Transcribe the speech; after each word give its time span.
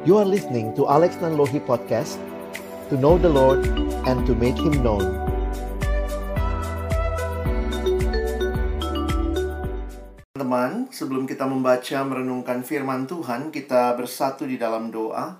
You 0.00 0.16
are 0.16 0.24
listening 0.24 0.72
to 0.80 0.88
Alex 0.88 1.20
Nanlohi 1.20 1.60
Podcast 1.60 2.16
To 2.88 2.96
know 2.96 3.20
the 3.20 3.28
Lord 3.28 3.68
and 4.08 4.24
to 4.24 4.32
make 4.32 4.56
Him 4.56 4.80
known. 4.80 5.04
Teman, 10.32 10.88
sebelum 10.88 11.28
kita 11.28 11.44
membaca 11.44 12.00
merenungkan 12.00 12.64
firman 12.64 13.04
Tuhan 13.04 13.52
Kita 13.52 13.92
bersatu 13.92 14.48
di 14.48 14.56
dalam 14.56 14.88
doa. 14.88 15.36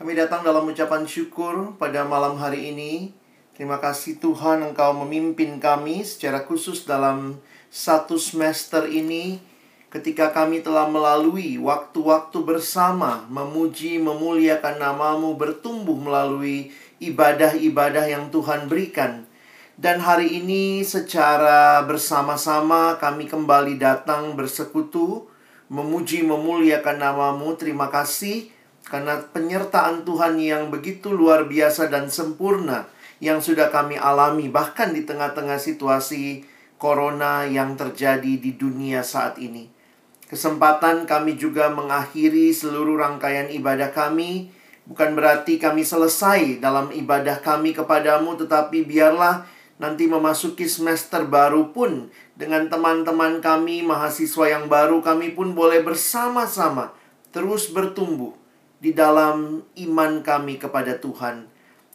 Kami 0.00 0.16
datang 0.16 0.40
dalam 0.40 0.64
ucapan 0.64 1.04
syukur 1.04 1.76
pada 1.76 2.08
malam 2.08 2.40
hari 2.40 2.72
ini. 2.72 3.12
Terima 3.52 3.76
kasih 3.76 4.16
Tuhan 4.16 4.64
Engkau 4.64 4.96
memimpin 5.04 5.60
kami 5.60 6.08
secara 6.08 6.40
khusus 6.48 6.88
dalam 6.88 7.36
satu 7.68 8.16
semester 8.16 8.88
ini 8.88 9.51
ketika 9.92 10.32
kami 10.32 10.64
telah 10.64 10.88
melalui 10.88 11.60
waktu-waktu 11.60 12.40
bersama 12.48 13.28
memuji 13.28 14.00
memuliakan 14.00 14.80
namamu 14.80 15.36
bertumbuh 15.36 16.00
melalui 16.00 16.72
ibadah-ibadah 16.96 18.08
yang 18.08 18.32
Tuhan 18.32 18.72
berikan. 18.72 19.28
Dan 19.76 20.00
hari 20.00 20.40
ini 20.40 20.80
secara 20.80 21.84
bersama-sama 21.84 22.96
kami 22.96 23.28
kembali 23.28 23.76
datang 23.76 24.32
bersekutu 24.32 25.28
memuji 25.68 26.24
memuliakan 26.24 26.96
namamu. 26.96 27.52
Terima 27.60 27.92
kasih 27.92 28.48
karena 28.88 29.20
penyertaan 29.20 30.08
Tuhan 30.08 30.40
yang 30.40 30.72
begitu 30.72 31.12
luar 31.12 31.44
biasa 31.44 31.92
dan 31.92 32.08
sempurna 32.08 32.88
yang 33.20 33.44
sudah 33.44 33.68
kami 33.68 34.00
alami 34.00 34.48
bahkan 34.48 34.96
di 34.96 35.04
tengah-tengah 35.04 35.60
situasi 35.60 36.48
corona 36.80 37.44
yang 37.44 37.76
terjadi 37.76 38.40
di 38.40 38.56
dunia 38.56 39.04
saat 39.04 39.36
ini 39.36 39.71
kesempatan 40.32 41.04
kami 41.04 41.36
juga 41.36 41.68
mengakhiri 41.68 42.56
seluruh 42.56 42.96
rangkaian 42.96 43.52
ibadah 43.52 43.92
kami. 43.92 44.48
Bukan 44.88 45.12
berarti 45.12 45.60
kami 45.60 45.84
selesai 45.84 46.56
dalam 46.56 46.88
ibadah 46.88 47.44
kami 47.44 47.76
kepadamu, 47.76 48.40
tetapi 48.40 48.88
biarlah 48.88 49.44
nanti 49.76 50.08
memasuki 50.08 50.64
semester 50.64 51.28
baru 51.28 51.70
pun 51.76 52.08
dengan 52.32 52.72
teman-teman 52.72 53.44
kami, 53.44 53.84
mahasiswa 53.84 54.48
yang 54.48 54.72
baru, 54.72 55.04
kami 55.04 55.36
pun 55.36 55.52
boleh 55.52 55.84
bersama-sama 55.84 56.96
terus 57.28 57.68
bertumbuh 57.68 58.32
di 58.80 58.96
dalam 58.96 59.60
iman 59.76 60.12
kami 60.24 60.56
kepada 60.56 60.96
Tuhan. 60.96 61.46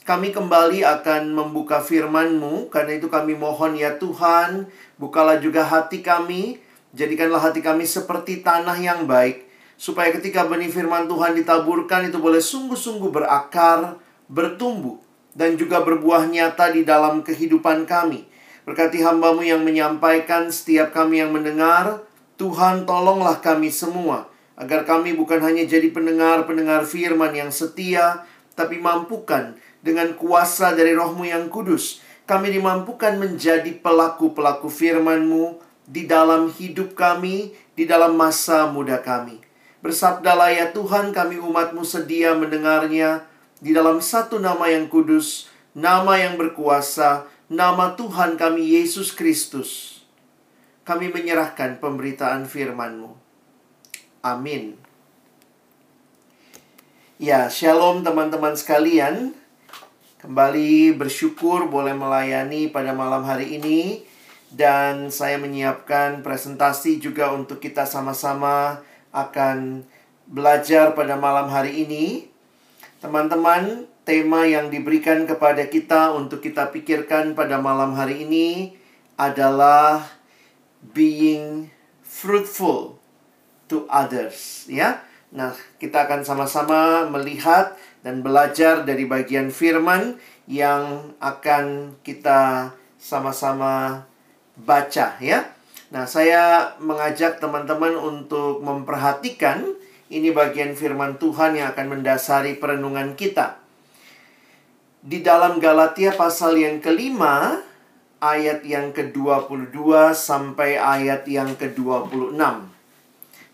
Kami 0.08 0.32
kembali 0.32 0.88
akan 0.88 1.36
membuka 1.36 1.84
firman-Mu, 1.84 2.72
karena 2.72 2.96
itu 2.96 3.12
kami 3.12 3.36
mohon 3.36 3.76
ya 3.76 4.00
Tuhan, 4.00 4.72
bukalah 4.96 5.44
juga 5.44 5.68
hati 5.68 6.00
kami, 6.00 6.64
Jadikanlah 6.96 7.52
hati 7.52 7.60
kami 7.60 7.84
seperti 7.84 8.40
tanah 8.40 8.80
yang 8.80 9.04
baik, 9.04 9.48
supaya 9.76 10.10
ketika 10.16 10.48
benih 10.48 10.72
firman 10.72 11.06
Tuhan 11.06 11.36
ditaburkan 11.36 12.08
itu 12.08 12.18
boleh 12.18 12.40
sungguh-sungguh 12.40 13.12
berakar, 13.12 14.00
bertumbuh, 14.32 15.00
dan 15.38 15.60
juga 15.60 15.84
berbuah 15.84 16.26
nyata 16.32 16.72
di 16.74 16.88
dalam 16.88 17.22
kehidupan 17.22 17.86
kami. 17.86 18.26
Berkati 18.64 19.00
hambamu 19.00 19.44
yang 19.44 19.64
menyampaikan, 19.64 20.52
setiap 20.52 20.92
kami 20.92 21.24
yang 21.24 21.32
mendengar, 21.32 22.04
Tuhan 22.36 22.84
tolonglah 22.88 23.40
kami 23.40 23.72
semua, 23.72 24.28
agar 24.58 24.84
kami 24.84 25.14
bukan 25.14 25.40
hanya 25.44 25.64
jadi 25.64 25.94
pendengar-pendengar 25.94 26.84
firman 26.84 27.32
yang 27.36 27.54
setia, 27.54 28.26
tapi 28.58 28.82
mampukan 28.82 29.54
dengan 29.86 30.18
kuasa 30.18 30.74
dari 30.74 30.98
rohmu 30.98 31.30
yang 31.30 31.48
kudus, 31.48 32.02
kami 32.28 32.52
dimampukan 32.52 33.16
menjadi 33.16 33.72
pelaku-pelaku 33.80 34.68
firman-Mu 34.68 35.67
di 35.88 36.04
dalam 36.04 36.52
hidup 36.52 36.94
kami, 37.00 37.56
di 37.74 37.88
dalam 37.88 38.20
masa 38.20 38.68
muda 38.68 39.00
kami. 39.00 39.40
Bersabdalah 39.80 40.52
ya 40.52 40.76
Tuhan 40.76 41.16
kami 41.16 41.40
umatmu 41.40 41.88
sedia 41.88 42.36
mendengarnya 42.36 43.24
di 43.64 43.72
dalam 43.72 44.04
satu 44.04 44.36
nama 44.36 44.68
yang 44.68 44.92
kudus, 44.92 45.48
nama 45.72 46.20
yang 46.20 46.36
berkuasa, 46.36 47.26
nama 47.48 47.96
Tuhan 47.96 48.36
kami 48.36 48.76
Yesus 48.76 49.16
Kristus. 49.16 50.04
Kami 50.84 51.08
menyerahkan 51.12 51.80
pemberitaan 51.80 52.48
firman-Mu. 52.48 53.16
Amin. 54.24 54.76
Ya, 57.20 57.48
shalom 57.48 58.04
teman-teman 58.04 58.56
sekalian. 58.56 59.36
Kembali 60.20 60.96
bersyukur 60.96 61.70
boleh 61.70 61.96
melayani 61.96 62.72
pada 62.72 62.92
malam 62.92 63.24
hari 63.24 63.62
ini 63.62 64.07
dan 64.54 65.12
saya 65.12 65.36
menyiapkan 65.36 66.24
presentasi 66.24 67.04
juga 67.04 67.36
untuk 67.36 67.60
kita 67.60 67.84
sama-sama 67.84 68.80
akan 69.12 69.84
belajar 70.28 70.96
pada 70.96 71.20
malam 71.20 71.52
hari 71.52 71.84
ini. 71.84 72.32
Teman-teman, 73.04 73.86
tema 74.08 74.48
yang 74.48 74.72
diberikan 74.72 75.28
kepada 75.28 75.68
kita 75.68 76.16
untuk 76.16 76.40
kita 76.40 76.72
pikirkan 76.72 77.36
pada 77.36 77.60
malam 77.60 77.94
hari 77.94 78.24
ini 78.24 78.74
adalah 79.20 80.08
being 80.96 81.68
fruitful 82.02 82.96
to 83.68 83.84
others, 83.92 84.66
ya. 84.72 85.04
Nah, 85.28 85.52
kita 85.76 86.08
akan 86.08 86.24
sama-sama 86.24 87.04
melihat 87.12 87.76
dan 88.00 88.24
belajar 88.24 88.88
dari 88.88 89.04
bagian 89.04 89.52
firman 89.52 90.16
yang 90.48 91.12
akan 91.20 92.00
kita 92.00 92.72
sama-sama 92.96 94.08
baca 94.58 95.18
ya. 95.22 95.54
Nah, 95.88 96.04
saya 96.04 96.76
mengajak 96.84 97.40
teman-teman 97.40 97.96
untuk 97.96 98.60
memperhatikan 98.60 99.64
ini 100.08 100.32
bagian 100.32 100.76
firman 100.76 101.20
Tuhan 101.20 101.56
yang 101.60 101.72
akan 101.76 102.00
mendasari 102.00 102.60
perenungan 102.60 103.16
kita. 103.16 103.60
Di 105.04 105.24
dalam 105.24 105.64
Galatia 105.64 106.12
pasal 106.12 106.60
yang 106.60 106.84
kelima, 106.84 107.64
ayat 108.20 108.66
yang 108.68 108.92
ke-22 108.92 110.12
sampai 110.12 110.76
ayat 110.76 111.24
yang 111.30 111.56
ke-26. 111.56 112.36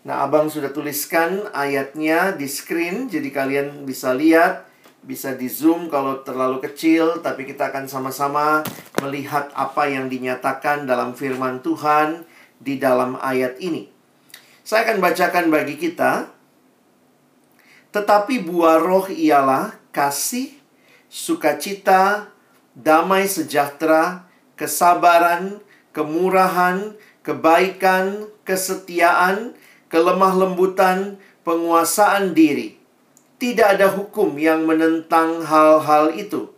Nah, 0.04 0.16
Abang 0.20 0.50
sudah 0.52 0.74
tuliskan 0.74 1.48
ayatnya 1.54 2.34
di 2.34 2.50
screen, 2.50 3.06
jadi 3.06 3.28
kalian 3.30 3.86
bisa 3.86 4.12
lihat 4.12 4.66
bisa 5.04 5.36
di 5.36 5.52
zoom 5.52 5.92
kalau 5.92 6.24
terlalu 6.24 6.64
kecil, 6.64 7.20
tapi 7.20 7.44
kita 7.44 7.68
akan 7.68 7.84
sama-sama 7.84 8.64
melihat 9.04 9.52
apa 9.52 9.84
yang 9.88 10.08
dinyatakan 10.08 10.88
dalam 10.88 11.12
firman 11.12 11.60
Tuhan 11.60 12.24
di 12.56 12.80
dalam 12.80 13.20
ayat 13.20 13.60
ini. 13.60 13.92
Saya 14.64 14.88
akan 14.88 15.04
bacakan 15.04 15.52
bagi 15.52 15.76
kita. 15.76 16.32
Tetapi 17.92 18.42
buah 18.48 18.82
roh 18.82 19.06
ialah 19.06 19.76
kasih, 19.94 20.50
sukacita, 21.06 22.32
damai 22.74 23.30
sejahtera, 23.30 24.26
kesabaran, 24.58 25.62
kemurahan, 25.94 26.96
kebaikan, 27.22 28.26
kesetiaan, 28.42 29.54
kelemah 29.86 30.34
lembutan, 30.34 31.22
penguasaan 31.46 32.34
diri 32.34 32.83
tidak 33.44 33.76
ada 33.76 33.92
hukum 33.92 34.40
yang 34.40 34.64
menentang 34.64 35.44
hal-hal 35.44 36.16
itu. 36.16 36.48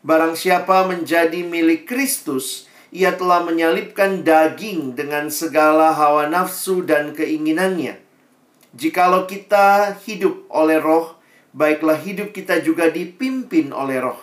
Barang 0.00 0.32
siapa 0.32 0.88
menjadi 0.88 1.44
milik 1.44 1.84
Kristus, 1.84 2.64
ia 2.88 3.12
telah 3.12 3.44
menyalipkan 3.44 4.24
daging 4.24 4.96
dengan 4.96 5.28
segala 5.28 5.92
hawa 5.92 6.24
nafsu 6.24 6.80
dan 6.88 7.12
keinginannya. 7.12 8.00
Jikalau 8.72 9.28
kita 9.28 9.92
hidup 10.08 10.48
oleh 10.48 10.80
roh, 10.80 11.20
baiklah 11.52 12.00
hidup 12.00 12.32
kita 12.32 12.64
juga 12.64 12.88
dipimpin 12.88 13.76
oleh 13.76 14.00
roh. 14.00 14.20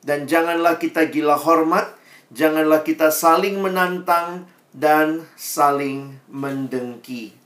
Dan 0.00 0.24
janganlah 0.24 0.80
kita 0.80 1.12
gila 1.12 1.36
hormat, 1.36 1.92
janganlah 2.32 2.80
kita 2.80 3.12
saling 3.12 3.60
menantang 3.60 4.48
dan 4.72 5.28
saling 5.36 6.24
mendengki. 6.24 7.43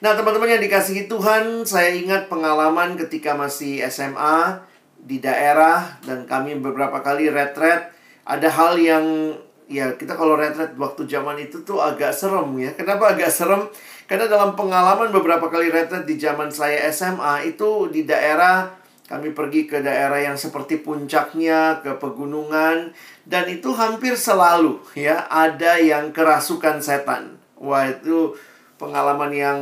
Nah, 0.00 0.16
teman-teman 0.16 0.48
yang 0.48 0.64
dikasihi 0.64 1.12
Tuhan, 1.12 1.68
saya 1.68 1.92
ingat 1.92 2.32
pengalaman 2.32 2.96
ketika 2.96 3.36
masih 3.36 3.84
SMA 3.92 4.64
di 4.96 5.20
daerah 5.20 6.00
dan 6.08 6.24
kami 6.24 6.56
beberapa 6.56 7.04
kali 7.04 7.28
retret. 7.28 7.92
Ada 8.24 8.48
hal 8.48 8.80
yang 8.80 9.36
ya 9.68 9.92
kita 10.00 10.16
kalau 10.16 10.40
retret 10.40 10.72
waktu 10.80 11.04
zaman 11.04 11.36
itu 11.44 11.60
tuh 11.68 11.84
agak 11.84 12.16
serem 12.16 12.48
ya. 12.56 12.72
Kenapa 12.72 13.12
agak 13.12 13.28
serem? 13.28 13.68
Karena 14.08 14.24
dalam 14.24 14.56
pengalaman 14.56 15.12
beberapa 15.12 15.52
kali 15.52 15.68
retret 15.68 16.08
di 16.08 16.16
zaman 16.16 16.48
saya 16.48 16.88
SMA 16.88 17.52
itu 17.52 17.92
di 17.92 18.08
daerah 18.08 18.72
kami 19.04 19.36
pergi 19.36 19.68
ke 19.68 19.84
daerah 19.84 20.16
yang 20.16 20.40
seperti 20.40 20.80
puncaknya, 20.80 21.84
ke 21.84 22.00
pegunungan 22.00 22.96
dan 23.28 23.44
itu 23.52 23.76
hampir 23.76 24.16
selalu 24.16 24.80
ya 24.96 25.28
ada 25.28 25.76
yang 25.76 26.08
kerasukan 26.08 26.80
setan. 26.80 27.36
Wah, 27.60 27.84
itu 27.84 28.32
pengalaman 28.80 29.28
yang 29.28 29.58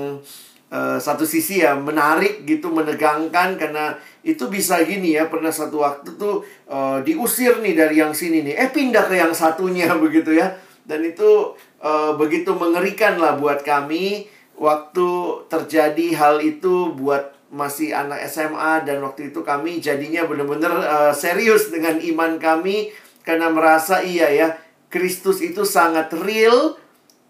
uh, 0.70 0.96
satu 1.00 1.26
sisi 1.26 1.64
ya 1.64 1.74
menarik 1.74 2.46
gitu 2.46 2.70
menegangkan 2.70 3.58
karena 3.58 3.98
itu 4.22 4.46
bisa 4.46 4.78
gini 4.86 5.18
ya 5.18 5.26
pernah 5.26 5.50
satu 5.50 5.82
waktu 5.82 6.14
tuh 6.14 6.46
uh, 6.70 7.02
diusir 7.02 7.58
nih 7.58 7.74
dari 7.74 7.98
yang 7.98 8.14
sini 8.14 8.44
nih. 8.44 8.54
Eh 8.54 8.70
pindah 8.70 9.10
ke 9.10 9.18
yang 9.18 9.34
satunya 9.34 9.90
begitu 10.04 10.36
ya. 10.36 10.54
Dan 10.88 11.04
itu 11.04 11.52
uh, 11.82 12.16
begitu 12.16 12.54
mengerikan 12.56 13.18
lah 13.20 13.36
buat 13.36 13.66
kami. 13.66 14.30
Waktu 14.58 15.08
terjadi 15.46 16.18
hal 16.18 16.42
itu 16.42 16.90
buat 16.98 17.30
masih 17.48 17.94
anak 17.94 18.26
SMA 18.26 18.82
dan 18.82 18.98
waktu 19.00 19.30
itu 19.30 19.40
kami 19.46 19.78
jadinya 19.78 20.26
benar-benar 20.26 20.72
uh, 20.82 21.12
serius 21.14 21.70
dengan 21.70 22.02
iman 22.02 22.36
kami. 22.42 22.90
Karena 23.22 23.52
merasa 23.52 24.00
iya 24.00 24.32
ya 24.32 24.48
Kristus 24.88 25.44
itu 25.44 25.68
sangat 25.68 26.10
real 26.16 26.80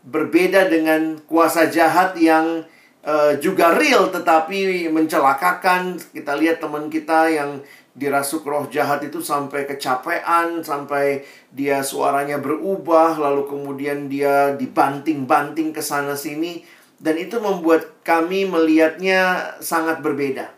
berbeda 0.06 0.70
dengan 0.70 1.18
kuasa 1.26 1.66
jahat 1.68 2.14
yang 2.18 2.62
uh, 3.02 3.34
juga 3.40 3.74
real 3.74 4.12
tetapi 4.12 4.88
mencelakakan 4.92 5.98
kita 6.14 6.32
lihat 6.38 6.62
teman 6.62 6.86
kita 6.92 7.28
yang 7.30 7.60
dirasuk 7.98 8.46
roh 8.46 8.70
jahat 8.70 9.02
itu 9.02 9.18
sampai 9.18 9.66
kecapean, 9.66 10.62
sampai 10.62 11.26
dia 11.50 11.82
suaranya 11.82 12.38
berubah, 12.38 13.18
lalu 13.18 13.50
kemudian 13.50 14.06
dia 14.06 14.54
dibanting-banting 14.54 15.74
ke 15.74 15.82
sana 15.82 16.14
sini 16.14 16.62
dan 17.02 17.18
itu 17.18 17.42
membuat 17.42 18.02
kami 18.06 18.46
melihatnya 18.46 19.54
sangat 19.58 19.98
berbeda. 19.98 20.54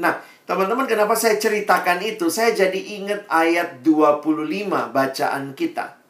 Nah, 0.00 0.24
teman-teman 0.48 0.88
kenapa 0.88 1.12
saya 1.12 1.36
ceritakan 1.36 2.00
itu? 2.00 2.32
Saya 2.32 2.56
jadi 2.56 2.80
ingat 3.00 3.28
ayat 3.28 3.84
25 3.84 4.88
bacaan 4.92 5.52
kita. 5.52 6.01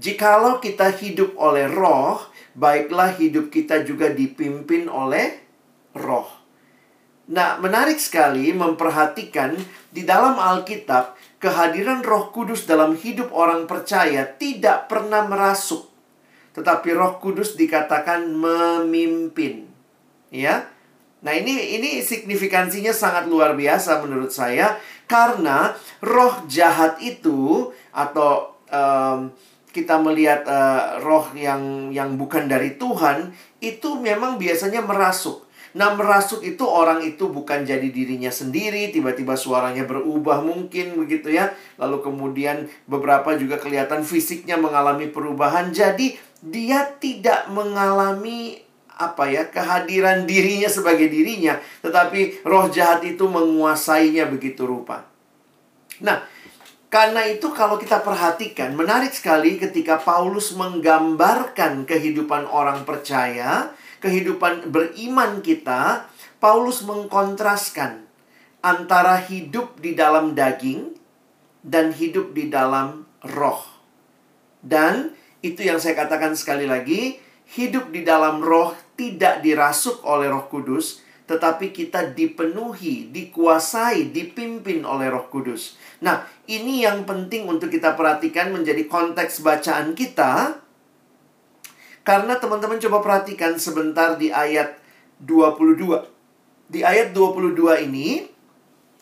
Jikalau 0.00 0.64
kita 0.64 0.96
hidup 0.96 1.36
oleh 1.36 1.68
roh, 1.68 2.16
baiklah 2.56 3.12
hidup 3.20 3.52
kita 3.52 3.84
juga 3.84 4.08
dipimpin 4.08 4.88
oleh 4.88 5.44
roh. 5.92 6.40
Nah, 7.30 7.60
menarik 7.60 8.00
sekali 8.00 8.50
memperhatikan 8.50 9.54
di 9.92 10.02
dalam 10.02 10.40
Alkitab, 10.40 11.14
kehadiran 11.38 12.00
Roh 12.02 12.32
Kudus 12.32 12.66
dalam 12.66 12.96
hidup 12.96 13.30
orang 13.30 13.68
percaya 13.68 14.26
tidak 14.26 14.88
pernah 14.90 15.28
merasuk. 15.28 15.86
Tetapi 16.56 16.90
Roh 16.96 17.22
Kudus 17.22 17.54
dikatakan 17.54 18.24
memimpin. 18.34 19.70
Ya. 20.32 20.66
Nah, 21.20 21.36
ini 21.36 21.76
ini 21.76 22.00
signifikansinya 22.00 22.90
sangat 22.90 23.28
luar 23.28 23.52
biasa 23.52 24.00
menurut 24.00 24.32
saya 24.32 24.80
karena 25.04 25.76
roh 26.00 26.48
jahat 26.48 26.96
itu 27.04 27.68
atau 27.92 28.56
um, 28.72 29.28
kita 29.70 30.02
melihat 30.02 30.42
uh, 30.46 30.98
roh 31.02 31.30
yang 31.34 31.94
yang 31.94 32.18
bukan 32.18 32.50
dari 32.50 32.74
Tuhan 32.74 33.30
itu 33.62 33.98
memang 33.98 34.36
biasanya 34.36 34.82
merasuk. 34.82 35.46
Nah 35.70 35.94
merasuk 35.94 36.42
itu 36.42 36.66
orang 36.66 36.98
itu 37.06 37.30
bukan 37.30 37.62
jadi 37.62 37.94
dirinya 37.94 38.26
sendiri 38.34 38.90
Tiba-tiba 38.90 39.38
suaranya 39.38 39.86
berubah 39.86 40.42
mungkin 40.42 40.98
begitu 40.98 41.30
ya. 41.30 41.54
Lalu 41.78 42.02
kemudian 42.02 42.66
beberapa 42.90 43.38
juga 43.38 43.62
kelihatan 43.62 44.02
fisiknya 44.02 44.58
mengalami 44.58 45.06
perubahan. 45.06 45.70
Jadi 45.70 46.18
dia 46.42 46.90
tidak 46.98 47.46
mengalami 47.54 48.58
apa 49.00 49.32
ya 49.32 49.48
kehadiran 49.48 50.28
dirinya 50.28 50.68
sebagai 50.68 51.08
dirinya 51.08 51.56
Tetapi 51.80 52.44
roh 52.44 52.68
jahat 52.68 53.00
itu 53.06 53.24
menguasainya 53.30 54.26
begitu 54.26 54.66
rupa. 54.66 55.06
Nah 56.02 56.26
karena 56.90 57.22
itu 57.30 57.54
kalau 57.54 57.78
kita 57.78 58.02
perhatikan 58.02 58.74
menarik 58.74 59.14
sekali 59.14 59.56
ketika 59.56 60.02
Paulus 60.02 60.50
menggambarkan 60.58 61.86
kehidupan 61.86 62.50
orang 62.50 62.82
percaya 62.82 63.70
kehidupan 64.00 64.72
beriman 64.72 65.44
kita, 65.44 66.08
Paulus 66.40 66.82
mengkontraskan 66.82 68.08
antara 68.64 69.20
hidup 69.20 69.78
di 69.78 69.92
dalam 69.92 70.32
daging 70.32 70.96
dan 71.60 71.92
hidup 71.92 72.32
di 72.32 72.48
dalam 72.48 73.04
roh. 73.36 73.60
Dan 74.60 75.12
itu 75.44 75.64
yang 75.64 75.80
saya 75.80 75.96
katakan 75.96 76.32
sekali 76.36 76.64
lagi, 76.64 77.20
hidup 77.56 77.92
di 77.92 78.04
dalam 78.04 78.40
roh 78.40 78.72
tidak 78.96 79.40
dirasuk 79.44 80.04
oleh 80.04 80.28
Roh 80.28 80.48
Kudus, 80.48 81.00
tetapi 81.30 81.70
kita 81.70 82.10
dipenuhi, 82.10 83.06
dikuasai, 83.14 84.10
dipimpin 84.10 84.82
oleh 84.82 85.06
Roh 85.06 85.30
Kudus. 85.30 85.78
Nah, 86.02 86.26
ini 86.50 86.82
yang 86.82 87.06
penting 87.06 87.46
untuk 87.46 87.70
kita 87.70 87.94
perhatikan 87.94 88.50
menjadi 88.50 88.90
konteks 88.90 89.46
bacaan 89.46 89.94
kita 89.94 90.58
karena 92.02 92.34
teman-teman 92.42 92.82
coba 92.82 92.98
perhatikan 92.98 93.54
sebentar 93.62 94.18
di 94.18 94.34
ayat 94.34 94.74
22. 95.22 96.02
Di 96.66 96.82
ayat 96.82 97.14
22 97.14 97.86
ini, 97.86 98.26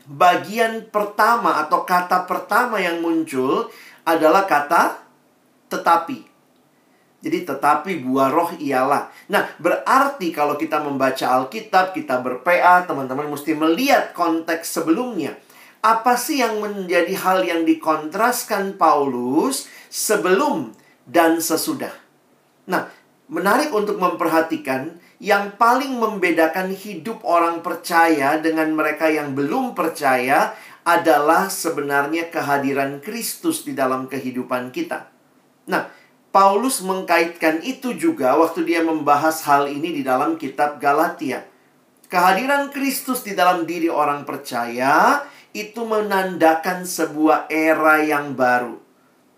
bagian 0.04 0.84
pertama 0.92 1.64
atau 1.64 1.88
kata 1.88 2.28
pertama 2.28 2.76
yang 2.76 3.00
muncul 3.00 3.72
adalah 4.04 4.44
kata 4.44 5.00
tetapi. 5.72 6.27
Jadi 7.18 7.42
tetapi 7.42 8.06
buah 8.06 8.30
roh 8.30 8.50
ialah. 8.62 9.10
Nah, 9.34 9.50
berarti 9.58 10.30
kalau 10.30 10.54
kita 10.54 10.78
membaca 10.78 11.26
Alkitab, 11.42 11.90
kita 11.90 12.22
berPA, 12.22 12.86
teman-teman 12.86 13.26
mesti 13.26 13.58
melihat 13.58 14.14
konteks 14.14 14.78
sebelumnya. 14.78 15.34
Apa 15.82 16.14
sih 16.14 16.38
yang 16.38 16.62
menjadi 16.62 17.14
hal 17.18 17.42
yang 17.42 17.66
dikontraskan 17.66 18.78
Paulus 18.78 19.66
sebelum 19.90 20.70
dan 21.10 21.42
sesudah? 21.42 21.90
Nah, 22.70 22.86
menarik 23.26 23.74
untuk 23.74 23.98
memperhatikan 23.98 25.02
yang 25.18 25.58
paling 25.58 25.98
membedakan 25.98 26.70
hidup 26.70 27.26
orang 27.26 27.66
percaya 27.66 28.38
dengan 28.38 28.70
mereka 28.78 29.10
yang 29.10 29.34
belum 29.34 29.74
percaya 29.74 30.54
adalah 30.86 31.50
sebenarnya 31.50 32.30
kehadiran 32.30 33.02
Kristus 33.02 33.66
di 33.66 33.74
dalam 33.74 34.06
kehidupan 34.06 34.70
kita. 34.70 35.10
Nah, 35.68 35.97
Paulus 36.38 36.86
mengkaitkan 36.86 37.66
itu 37.66 37.98
juga 37.98 38.38
waktu 38.38 38.62
dia 38.62 38.86
membahas 38.86 39.42
hal 39.42 39.66
ini 39.66 39.90
di 39.90 40.06
dalam 40.06 40.38
kitab 40.38 40.78
Galatia. 40.78 41.42
Kehadiran 42.06 42.70
Kristus 42.70 43.26
di 43.26 43.34
dalam 43.34 43.66
diri 43.66 43.90
orang 43.90 44.22
percaya 44.22 45.26
itu 45.50 45.82
menandakan 45.82 46.86
sebuah 46.86 47.50
era 47.50 48.06
yang 48.06 48.38
baru. 48.38 48.78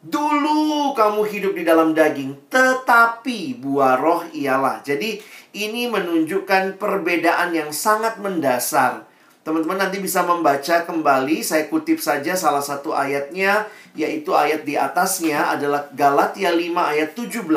Dulu 0.04 0.92
kamu 0.92 1.24
hidup 1.24 1.56
di 1.56 1.64
dalam 1.64 1.96
daging, 1.96 2.52
tetapi 2.52 3.56
buah 3.56 3.96
roh 3.96 4.28
ialah. 4.36 4.84
Jadi 4.84 5.24
ini 5.56 5.88
menunjukkan 5.88 6.76
perbedaan 6.76 7.56
yang 7.56 7.72
sangat 7.72 8.20
mendasar. 8.20 9.08
Teman-teman 9.50 9.82
nanti 9.82 9.98
bisa 9.98 10.22
membaca 10.22 10.86
kembali, 10.86 11.42
saya 11.42 11.66
kutip 11.66 11.98
saja 11.98 12.38
salah 12.38 12.62
satu 12.62 12.94
ayatnya, 12.94 13.66
yaitu 13.98 14.30
ayat 14.30 14.62
di 14.62 14.78
atasnya 14.78 15.50
adalah 15.50 15.90
Galatia 15.90 16.54
5 16.54 16.70
ayat 16.70 17.18
17. 17.18 17.50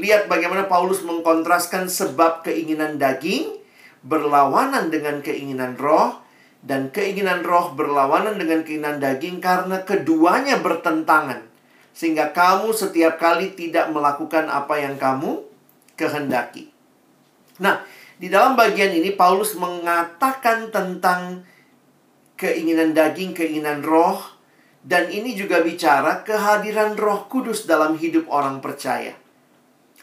Lihat 0.00 0.32
bagaimana 0.32 0.72
Paulus 0.72 1.04
mengkontraskan 1.04 1.92
sebab 1.92 2.40
keinginan 2.48 2.96
daging 2.96 3.60
berlawanan 4.00 4.88
dengan 4.88 5.20
keinginan 5.20 5.76
roh, 5.76 6.16
dan 6.64 6.88
keinginan 6.88 7.44
roh 7.44 7.76
berlawanan 7.76 8.40
dengan 8.40 8.64
keinginan 8.64 8.96
daging 8.96 9.44
karena 9.44 9.84
keduanya 9.84 10.64
bertentangan 10.64 11.44
sehingga 11.92 12.32
kamu 12.32 12.72
setiap 12.72 13.20
kali 13.20 13.52
tidak 13.52 13.92
melakukan 13.92 14.48
apa 14.48 14.80
yang 14.80 14.96
kamu 14.96 15.44
kehendaki. 15.92 16.72
Nah, 17.60 17.84
di 18.22 18.30
dalam 18.30 18.54
bagian 18.54 18.94
ini 18.94 19.18
Paulus 19.18 19.58
mengatakan 19.58 20.70
tentang 20.70 21.42
keinginan 22.38 22.94
daging, 22.94 23.34
keinginan 23.34 23.82
roh, 23.82 24.22
dan 24.82 25.10
ini 25.10 25.34
juga 25.38 25.62
bicara 25.62 26.26
kehadiran 26.26 26.98
Roh 26.98 27.30
Kudus 27.30 27.70
dalam 27.70 27.94
hidup 27.94 28.26
orang 28.26 28.58
percaya. 28.58 29.14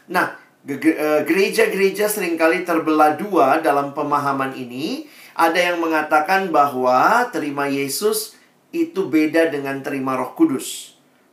Nah, 0.08 0.36
e, 0.64 1.08
gereja-gereja 1.24 2.08
sering 2.08 2.40
kali 2.40 2.64
terbelah 2.64 3.16
dua 3.16 3.60
dalam 3.60 3.92
pemahaman 3.92 4.56
ini. 4.56 5.04
Ada 5.36 5.72
yang 5.72 5.84
mengatakan 5.84 6.48
bahwa 6.48 7.24
terima 7.28 7.68
Yesus 7.68 8.36
itu 8.72 9.08
beda 9.08 9.52
dengan 9.52 9.80
terima 9.84 10.16
Roh 10.16 10.32
Kudus. 10.32 10.89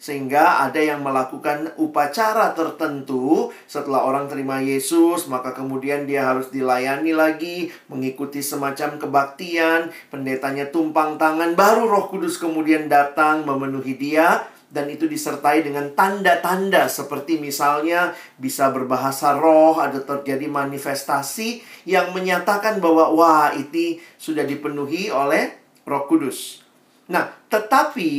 Sehingga 0.07 0.63
ada 0.63 0.79
yang 0.79 1.03
melakukan 1.03 1.75
upacara 1.75 2.55
tertentu. 2.55 3.51
Setelah 3.67 4.07
orang 4.07 4.31
terima 4.31 4.63
Yesus, 4.63 5.27
maka 5.27 5.51
kemudian 5.51 6.07
dia 6.07 6.31
harus 6.31 6.47
dilayani 6.47 7.11
lagi, 7.11 7.67
mengikuti 7.91 8.39
semacam 8.39 8.95
kebaktian, 8.95 9.91
pendetanya 10.07 10.71
tumpang 10.71 11.19
tangan, 11.19 11.59
baru 11.59 11.91
Roh 11.91 12.07
Kudus 12.07 12.39
kemudian 12.39 12.87
datang 12.87 13.43
memenuhi 13.43 13.99
dia. 13.99 14.47
Dan 14.71 14.87
itu 14.87 15.11
disertai 15.11 15.63
dengan 15.63 15.91
tanda-tanda. 15.91 16.87
Seperti 16.87 17.39
misalnya 17.39 18.15
bisa 18.39 18.71
berbahasa 18.71 19.35
roh, 19.35 19.79
ada 19.79 19.99
terjadi 20.03 20.47
manifestasi 20.47 21.63
yang 21.87 22.15
menyatakan 22.15 22.79
bahwa 22.83 23.11
wah 23.11 23.51
ini 23.55 23.99
sudah 24.15 24.47
dipenuhi 24.47 25.11
oleh 25.11 25.55
Roh 25.87 26.03
Kudus. 26.07 26.63
Nah, 27.07 27.31
tetapi 27.47 28.11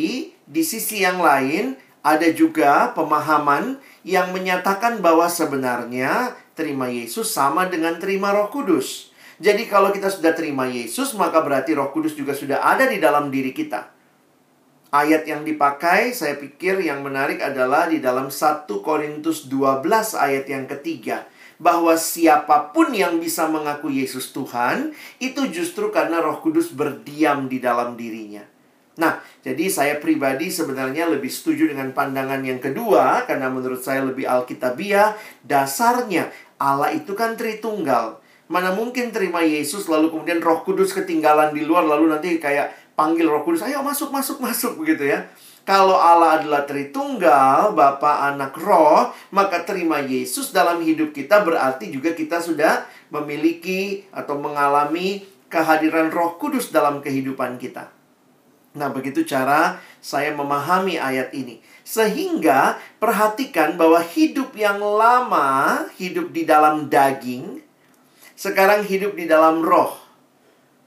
di 0.48 0.64
sisi 0.64 1.04
yang 1.04 1.20
lain 1.20 1.76
ada 2.00 2.24
juga 2.32 2.96
pemahaman 2.96 3.76
yang 4.00 4.32
menyatakan 4.32 5.04
bahwa 5.04 5.28
sebenarnya 5.28 6.32
terima 6.56 6.88
Yesus 6.88 7.28
sama 7.28 7.68
dengan 7.68 8.00
terima 8.00 8.32
Roh 8.32 8.48
Kudus. 8.48 9.12
Jadi 9.38 9.68
kalau 9.68 9.92
kita 9.92 10.08
sudah 10.08 10.32
terima 10.34 10.66
Yesus, 10.66 11.14
maka 11.14 11.44
berarti 11.44 11.76
Roh 11.76 11.92
Kudus 11.92 12.16
juga 12.16 12.32
sudah 12.32 12.64
ada 12.64 12.88
di 12.88 12.98
dalam 12.98 13.28
diri 13.28 13.52
kita. 13.52 13.92
Ayat 14.88 15.28
yang 15.28 15.44
dipakai 15.44 16.16
saya 16.16 16.40
pikir 16.40 16.80
yang 16.80 17.04
menarik 17.04 17.44
adalah 17.44 17.92
di 17.92 18.00
dalam 18.00 18.32
1 18.32 18.64
Korintus 18.80 19.44
12 19.46 19.84
ayat 20.16 20.48
yang 20.48 20.64
ketiga. 20.64 21.28
bahwa 21.58 21.98
siapa 21.98 22.70
pun 22.70 22.94
yang 22.94 23.18
bisa 23.18 23.50
mengaku 23.50 23.90
Yesus 23.90 24.30
Tuhan 24.30 24.94
itu 25.18 25.42
justru 25.50 25.90
karena 25.90 26.22
Roh 26.22 26.38
Kudus 26.38 26.70
berdiam 26.70 27.50
di 27.50 27.58
dalam 27.58 27.98
dirinya. 27.98 28.46
Nah, 28.98 29.22
jadi 29.46 29.70
saya 29.70 29.94
pribadi 30.02 30.50
sebenarnya 30.50 31.06
lebih 31.06 31.30
setuju 31.30 31.70
dengan 31.70 31.94
pandangan 31.94 32.42
yang 32.42 32.58
kedua 32.58 33.22
karena 33.30 33.46
menurut 33.46 33.78
saya 33.78 34.02
lebih 34.02 34.26
alkitabiah. 34.26 35.14
Dasarnya 35.46 36.34
Allah 36.58 36.90
itu 36.90 37.14
kan 37.14 37.38
Tritunggal. 37.38 38.18
Mana 38.50 38.74
mungkin 38.74 39.14
terima 39.14 39.46
Yesus 39.46 39.86
lalu 39.86 40.10
kemudian 40.10 40.42
Roh 40.42 40.66
Kudus 40.66 40.90
ketinggalan 40.90 41.54
di 41.54 41.62
luar 41.62 41.86
lalu 41.86 42.10
nanti 42.10 42.42
kayak 42.42 42.74
panggil 42.98 43.30
Roh 43.30 43.46
Kudus, 43.46 43.62
"Ayo 43.62 43.86
masuk, 43.86 44.10
masuk, 44.10 44.42
masuk." 44.42 44.74
begitu 44.82 45.06
ya. 45.06 45.30
Kalau 45.68 46.00
Allah 46.00 46.40
adalah 46.40 46.64
Tritunggal, 46.64 47.76
Bapa, 47.76 48.32
Anak, 48.32 48.56
Roh, 48.56 49.12
maka 49.36 49.68
terima 49.68 50.00
Yesus 50.00 50.48
dalam 50.48 50.80
hidup 50.80 51.12
kita 51.12 51.44
berarti 51.44 51.92
juga 51.92 52.16
kita 52.16 52.40
sudah 52.40 52.88
memiliki 53.12 54.08
atau 54.10 54.40
mengalami 54.40 55.28
kehadiran 55.52 56.08
Roh 56.08 56.40
Kudus 56.40 56.72
dalam 56.72 57.04
kehidupan 57.04 57.60
kita. 57.60 57.97
Nah, 58.78 58.94
begitu 58.94 59.26
cara 59.26 59.82
saya 59.98 60.30
memahami 60.30 60.96
ayat 60.96 61.34
ini. 61.34 61.58
Sehingga 61.82 62.78
perhatikan 63.02 63.74
bahwa 63.74 63.98
hidup 63.98 64.54
yang 64.54 64.78
lama, 64.78 65.82
hidup 65.98 66.30
di 66.30 66.46
dalam 66.46 66.86
daging, 66.86 67.58
sekarang 68.38 68.86
hidup 68.86 69.18
di 69.18 69.26
dalam 69.26 69.66
roh. 69.66 69.98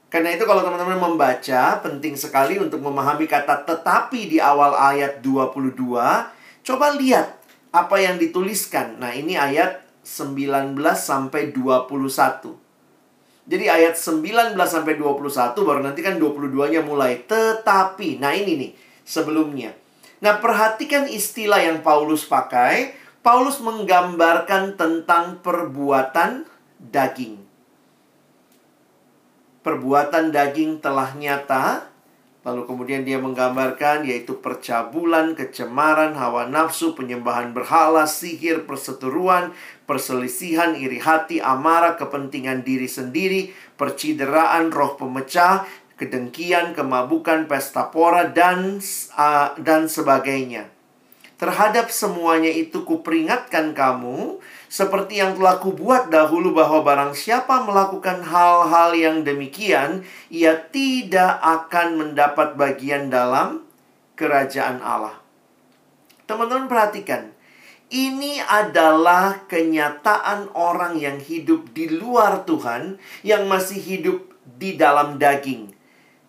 Karena 0.08 0.32
itu 0.32 0.44
kalau 0.48 0.64
teman-teman 0.64 1.12
membaca, 1.12 1.80
penting 1.84 2.16
sekali 2.16 2.56
untuk 2.56 2.80
memahami 2.80 3.28
kata 3.28 3.64
tetapi 3.68 4.28
di 4.32 4.38
awal 4.40 4.72
ayat 4.72 5.20
22. 5.20 5.76
Coba 6.64 6.86
lihat 6.96 7.36
apa 7.72 7.96
yang 8.00 8.16
dituliskan. 8.20 9.00
Nah, 9.00 9.12
ini 9.12 9.36
ayat 9.36 9.84
19 10.04 10.76
sampai 10.96 11.52
21. 11.52 12.61
Jadi 13.42 13.66
ayat 13.66 13.98
19 13.98 14.54
sampai 14.54 14.94
21 14.94 15.66
baru 15.66 15.80
nanti 15.82 16.00
kan 16.00 16.16
22-nya 16.16 16.86
mulai. 16.86 17.26
Tetapi, 17.26 18.22
nah 18.22 18.32
ini 18.32 18.52
nih 18.58 18.72
sebelumnya. 19.02 19.74
Nah, 20.22 20.38
perhatikan 20.38 21.10
istilah 21.10 21.58
yang 21.58 21.82
Paulus 21.82 22.22
pakai. 22.22 22.94
Paulus 23.22 23.58
menggambarkan 23.58 24.78
tentang 24.78 25.42
perbuatan 25.42 26.46
daging 26.78 27.42
perbuatan 29.62 30.34
daging 30.34 30.82
telah 30.82 31.14
nyata. 31.14 31.88
Lalu 32.42 32.66
kemudian 32.66 33.06
dia 33.06 33.22
menggambarkan 33.22 34.02
yaitu 34.02 34.42
percabulan, 34.42 35.38
kecemaran, 35.38 36.18
hawa 36.18 36.50
nafsu, 36.50 36.98
penyembahan 36.98 37.54
berhala, 37.54 38.02
sihir, 38.10 38.66
perseteruan, 38.66 39.54
perselisihan, 39.86 40.74
iri 40.74 40.98
hati, 40.98 41.38
amarah, 41.38 41.94
kepentingan 41.94 42.66
diri 42.66 42.90
sendiri, 42.90 43.54
percideraan, 43.78 44.74
roh 44.74 44.98
pemecah, 44.98 45.70
kedengkian, 45.94 46.74
kemabukan, 46.74 47.46
pesta 47.46 47.94
pora, 47.94 48.26
dan, 48.26 48.82
uh, 49.14 49.54
dan 49.62 49.86
sebagainya. 49.86 50.81
Terhadap 51.42 51.90
semuanya 51.90 52.54
itu 52.54 52.86
kuperingatkan 52.86 53.74
kamu 53.74 54.38
seperti 54.70 55.18
yang 55.18 55.34
telah 55.34 55.58
kubuat 55.58 56.06
dahulu 56.06 56.54
bahwa 56.54 56.86
barang 56.86 57.18
siapa 57.18 57.66
melakukan 57.66 58.22
hal-hal 58.22 58.94
yang 58.94 59.26
demikian, 59.26 60.06
ia 60.30 60.54
tidak 60.70 61.42
akan 61.42 61.98
mendapat 61.98 62.54
bagian 62.54 63.10
dalam 63.10 63.66
kerajaan 64.14 64.86
Allah. 64.86 65.18
Teman-teman 66.30 66.70
perhatikan, 66.70 67.34
ini 67.90 68.38
adalah 68.38 69.42
kenyataan 69.50 70.54
orang 70.54 70.94
yang 70.94 71.18
hidup 71.18 71.74
di 71.74 71.90
luar 71.90 72.46
Tuhan, 72.46 73.02
yang 73.26 73.50
masih 73.50 73.82
hidup 73.82 74.30
di 74.46 74.78
dalam 74.78 75.18
daging. 75.18 75.74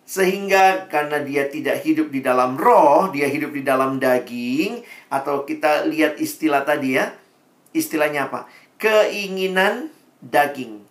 Sehingga 0.04 0.84
karena 0.92 1.24
dia 1.24 1.48
tidak 1.48 1.80
hidup 1.80 2.12
di 2.12 2.20
dalam 2.20 2.60
roh, 2.60 3.08
dia 3.08 3.24
hidup 3.24 3.56
di 3.56 3.64
dalam 3.64 3.96
daging, 3.96 4.84
atau 5.14 5.46
kita 5.46 5.86
lihat 5.86 6.18
istilah 6.18 6.66
tadi 6.66 6.98
ya, 6.98 7.14
istilahnya 7.70 8.26
apa? 8.26 8.50
Keinginan 8.82 9.94
daging. 10.18 10.82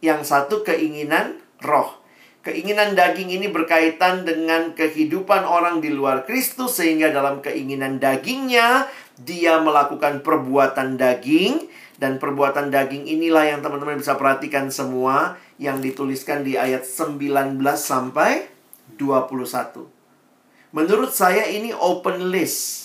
Yang 0.00 0.32
satu 0.32 0.64
keinginan 0.64 1.36
roh. 1.60 2.00
Keinginan 2.40 2.96
daging 2.96 3.36
ini 3.36 3.52
berkaitan 3.52 4.24
dengan 4.24 4.72
kehidupan 4.72 5.44
orang 5.44 5.84
di 5.84 5.92
luar 5.92 6.24
Kristus 6.24 6.80
sehingga 6.80 7.12
dalam 7.12 7.44
keinginan 7.44 8.00
dagingnya 8.00 8.88
dia 9.20 9.60
melakukan 9.60 10.24
perbuatan 10.24 10.96
daging 10.96 11.68
dan 12.00 12.16
perbuatan 12.16 12.72
daging 12.72 13.04
inilah 13.04 13.44
yang 13.44 13.60
teman-teman 13.60 14.00
bisa 14.00 14.16
perhatikan 14.16 14.72
semua 14.72 15.36
yang 15.60 15.84
dituliskan 15.84 16.40
di 16.40 16.56
ayat 16.56 16.88
19 16.88 17.60
sampai 17.76 18.48
21. 18.96 19.84
Menurut 20.72 21.12
saya 21.12 21.44
ini 21.52 21.76
open 21.76 22.32
list. 22.32 22.79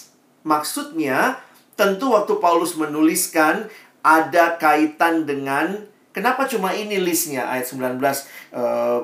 Maksudnya 0.46 1.42
Tentu 1.76 2.16
waktu 2.16 2.40
Paulus 2.40 2.80
menuliskan 2.80 3.68
ada 4.00 4.56
kaitan 4.56 5.28
dengan 5.28 5.76
kenapa 6.16 6.48
cuma 6.48 6.72
ini 6.72 6.96
listnya 7.04 7.52
ayat 7.52 7.68
19 7.68 8.00
uh, 8.56 9.04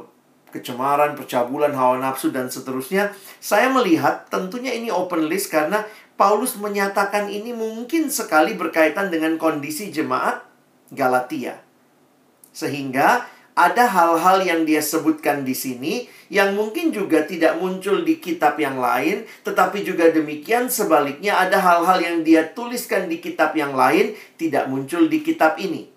kecemaran, 0.55 1.19
percabulan, 1.19 1.75
hawa 1.75 2.00
nafsu 2.00 2.31
dan 2.31 2.48
seterusnya. 2.48 3.12
Saya 3.43 3.67
melihat 3.75 4.31
tentunya 4.31 4.71
ini 4.71 4.88
open 4.88 5.27
list 5.27 5.51
karena 5.51 5.83
Paulus 6.15 6.55
menyatakan 6.55 7.27
ini 7.27 7.51
mungkin 7.51 8.07
sekali 8.07 8.55
berkaitan 8.55 9.12
dengan 9.12 9.36
kondisi 9.36 9.91
jemaat 9.91 10.48
Galatia. 10.95 11.60
Sehingga 12.55 13.27
ada 13.55 13.84
hal-hal 13.84 14.43
yang 14.43 14.62
dia 14.63 14.79
sebutkan 14.79 15.43
di 15.43 15.51
sini 15.51 16.08
yang 16.31 16.55
mungkin 16.55 16.96
juga 16.96 17.27
tidak 17.27 17.60
muncul 17.60 18.08
di 18.08 18.24
kitab 18.24 18.55
yang 18.55 18.79
lain, 18.79 19.27
tetapi 19.43 19.84
juga 19.84 20.08
demikian 20.08 20.72
sebaliknya 20.72 21.36
ada 21.36 21.60
hal-hal 21.60 22.00
yang 22.00 22.17
dia 22.24 22.48
tuliskan 22.48 23.12
di 23.12 23.20
kitab 23.20 23.51
yang 23.51 23.75
lain 23.75 24.15
tidak 24.39 24.72
muncul 24.72 25.12
di 25.12 25.20
kitab 25.20 25.60
ini. 25.60 25.91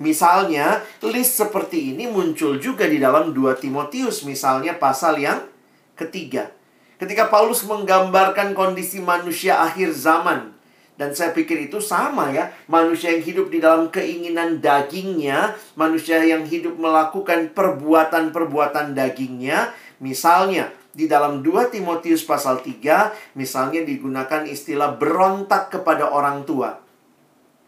Misalnya, 0.00 0.80
list 1.04 1.36
seperti 1.36 1.92
ini 1.92 2.08
muncul 2.08 2.56
juga 2.56 2.88
di 2.88 2.96
dalam 2.96 3.36
2 3.36 3.60
Timotius, 3.60 4.24
misalnya 4.24 4.80
pasal 4.80 5.20
yang 5.20 5.44
ketiga. 5.92 6.48
Ketika 6.96 7.28
Paulus 7.28 7.66
menggambarkan 7.68 8.56
kondisi 8.56 9.04
manusia 9.04 9.60
akhir 9.60 9.92
zaman, 9.92 10.51
dan 11.00 11.16
saya 11.16 11.32
pikir 11.32 11.72
itu 11.72 11.80
sama 11.80 12.28
ya. 12.30 12.52
Manusia 12.68 13.16
yang 13.16 13.24
hidup 13.24 13.46
di 13.48 13.58
dalam 13.64 13.88
keinginan 13.88 14.60
dagingnya. 14.60 15.56
Manusia 15.72 16.20
yang 16.20 16.44
hidup 16.44 16.76
melakukan 16.76 17.56
perbuatan-perbuatan 17.56 18.92
dagingnya. 18.92 19.72
Misalnya, 20.04 20.68
di 20.92 21.08
dalam 21.08 21.40
2 21.40 21.72
Timotius 21.72 22.28
pasal 22.28 22.60
3, 22.60 23.38
misalnya 23.40 23.80
digunakan 23.80 24.44
istilah 24.44 25.00
berontak 25.00 25.72
kepada 25.72 26.12
orang 26.12 26.44
tua. 26.44 26.76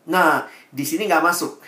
Nah, 0.05 0.45
di 0.69 0.85
sini 0.85 1.09
nggak 1.09 1.25
masuk. 1.25 1.65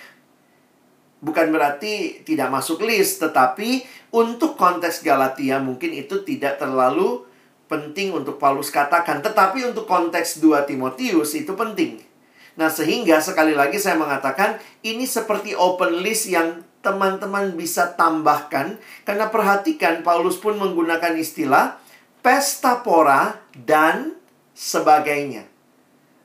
Bukan 1.24 1.48
berarti 1.48 2.20
tidak 2.28 2.52
masuk 2.52 2.84
list, 2.84 3.24
tetapi 3.24 3.80
untuk 4.12 4.60
konteks 4.60 5.00
Galatia 5.00 5.56
mungkin 5.56 5.96
itu 5.96 6.20
tidak 6.20 6.60
terlalu 6.60 7.24
penting 7.66 8.14
untuk 8.14 8.38
Paulus 8.38 8.70
katakan, 8.70 9.22
tetapi 9.22 9.66
untuk 9.66 9.86
konteks 9.90 10.38
2 10.38 10.66
Timotius 10.66 11.34
itu 11.34 11.52
penting. 11.54 12.02
Nah, 12.56 12.72
sehingga 12.72 13.20
sekali 13.20 13.52
lagi 13.52 13.76
saya 13.76 14.00
mengatakan 14.00 14.56
ini 14.80 15.04
seperti 15.04 15.52
open 15.52 16.00
list 16.00 16.32
yang 16.32 16.64
teman-teman 16.80 17.52
bisa 17.58 17.92
tambahkan 17.98 18.78
karena 19.02 19.26
perhatikan 19.28 20.06
Paulus 20.06 20.38
pun 20.38 20.56
menggunakan 20.56 21.18
istilah 21.18 21.76
pesta 22.24 22.80
pora 22.80 23.42
dan 23.52 24.16
sebagainya. 24.56 25.44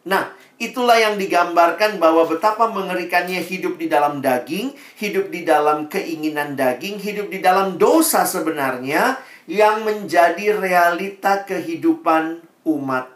Nah, 0.01 0.33
itulah 0.57 0.98
yang 0.98 1.17
digambarkan 1.17 2.01
bahwa 2.01 2.25
betapa 2.25 2.69
mengerikannya 2.69 3.41
hidup 3.41 3.77
di 3.77 3.86
dalam 3.86 4.17
daging, 4.24 4.74
hidup 4.98 5.29
di 5.29 5.45
dalam 5.45 5.89
keinginan 5.91 6.57
daging, 6.57 6.98
hidup 6.98 7.27
di 7.29 7.38
dalam 7.38 7.77
dosa 7.77 8.25
sebenarnya 8.25 9.19
yang 9.50 9.86
menjadi 9.86 10.57
realita 10.57 11.45
kehidupan 11.45 12.41
umat 12.65 13.10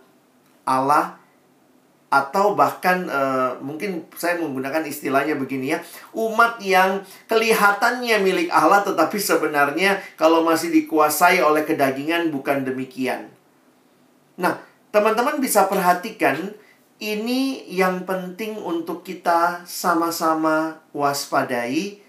Allah 0.65 1.21
atau 2.15 2.55
bahkan 2.55 3.09
uh, 3.11 3.59
mungkin 3.59 4.07
saya 4.15 4.39
menggunakan 4.39 4.87
istilahnya 4.87 5.35
begini 5.35 5.75
ya 5.75 5.83
umat 6.15 6.61
yang 6.63 7.03
kelihatannya 7.27 8.23
milik 8.23 8.47
Allah 8.53 8.85
tetapi 8.85 9.19
sebenarnya 9.19 9.99
kalau 10.15 10.45
masih 10.45 10.71
dikuasai 10.71 11.43
oleh 11.43 11.67
kedagingan 11.67 12.31
bukan 12.31 12.63
demikian. 12.63 13.27
Nah, 14.39 14.63
teman-teman 14.95 15.43
bisa 15.43 15.67
perhatikan 15.67 16.55
ini 17.03 17.67
yang 17.67 18.07
penting 18.07 18.55
untuk 18.55 19.03
kita 19.03 19.67
sama-sama 19.67 20.79
waspadai 20.95 21.99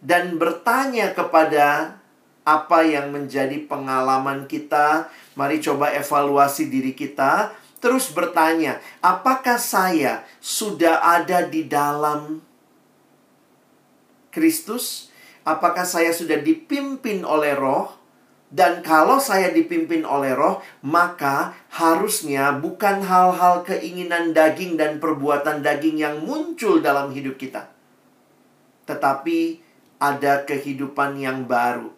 dan 0.00 0.40
bertanya 0.40 1.12
kepada 1.12 1.99
apa 2.44 2.82
yang 2.86 3.12
menjadi 3.12 3.56
pengalaman 3.68 4.44
kita. 4.48 5.08
Mari 5.36 5.60
coba 5.62 5.92
evaluasi 5.92 6.68
diri 6.72 6.92
kita. 6.96 7.52
Terus 7.80 8.12
bertanya, 8.12 8.76
apakah 9.00 9.56
saya 9.56 10.28
sudah 10.38 11.00
ada 11.00 11.48
di 11.48 11.64
dalam 11.64 12.44
Kristus? 14.28 15.08
Apakah 15.48 15.88
saya 15.88 16.12
sudah 16.12 16.36
dipimpin 16.44 17.24
oleh 17.24 17.56
Roh? 17.56 18.00
Dan 18.50 18.82
kalau 18.82 19.22
saya 19.22 19.54
dipimpin 19.54 20.02
oleh 20.02 20.34
roh, 20.34 20.58
maka 20.82 21.54
harusnya 21.70 22.50
bukan 22.58 22.98
hal-hal 22.98 23.62
keinginan 23.62 24.34
daging 24.34 24.74
dan 24.74 24.98
perbuatan 24.98 25.62
daging 25.62 26.02
yang 26.02 26.26
muncul 26.26 26.82
dalam 26.82 27.14
hidup 27.14 27.38
kita. 27.38 27.70
Tetapi 28.90 29.62
ada 30.02 30.42
kehidupan 30.42 31.22
yang 31.22 31.46
baru. 31.46 31.94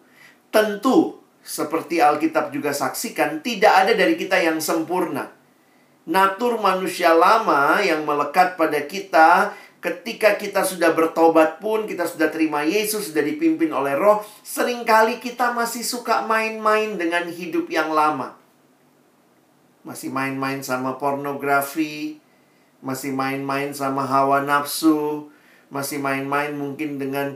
Tentu, 0.53 1.17
seperti 1.41 1.97
Alkitab 1.97 2.53
juga 2.53 2.69
saksikan, 2.69 3.41
tidak 3.41 3.73
ada 3.73 3.97
dari 3.97 4.13
kita 4.13 4.37
yang 4.37 4.61
sempurna. 4.61 5.33
Natur 6.05 6.61
manusia 6.61 7.17
lama 7.17 7.81
yang 7.81 8.05
melekat 8.05 8.53
pada 8.53 8.85
kita 8.85 9.57
ketika 9.83 10.39
kita 10.39 10.63
sudah 10.63 10.95
bertobat 10.95 11.59
pun, 11.59 11.83
kita 11.83 12.07
sudah 12.07 12.31
terima 12.31 12.63
Yesus, 12.63 13.11
sudah 13.11 13.25
dipimpin 13.25 13.73
oleh 13.75 13.97
roh, 13.97 14.23
sering 14.45 14.87
kali 14.87 15.19
kita 15.19 15.51
masih 15.51 15.83
suka 15.83 16.23
main-main 16.23 16.95
dengan 16.95 17.27
hidup 17.27 17.67
yang 17.67 17.91
lama. 17.91 18.39
Masih 19.83 20.07
main-main 20.07 20.63
sama 20.63 20.95
pornografi, 20.95 22.21
masih 22.79 23.11
main-main 23.11 23.75
sama 23.75 24.07
hawa 24.07 24.39
nafsu, 24.39 25.27
masih 25.67 25.99
main-main 25.99 26.55
mungkin 26.55 26.95
dengan 26.95 27.35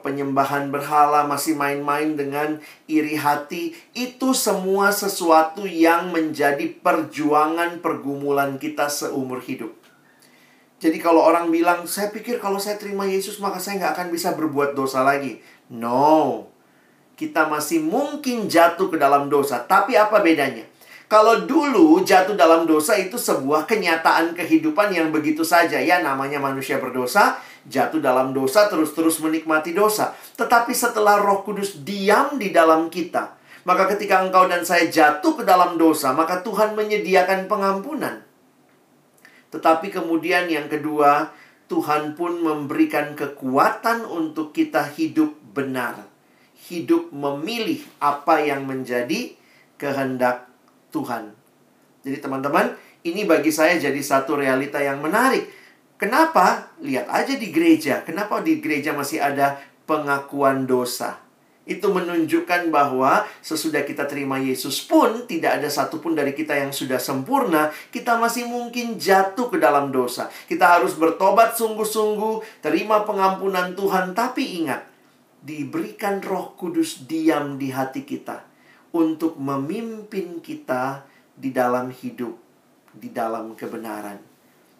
penyembahan 0.00 0.72
berhala, 0.72 1.28
masih 1.28 1.52
main-main 1.52 2.16
dengan 2.16 2.56
iri 2.88 3.20
hati. 3.20 3.76
Itu 3.92 4.32
semua 4.32 4.88
sesuatu 4.88 5.68
yang 5.68 6.08
menjadi 6.08 6.72
perjuangan 6.80 7.84
pergumulan 7.84 8.56
kita 8.56 8.88
seumur 8.88 9.44
hidup. 9.44 9.76
Jadi 10.82 10.98
kalau 10.98 11.22
orang 11.22 11.52
bilang, 11.52 11.84
saya 11.84 12.10
pikir 12.10 12.40
kalau 12.40 12.56
saya 12.58 12.80
terima 12.80 13.06
Yesus 13.06 13.38
maka 13.38 13.60
saya 13.60 13.78
nggak 13.78 13.92
akan 13.94 14.08
bisa 14.10 14.34
berbuat 14.34 14.74
dosa 14.74 15.04
lagi. 15.04 15.38
No. 15.70 16.48
Kita 17.14 17.46
masih 17.46 17.84
mungkin 17.84 18.50
jatuh 18.50 18.90
ke 18.90 18.98
dalam 18.98 19.30
dosa. 19.30 19.62
Tapi 19.62 19.94
apa 19.94 20.18
bedanya? 20.24 20.66
Kalau 21.06 21.44
dulu 21.44 22.00
jatuh 22.02 22.34
dalam 22.34 22.64
dosa 22.64 22.96
itu 22.96 23.20
sebuah 23.20 23.68
kenyataan 23.68 24.32
kehidupan 24.32 24.96
yang 24.96 25.12
begitu 25.12 25.44
saja. 25.44 25.76
Ya 25.76 26.00
namanya 26.00 26.40
manusia 26.40 26.80
berdosa, 26.80 27.36
jatuh 27.66 28.02
dalam 28.02 28.34
dosa 28.34 28.66
terus-terus 28.66 29.22
menikmati 29.22 29.74
dosa. 29.74 30.14
Tetapi 30.38 30.72
setelah 30.74 31.18
roh 31.22 31.46
kudus 31.46 31.82
diam 31.82 32.38
di 32.38 32.50
dalam 32.50 32.90
kita. 32.90 33.38
Maka 33.62 33.86
ketika 33.94 34.26
engkau 34.26 34.50
dan 34.50 34.66
saya 34.66 34.90
jatuh 34.90 35.38
ke 35.38 35.44
dalam 35.46 35.78
dosa, 35.78 36.10
maka 36.10 36.42
Tuhan 36.42 36.74
menyediakan 36.74 37.46
pengampunan. 37.46 38.26
Tetapi 39.54 39.94
kemudian 39.94 40.50
yang 40.50 40.66
kedua, 40.66 41.30
Tuhan 41.70 42.18
pun 42.18 42.42
memberikan 42.42 43.14
kekuatan 43.14 44.02
untuk 44.02 44.50
kita 44.50 44.90
hidup 44.98 45.38
benar. 45.54 46.10
Hidup 46.66 47.14
memilih 47.14 47.86
apa 48.02 48.42
yang 48.42 48.66
menjadi 48.66 49.38
kehendak 49.78 50.50
Tuhan. 50.90 51.30
Jadi 52.02 52.18
teman-teman, 52.18 52.74
ini 53.06 53.22
bagi 53.22 53.54
saya 53.54 53.78
jadi 53.78 53.98
satu 53.98 54.34
realita 54.34 54.82
yang 54.82 54.98
menarik. 54.98 55.61
Kenapa? 56.02 56.74
Lihat 56.82 57.06
aja 57.06 57.38
di 57.38 57.54
gereja. 57.54 58.02
Kenapa 58.02 58.42
di 58.42 58.58
gereja 58.58 58.90
masih 58.90 59.22
ada 59.22 59.62
pengakuan 59.86 60.66
dosa? 60.66 61.22
Itu 61.62 61.94
menunjukkan 61.94 62.74
bahwa 62.74 63.22
sesudah 63.38 63.86
kita 63.86 64.10
terima 64.10 64.34
Yesus 64.42 64.82
pun 64.82 65.30
tidak 65.30 65.62
ada 65.62 65.70
satupun 65.70 66.18
dari 66.18 66.34
kita 66.34 66.58
yang 66.58 66.74
sudah 66.74 66.98
sempurna. 66.98 67.70
Kita 67.94 68.18
masih 68.18 68.50
mungkin 68.50 68.98
jatuh 68.98 69.46
ke 69.46 69.62
dalam 69.62 69.94
dosa. 69.94 70.26
Kita 70.50 70.74
harus 70.74 70.98
bertobat 70.98 71.54
sungguh-sungguh, 71.54 72.58
terima 72.58 73.06
pengampunan 73.06 73.78
Tuhan. 73.78 74.10
Tapi 74.10 74.58
ingat, 74.58 74.82
diberikan 75.38 76.18
roh 76.18 76.58
kudus 76.58 77.06
diam 77.06 77.62
di 77.62 77.70
hati 77.70 78.02
kita. 78.02 78.42
Untuk 78.90 79.38
memimpin 79.38 80.42
kita 80.42 81.06
di 81.38 81.54
dalam 81.54 81.94
hidup, 81.94 82.34
di 82.90 83.06
dalam 83.14 83.54
kebenaran. 83.54 84.31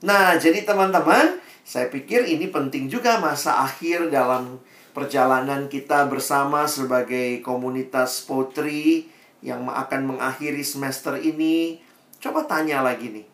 Nah, 0.03 0.35
jadi 0.35 0.67
teman-teman, 0.67 1.39
saya 1.63 1.87
pikir 1.87 2.27
ini 2.27 2.51
penting 2.51 2.91
juga 2.91 3.23
masa 3.23 3.63
akhir 3.63 4.11
dalam 4.11 4.59
perjalanan 4.91 5.71
kita 5.71 6.11
bersama 6.11 6.67
sebagai 6.67 7.39
komunitas 7.39 8.27
potri 8.27 9.07
yang 9.47 9.63
akan 9.71 10.15
mengakhiri 10.15 10.67
semester 10.67 11.15
ini. 11.23 11.79
Coba 12.19 12.51
tanya 12.51 12.83
lagi 12.83 13.15
nih. 13.15 13.27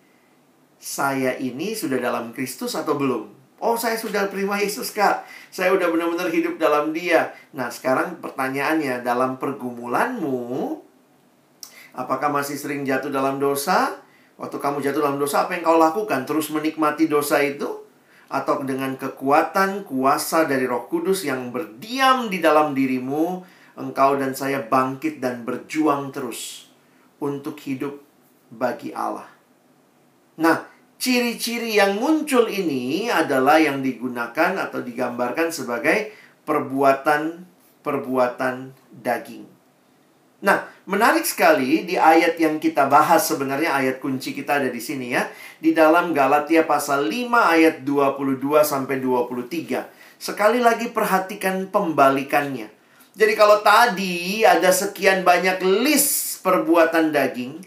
Saya 0.77 1.41
ini 1.41 1.73
sudah 1.73 1.97
dalam 1.97 2.37
Kristus 2.37 2.77
atau 2.77 3.01
belum? 3.01 3.33
Oh, 3.59 3.75
saya 3.75 3.97
sudah 3.97 4.29
terima 4.29 4.61
Yesus, 4.61 4.93
Kak. 4.93 5.25
Saya 5.49 5.73
udah 5.73 5.89
benar-benar 5.89 6.29
hidup 6.31 6.61
dalam 6.61 6.93
Dia. 6.93 7.33
Nah, 7.57 7.73
sekarang 7.73 8.21
pertanyaannya, 8.21 9.03
dalam 9.03 9.41
pergumulanmu, 9.41 10.79
apakah 11.97 12.29
masih 12.31 12.55
sering 12.55 12.85
jatuh 12.85 13.11
dalam 13.11 13.43
dosa? 13.43 13.99
Waktu 14.39 14.57
kamu 14.63 14.79
jatuh 14.81 15.03
dalam 15.03 15.19
dosa, 15.19 15.45
apa 15.45 15.59
yang 15.59 15.67
kau 15.67 15.77
lakukan? 15.77 16.23
Terus 16.23 16.55
menikmati 16.55 17.11
dosa 17.11 17.43
itu? 17.43 17.89
atau 18.29 18.61
dengan 18.61 18.93
kekuatan 19.01 19.89
kuasa 19.89 20.45
dari 20.45 20.69
Roh 20.69 20.85
Kudus 20.85 21.25
yang 21.25 21.49
berdiam 21.49 22.29
di 22.29 22.45
dalam 22.45 22.77
dirimu, 22.77 23.41
engkau 23.81 24.21
dan 24.21 24.37
saya 24.37 24.61
bangkit 24.61 25.25
dan 25.25 25.49
berjuang 25.49 26.13
terus 26.13 26.69
untuk 27.25 27.57
hidup 27.65 28.05
bagi 28.53 28.93
Allah. 28.93 29.33
Nah, 30.39 30.71
ciri-ciri 31.01 31.81
yang 31.81 31.97
muncul 31.97 32.53
ini 32.53 33.09
adalah 33.09 33.57
yang 33.57 33.81
digunakan 33.81 34.61
atau 34.61 34.85
digambarkan 34.85 35.49
sebagai 35.49 36.13
perbuatan-perbuatan 36.45 38.77
daging. 38.93 39.58
Nah, 40.39 40.71
menarik 40.87 41.27
sekali 41.27 41.83
di 41.83 41.99
ayat 41.99 42.39
yang 42.39 42.63
kita 42.63 42.87
bahas 42.87 43.27
sebenarnya 43.27 43.75
ayat 43.75 43.99
kunci 43.99 44.31
kita 44.31 44.63
ada 44.63 44.71
di 44.71 44.79
sini 44.79 45.11
ya. 45.11 45.27
Di 45.59 45.75
dalam 45.75 46.15
Galatia 46.15 46.63
pasal 46.63 47.11
5 47.11 47.27
ayat 47.35 47.83
22 47.83 48.63
sampai 48.63 49.03
23. 49.03 49.91
Sekali 50.19 50.63
lagi 50.63 50.95
perhatikan 50.95 51.67
pembalikannya. 51.67 52.71
Jadi 53.19 53.35
kalau 53.35 53.59
tadi 53.67 54.47
ada 54.47 54.71
sekian 54.71 55.27
banyak 55.27 55.59
list 55.83 56.39
perbuatan 56.47 57.11
daging, 57.11 57.59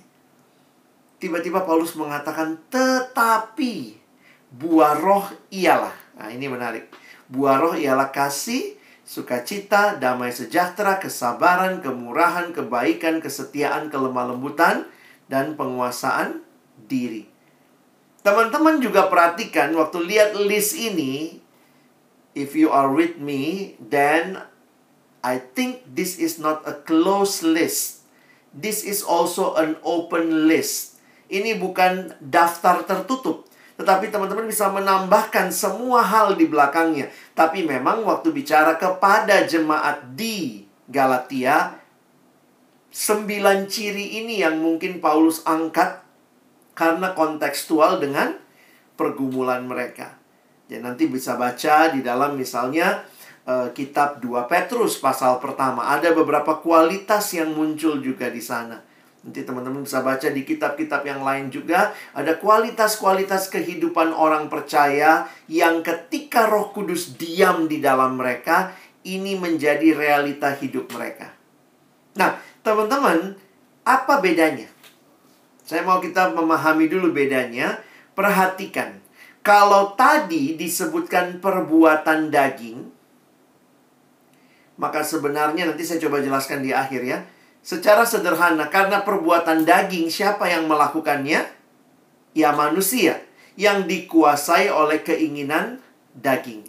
tiba-tiba 1.20 1.68
Paulus 1.68 1.92
mengatakan 2.00 2.56
tetapi 2.72 4.00
buah 4.48 4.96
roh 4.96 5.28
ialah. 5.52 5.92
Nah, 6.16 6.32
ini 6.32 6.48
menarik. 6.48 6.88
Buah 7.28 7.60
roh 7.60 7.76
ialah 7.76 8.16
kasih, 8.16 8.80
sukacita, 9.12 10.00
damai 10.00 10.32
sejahtera, 10.32 10.96
kesabaran, 10.96 11.84
kemurahan, 11.84 12.56
kebaikan, 12.56 13.20
kesetiaan, 13.20 13.92
kelemah 13.92 14.32
lembutan, 14.32 14.88
dan 15.28 15.60
penguasaan 15.60 16.40
diri. 16.88 17.28
Teman-teman 18.24 18.80
juga 18.80 19.12
perhatikan 19.12 19.76
waktu 19.76 20.00
lihat 20.08 20.40
list 20.40 20.80
ini, 20.80 21.44
if 22.32 22.56
you 22.56 22.72
are 22.72 22.88
with 22.88 23.20
me, 23.20 23.76
then 23.84 24.40
I 25.20 25.44
think 25.44 25.84
this 25.92 26.16
is 26.16 26.40
not 26.40 26.64
a 26.64 26.80
closed 26.80 27.44
list. 27.44 28.08
This 28.56 28.88
is 28.88 29.04
also 29.04 29.60
an 29.60 29.76
open 29.84 30.48
list. 30.48 31.04
Ini 31.28 31.60
bukan 31.60 32.16
daftar 32.24 32.88
tertutup, 32.88 33.51
tetapi 33.82 34.14
teman-teman 34.14 34.46
bisa 34.46 34.70
menambahkan 34.70 35.50
semua 35.50 36.06
hal 36.06 36.38
di 36.38 36.46
belakangnya. 36.46 37.10
Tapi 37.34 37.66
memang 37.66 38.06
waktu 38.06 38.30
bicara 38.30 38.78
kepada 38.78 39.42
jemaat 39.50 40.14
di 40.14 40.62
Galatia, 40.86 41.82
sembilan 42.94 43.66
ciri 43.66 44.22
ini 44.22 44.38
yang 44.38 44.62
mungkin 44.62 45.02
Paulus 45.02 45.42
angkat 45.50 46.06
karena 46.78 47.18
kontekstual 47.18 47.98
dengan 47.98 48.38
pergumulan 48.94 49.66
mereka. 49.66 50.14
Jadi 50.70 50.86
nanti 50.86 51.10
bisa 51.10 51.34
baca 51.36 51.90
di 51.90 52.06
dalam 52.06 52.38
misalnya 52.38 53.02
uh, 53.50 53.74
kitab 53.74 54.22
2 54.22 54.46
Petrus 54.46 55.02
pasal 55.02 55.42
pertama. 55.42 55.90
Ada 55.90 56.14
beberapa 56.14 56.62
kualitas 56.62 57.34
yang 57.34 57.58
muncul 57.58 57.98
juga 57.98 58.30
di 58.30 58.40
sana. 58.40 58.91
Nanti 59.22 59.46
teman-teman 59.46 59.86
bisa 59.86 60.02
baca 60.02 60.34
di 60.34 60.42
kitab-kitab 60.42 61.06
yang 61.06 61.22
lain 61.22 61.54
juga 61.54 61.94
ada 62.18 62.42
kualitas-kualitas 62.42 63.54
kehidupan 63.54 64.18
orang 64.18 64.50
percaya 64.50 65.30
yang 65.46 65.86
ketika 65.86 66.50
Roh 66.50 66.74
Kudus 66.74 67.14
diam 67.22 67.70
di 67.70 67.78
dalam 67.78 68.18
mereka, 68.18 68.74
ini 69.06 69.38
menjadi 69.38 69.94
realita 69.94 70.58
hidup 70.58 70.90
mereka. 70.98 71.30
Nah, 72.18 72.42
teman-teman, 72.66 73.38
apa 73.86 74.18
bedanya? 74.26 74.66
Saya 75.62 75.86
mau 75.86 76.02
kita 76.02 76.34
memahami 76.34 76.90
dulu 76.90 77.14
bedanya. 77.14 77.78
Perhatikan, 78.18 79.00
kalau 79.46 79.94
tadi 79.94 80.58
disebutkan 80.58 81.38
perbuatan 81.38 82.34
daging, 82.34 82.90
maka 84.82 85.06
sebenarnya 85.06 85.70
nanti 85.70 85.86
saya 85.86 86.02
coba 86.02 86.26
jelaskan 86.26 86.66
di 86.66 86.74
akhir 86.74 87.06
ya 87.06 87.22
Secara 87.62 88.10
sederhana, 88.10 88.74
karena 88.74 89.06
perbuatan 89.06 89.62
daging, 89.64 90.10
siapa 90.10 90.50
yang 90.50 90.66
melakukannya? 90.66 91.46
Ya 92.34 92.50
manusia 92.58 93.22
yang 93.54 93.86
dikuasai 93.86 94.74
oleh 94.74 95.06
keinginan 95.06 95.78
daging. 96.18 96.66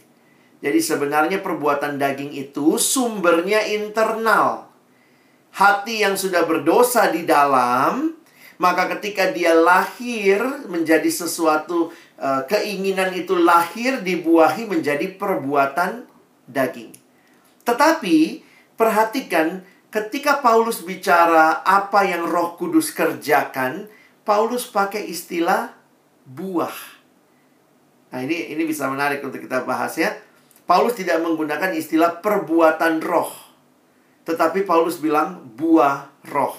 Jadi 0.63 0.79
sebenarnya 0.79 1.43
perbuatan 1.43 1.97
daging 1.99 2.37
itu 2.37 2.79
sumbernya 2.79 3.67
internal. 3.67 4.69
Hati 5.53 6.05
yang 6.05 6.15
sudah 6.15 6.45
berdosa 6.45 7.11
di 7.11 7.27
dalam, 7.27 8.15
maka 8.63 8.87
ketika 8.97 9.35
dia 9.35 9.57
lahir 9.59 10.39
menjadi 10.71 11.11
sesuatu 11.11 11.91
uh, 12.21 12.43
keinginan 12.47 13.11
itu 13.17 13.35
lahir 13.35 14.01
dibuahi 14.01 14.71
menjadi 14.71 15.13
perbuatan 15.19 16.07
daging. 16.47 16.95
Tetapi 17.67 18.47
perhatikan 18.79 19.67
ketika 19.93 20.41
Paulus 20.41 20.81
bicara 20.81 21.61
apa 21.61 22.09
yang 22.09 22.25
Roh 22.25 22.57
Kudus 22.57 22.91
kerjakan, 22.97 23.87
Paulus 24.25 24.65
pakai 24.65 25.05
istilah 25.05 25.77
buah. 26.25 26.73
Nah, 28.13 28.21
ini 28.25 28.57
ini 28.57 28.65
bisa 28.65 28.89
menarik 28.89 29.21
untuk 29.21 29.39
kita 29.45 29.69
bahas 29.69 29.93
ya. 30.01 30.17
Paulus 30.65 30.97
tidak 30.97 31.21
menggunakan 31.21 31.77
istilah 31.77 32.25
perbuatan 32.25 33.05
roh. 33.05 33.29
Tetapi 34.25 34.65
Paulus 34.65 34.97
bilang 34.97 35.45
buah 35.59 36.09
roh. 36.33 36.57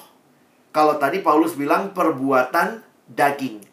Kalau 0.69 0.99
tadi 1.01 1.23
Paulus 1.23 1.57
bilang 1.57 1.95
perbuatan 1.95 2.83
daging. 3.09 3.63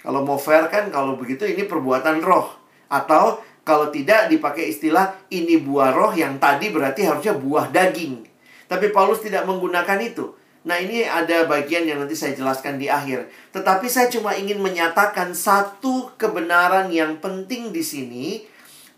Kalau 0.00 0.20
mau 0.24 0.40
fair 0.40 0.66
kan 0.72 0.88
kalau 0.90 1.14
begitu 1.14 1.44
ini 1.44 1.68
perbuatan 1.68 2.24
roh. 2.24 2.50
Atau 2.88 3.44
kalau 3.62 3.92
tidak 3.92 4.32
dipakai 4.32 4.72
istilah 4.72 5.28
ini 5.28 5.60
buah 5.60 5.92
roh 5.92 6.12
yang 6.16 6.40
tadi 6.40 6.72
berarti 6.72 7.04
harusnya 7.04 7.36
buah 7.36 7.68
daging. 7.68 8.33
Tapi 8.74 8.90
Paulus 8.90 9.22
tidak 9.22 9.46
menggunakan 9.46 10.02
itu. 10.02 10.34
Nah, 10.66 10.82
ini 10.82 11.06
ada 11.06 11.46
bagian 11.46 11.86
yang 11.86 12.02
nanti 12.02 12.18
saya 12.18 12.34
jelaskan 12.34 12.74
di 12.74 12.90
akhir. 12.90 13.30
Tetapi 13.54 13.86
saya 13.86 14.10
cuma 14.10 14.34
ingin 14.34 14.58
menyatakan 14.58 15.30
satu 15.30 16.10
kebenaran 16.18 16.90
yang 16.90 17.22
penting 17.22 17.70
di 17.70 17.86
sini. 17.86 18.26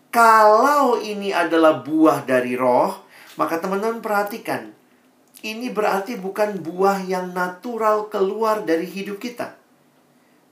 Kalau 0.08 0.96
ini 0.96 1.28
adalah 1.28 1.84
buah 1.84 2.24
dari 2.24 2.56
roh, 2.56 3.04
maka 3.36 3.60
teman-teman 3.60 4.00
perhatikan. 4.00 4.72
Ini 5.44 5.68
berarti 5.76 6.16
bukan 6.16 6.56
buah 6.64 7.04
yang 7.04 7.36
natural 7.36 8.08
keluar 8.08 8.64
dari 8.64 8.88
hidup 8.88 9.20
kita. 9.20 9.60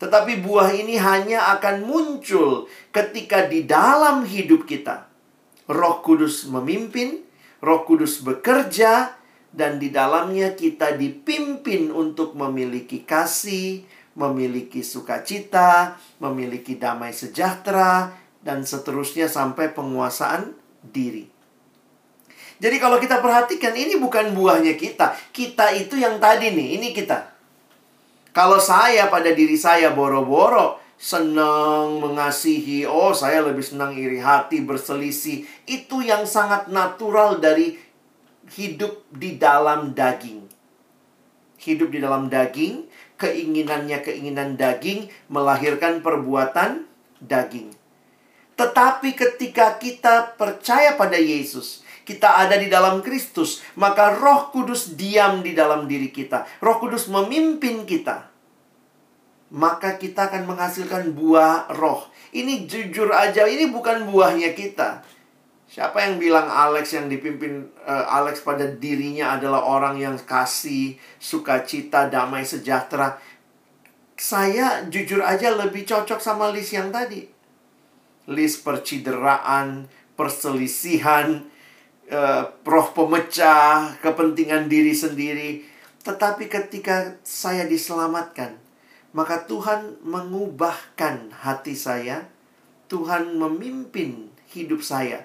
Tetapi 0.04 0.44
buah 0.44 0.76
ini 0.76 1.00
hanya 1.00 1.56
akan 1.56 1.88
muncul 1.88 2.68
ketika 2.92 3.48
di 3.48 3.64
dalam 3.64 4.28
hidup 4.28 4.68
kita. 4.68 5.08
Roh 5.64 6.04
Kudus 6.04 6.44
memimpin, 6.44 7.23
Roh 7.64 7.88
Kudus 7.88 8.20
bekerja, 8.20 9.16
dan 9.48 9.80
di 9.80 9.88
dalamnya 9.88 10.52
kita 10.52 11.00
dipimpin 11.00 11.88
untuk 11.88 12.36
memiliki 12.36 13.08
kasih, 13.08 13.88
memiliki 14.12 14.84
sukacita, 14.84 15.96
memiliki 16.20 16.76
damai 16.76 17.16
sejahtera, 17.16 18.12
dan 18.44 18.68
seterusnya 18.68 19.24
sampai 19.24 19.72
penguasaan 19.72 20.52
diri. 20.84 21.32
Jadi 22.60 22.76
kalau 22.76 23.00
kita 23.00 23.18
perhatikan 23.24 23.72
ini 23.72 23.96
bukan 23.98 24.36
buahnya 24.36 24.76
kita. 24.76 25.16
Kita 25.32 25.72
itu 25.74 25.96
yang 25.96 26.20
tadi 26.20 26.52
nih, 26.52 26.78
ini 26.78 26.92
kita. 26.92 27.32
Kalau 28.34 28.58
saya 28.58 29.08
pada 29.08 29.30
diri 29.32 29.54
saya 29.54 29.94
boro-boro 29.94 30.83
senang 30.98 32.00
mengasihi, 32.00 32.86
oh 32.88 33.12
saya 33.12 33.44
lebih 33.44 33.62
senang 33.62 33.94
iri 33.94 34.22
hati, 34.22 34.62
berselisih. 34.62 35.44
Itu 35.66 36.00
yang 36.00 36.24
sangat 36.24 36.70
natural 36.70 37.42
dari 37.42 37.76
hidup 38.54 39.04
di 39.12 39.36
dalam 39.36 39.92
daging. 39.92 40.46
Hidup 41.60 41.88
di 41.92 41.98
dalam 42.02 42.28
daging, 42.28 42.86
keinginannya 43.16 44.04
keinginan 44.04 44.56
daging 44.60 45.08
melahirkan 45.32 46.04
perbuatan 46.04 46.84
daging. 47.22 47.72
Tetapi 48.54 49.10
ketika 49.18 49.80
kita 49.82 50.38
percaya 50.38 50.94
pada 50.94 51.18
Yesus, 51.18 51.82
kita 52.04 52.36
ada 52.44 52.54
di 52.60 52.68
dalam 52.68 53.00
Kristus, 53.00 53.64
maka 53.80 54.12
Roh 54.14 54.52
Kudus 54.52 54.94
diam 54.94 55.40
di 55.40 55.56
dalam 55.56 55.88
diri 55.88 56.12
kita. 56.12 56.44
Roh 56.60 56.78
Kudus 56.78 57.08
memimpin 57.08 57.88
kita. 57.88 58.33
Maka 59.52 60.00
kita 60.00 60.32
akan 60.32 60.48
menghasilkan 60.48 61.12
buah 61.12 61.74
roh. 61.76 62.08
Ini 62.32 62.64
jujur 62.64 63.12
aja, 63.12 63.44
ini 63.44 63.68
bukan 63.70 64.08
buahnya 64.08 64.56
kita. 64.56 65.04
Siapa 65.74 66.06
yang 66.06 66.22
bilang 66.22 66.46
Alex 66.46 66.94
yang 66.94 67.10
dipimpin 67.10 67.66
uh, 67.82 68.06
Alex 68.06 68.46
pada 68.46 68.62
dirinya 68.62 69.34
adalah 69.34 69.66
orang 69.66 69.98
yang 69.98 70.14
kasih, 70.22 70.94
sukacita, 71.18 72.06
damai, 72.06 72.46
sejahtera? 72.46 73.18
Saya 74.14 74.86
jujur 74.86 75.18
aja 75.18 75.50
lebih 75.50 75.82
cocok 75.82 76.22
sama 76.22 76.54
list 76.54 76.78
yang 76.78 76.94
tadi. 76.94 77.26
List 78.30 78.62
percideraan, 78.62 79.90
perselisihan, 80.14 81.42
uh, 82.06 82.42
roh 82.62 82.88
pemecah, 82.94 83.98
kepentingan 83.98 84.70
diri 84.70 84.94
sendiri. 84.94 85.50
Tetapi 86.06 86.46
ketika 86.46 87.18
saya 87.26 87.66
diselamatkan, 87.66 88.63
maka 89.14 89.46
Tuhan 89.46 90.02
mengubahkan 90.02 91.30
hati 91.32 91.78
saya. 91.78 92.26
Tuhan 92.84 93.40
memimpin 93.40 94.28
hidup 94.52 94.84
saya 94.84 95.24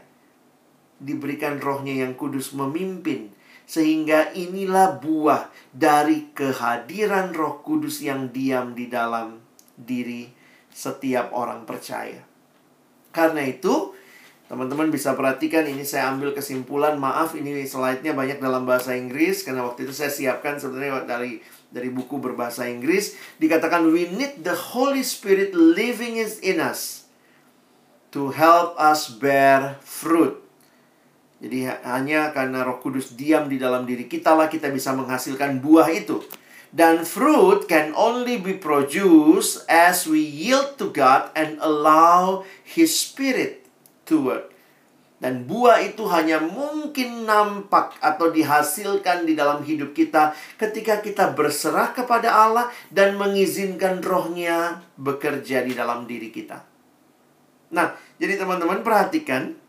diberikan 1.01 1.59
rohnya 1.59 2.05
yang 2.05 2.15
kudus 2.15 2.55
memimpin. 2.55 3.33
Sehingga 3.69 4.33
inilah 4.33 4.97
buah 4.97 5.51
dari 5.69 6.33
kehadiran 6.33 7.35
roh 7.35 7.61
kudus 7.61 8.01
yang 8.01 8.33
diam 8.33 8.73
di 8.73 8.89
dalam 8.89 9.37
diri 9.77 10.25
setiap 10.73 11.33
orang 11.33 11.69
percaya. 11.69 12.25
Karena 13.13 13.45
itu, 13.45 13.93
teman-teman 14.49 14.89
bisa 14.89 15.13
perhatikan 15.13 15.69
ini 15.69 15.85
saya 15.85 16.09
ambil 16.09 16.33
kesimpulan. 16.33 16.97
Maaf 16.97 17.37
ini 17.37 17.61
slide-nya 17.61 18.17
banyak 18.17 18.41
dalam 18.41 18.65
bahasa 18.65 18.97
Inggris 18.97 19.45
karena 19.45 19.61
waktu 19.61 19.85
itu 19.85 19.93
saya 19.93 20.09
siapkan 20.09 20.57
sebenarnya 20.57 21.05
dari 21.05 21.37
dari 21.69 21.93
buku 21.93 22.17
berbahasa 22.17 22.65
Inggris 22.65 23.13
dikatakan 23.37 23.85
we 23.93 24.09
need 24.09 24.41
the 24.41 24.57
Holy 24.57 25.05
Spirit 25.05 25.53
living 25.53 26.17
in 26.17 26.57
us 26.57 27.05
to 28.09 28.33
help 28.33 28.73
us 28.77 29.09
bear 29.09 29.77
fruit. 29.85 30.41
Jadi 31.39 31.71
hanya 31.87 32.35
karena 32.35 32.67
Roh 32.67 32.83
Kudus 32.83 33.15
diam 33.15 33.47
di 33.47 33.55
dalam 33.55 33.87
diri 33.87 34.11
kita 34.11 34.35
lah 34.35 34.51
kita 34.51 34.67
bisa 34.73 34.91
menghasilkan 34.91 35.63
buah 35.63 35.87
itu. 35.87 36.19
Dan 36.69 37.01
fruit 37.01 37.65
can 37.65 37.97
only 37.97 38.37
be 38.37 38.53
produced 38.53 39.65
as 39.65 40.05
we 40.05 40.21
yield 40.21 40.77
to 40.77 40.93
God 40.93 41.33
and 41.33 41.57
allow 41.63 42.45
His 42.61 42.93
Spirit 42.93 43.65
to 44.05 44.21
work. 44.21 44.53
Dan 45.19 45.43
buah 45.43 45.83
itu 45.83 46.07
hanya 46.07 46.39
mungkin 46.39 47.27
nampak 47.27 47.99
atau 47.99 48.31
dihasilkan 48.31 49.27
di 49.27 49.35
dalam 49.35 49.59
hidup 49.67 49.91
kita 49.91 50.31
ketika 50.55 51.03
kita 51.03 51.35
berserah 51.35 51.91
kepada 51.91 52.31
Allah 52.31 52.71
dan 52.87 53.19
mengizinkan 53.19 53.99
rohnya 53.99 54.79
bekerja 54.95 55.67
di 55.67 55.75
dalam 55.75 56.07
diri 56.07 56.31
kita. 56.31 56.63
Nah, 57.75 57.99
jadi 58.15 58.39
teman-teman 58.39 58.79
perhatikan 58.79 59.59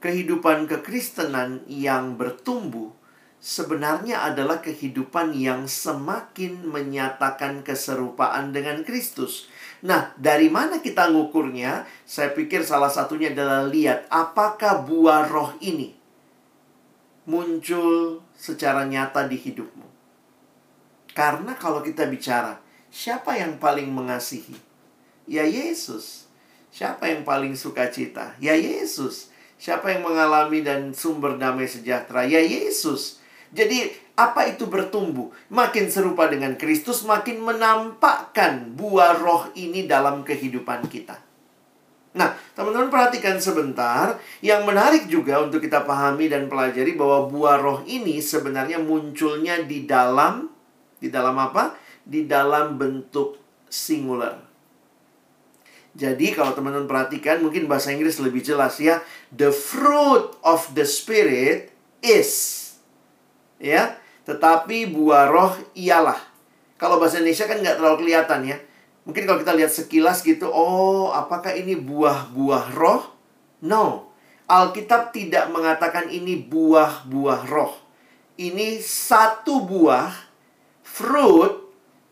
kehidupan 0.00 0.64
kekristenan 0.64 1.68
yang 1.68 2.16
bertumbuh 2.16 2.96
sebenarnya 3.36 4.26
adalah 4.26 4.58
kehidupan 4.64 5.36
yang 5.36 5.68
semakin 5.68 6.66
menyatakan 6.66 7.62
keserupaan 7.62 8.50
dengan 8.50 8.82
Kristus. 8.82 9.46
Nah, 9.84 10.16
dari 10.16 10.48
mana 10.48 10.80
kita 10.80 11.12
ngukurnya? 11.12 11.84
Saya 12.08 12.32
pikir 12.32 12.64
salah 12.64 12.88
satunya 12.88 13.34
adalah 13.34 13.68
lihat 13.68 14.08
apakah 14.08 14.86
buah 14.88 15.28
roh 15.28 15.52
ini 15.60 15.96
muncul 17.26 18.22
secara 18.38 18.86
nyata 18.86 19.26
di 19.26 19.36
hidupmu. 19.36 19.84
Karena 21.12 21.58
kalau 21.58 21.82
kita 21.82 22.06
bicara, 22.06 22.62
siapa 22.88 23.34
yang 23.36 23.58
paling 23.58 23.90
mengasihi? 23.90 24.54
Ya 25.26 25.42
Yesus. 25.42 26.30
Siapa 26.70 27.10
yang 27.10 27.26
paling 27.26 27.58
sukacita? 27.58 28.38
Ya 28.38 28.54
Yesus. 28.54 29.34
Siapa 29.58 29.90
yang 29.90 30.06
mengalami 30.06 30.62
dan 30.62 30.92
sumber 30.94 31.34
damai 31.40 31.66
sejahtera? 31.66 32.28
Ya 32.28 32.38
Yesus. 32.38 33.18
Jadi 33.50 33.90
apa 34.16 34.48
itu 34.48 34.64
bertumbuh? 34.64 35.28
Makin 35.52 35.92
serupa 35.92 36.24
dengan 36.26 36.56
Kristus, 36.56 37.04
makin 37.04 37.44
menampakkan 37.44 38.72
buah 38.72 39.20
roh 39.20 39.52
ini 39.52 39.84
dalam 39.84 40.24
kehidupan 40.24 40.88
kita. 40.88 41.20
Nah, 42.16 42.32
teman-teman 42.56 42.88
perhatikan 42.88 43.36
sebentar. 43.36 44.16
Yang 44.40 44.60
menarik 44.64 45.04
juga 45.12 45.44
untuk 45.44 45.60
kita 45.60 45.84
pahami 45.84 46.32
dan 46.32 46.48
pelajari 46.48 46.96
bahwa 46.96 47.28
buah 47.28 47.60
roh 47.60 47.80
ini 47.84 48.24
sebenarnya 48.24 48.80
munculnya 48.80 49.60
di 49.60 49.84
dalam 49.84 50.48
di 50.96 51.12
dalam 51.12 51.36
apa? 51.36 51.76
Di 52.00 52.24
dalam 52.24 52.80
bentuk 52.80 53.36
singular. 53.68 54.40
Jadi 55.96 56.32
kalau 56.32 56.56
teman-teman 56.56 56.88
perhatikan 56.88 57.40
mungkin 57.44 57.68
bahasa 57.68 57.92
Inggris 57.92 58.16
lebih 58.20 58.40
jelas 58.40 58.80
ya. 58.80 59.04
The 59.32 59.52
fruit 59.52 60.40
of 60.40 60.72
the 60.72 60.88
spirit 60.88 61.72
is 62.00 62.64
ya, 63.60 63.96
tetapi 64.26 64.90
buah 64.90 65.30
roh 65.30 65.54
ialah. 65.78 66.18
Kalau 66.76 66.98
bahasa 66.98 67.22
Indonesia 67.22 67.46
kan 67.46 67.62
nggak 67.62 67.78
terlalu 67.78 67.96
kelihatan 68.04 68.40
ya. 68.44 68.58
Mungkin 69.06 69.22
kalau 69.22 69.38
kita 69.38 69.54
lihat 69.54 69.70
sekilas 69.70 70.26
gitu, 70.26 70.50
oh 70.50 71.14
apakah 71.14 71.54
ini 71.54 71.78
buah-buah 71.78 72.74
roh? 72.74 73.06
No. 73.62 74.10
Alkitab 74.50 75.14
tidak 75.14 75.46
mengatakan 75.54 76.10
ini 76.10 76.42
buah-buah 76.42 77.46
roh. 77.46 77.74
Ini 78.36 78.82
satu 78.82 79.62
buah 79.62 80.10
fruit 80.82 81.54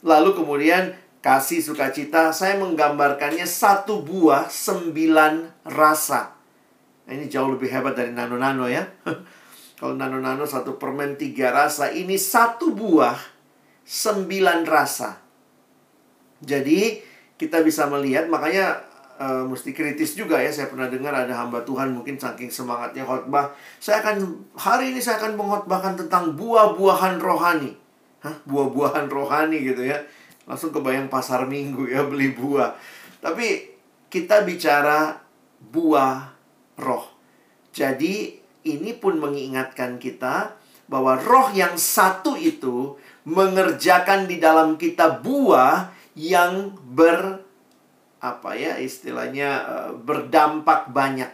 lalu 0.07 0.39
kemudian 0.39 0.95
kasih 1.19 1.61
sukacita. 1.61 2.31
Saya 2.31 2.63
menggambarkannya 2.63 3.45
satu 3.45 4.07
buah 4.07 4.47
sembilan 4.47 5.67
rasa. 5.67 6.31
Nah, 7.05 7.13
ini 7.13 7.29
jauh 7.29 7.53
lebih 7.53 7.69
hebat 7.69 7.99
dari 7.99 8.15
nano-nano 8.15 8.71
ya. 8.71 8.87
Kalau 9.85 10.01
nano-nano 10.01 10.49
satu 10.49 10.81
permen 10.81 11.21
tiga 11.21 11.53
rasa, 11.53 11.93
ini 11.93 12.17
satu 12.17 12.73
buah 12.73 13.21
sembilan 13.85 14.65
rasa. 14.65 15.21
Jadi 16.41 17.05
kita 17.37 17.61
bisa 17.61 17.85
melihat, 17.93 18.25
makanya 18.33 18.81
uh, 19.21 19.45
mesti 19.45 19.77
kritis 19.77 20.17
juga 20.17 20.41
ya. 20.41 20.49
Saya 20.49 20.73
pernah 20.73 20.89
dengar 20.89 21.13
ada 21.13 21.37
hamba 21.37 21.61
Tuhan 21.69 21.93
mungkin 21.93 22.17
saking 22.17 22.49
semangatnya 22.49 23.05
khotbah. 23.05 23.53
Saya 23.77 24.01
akan 24.01 24.49
hari 24.57 24.97
ini 24.97 25.05
saya 25.05 25.21
akan 25.21 25.37
mengkhotbahkan 25.37 26.01
tentang 26.01 26.33
buah-buahan 26.33 27.21
rohani. 27.21 27.77
Hah, 28.25 28.41
buah-buahan 28.49 29.13
rohani 29.13 29.69
gitu 29.69 29.85
ya. 29.85 30.01
Langsung 30.49 30.73
kebayang 30.73 31.13
pasar 31.13 31.45
minggu 31.45 31.93
ya 31.93 32.09
beli 32.09 32.33
buah. 32.33 32.73
Tapi 33.21 33.77
kita 34.09 34.49
bicara 34.49 35.21
buah 35.61 36.33
roh. 36.81 37.05
Jadi 37.69 38.44
ini 38.65 38.97
pun 38.97 39.21
mengingatkan 39.21 40.01
kita 40.01 40.57
bahwa 40.89 41.17
roh 41.17 41.49
yang 41.53 41.77
satu 41.77 42.37
itu 42.37 42.97
mengerjakan 43.25 44.29
di 44.29 44.37
dalam 44.37 44.77
kita 44.77 45.21
buah 45.21 45.93
yang 46.13 46.77
ber 46.77 47.41
apa 48.25 48.57
ya 48.57 48.81
istilahnya 48.81 49.51
eh, 49.65 49.91
berdampak 50.01 50.89
banyak. 50.93 51.29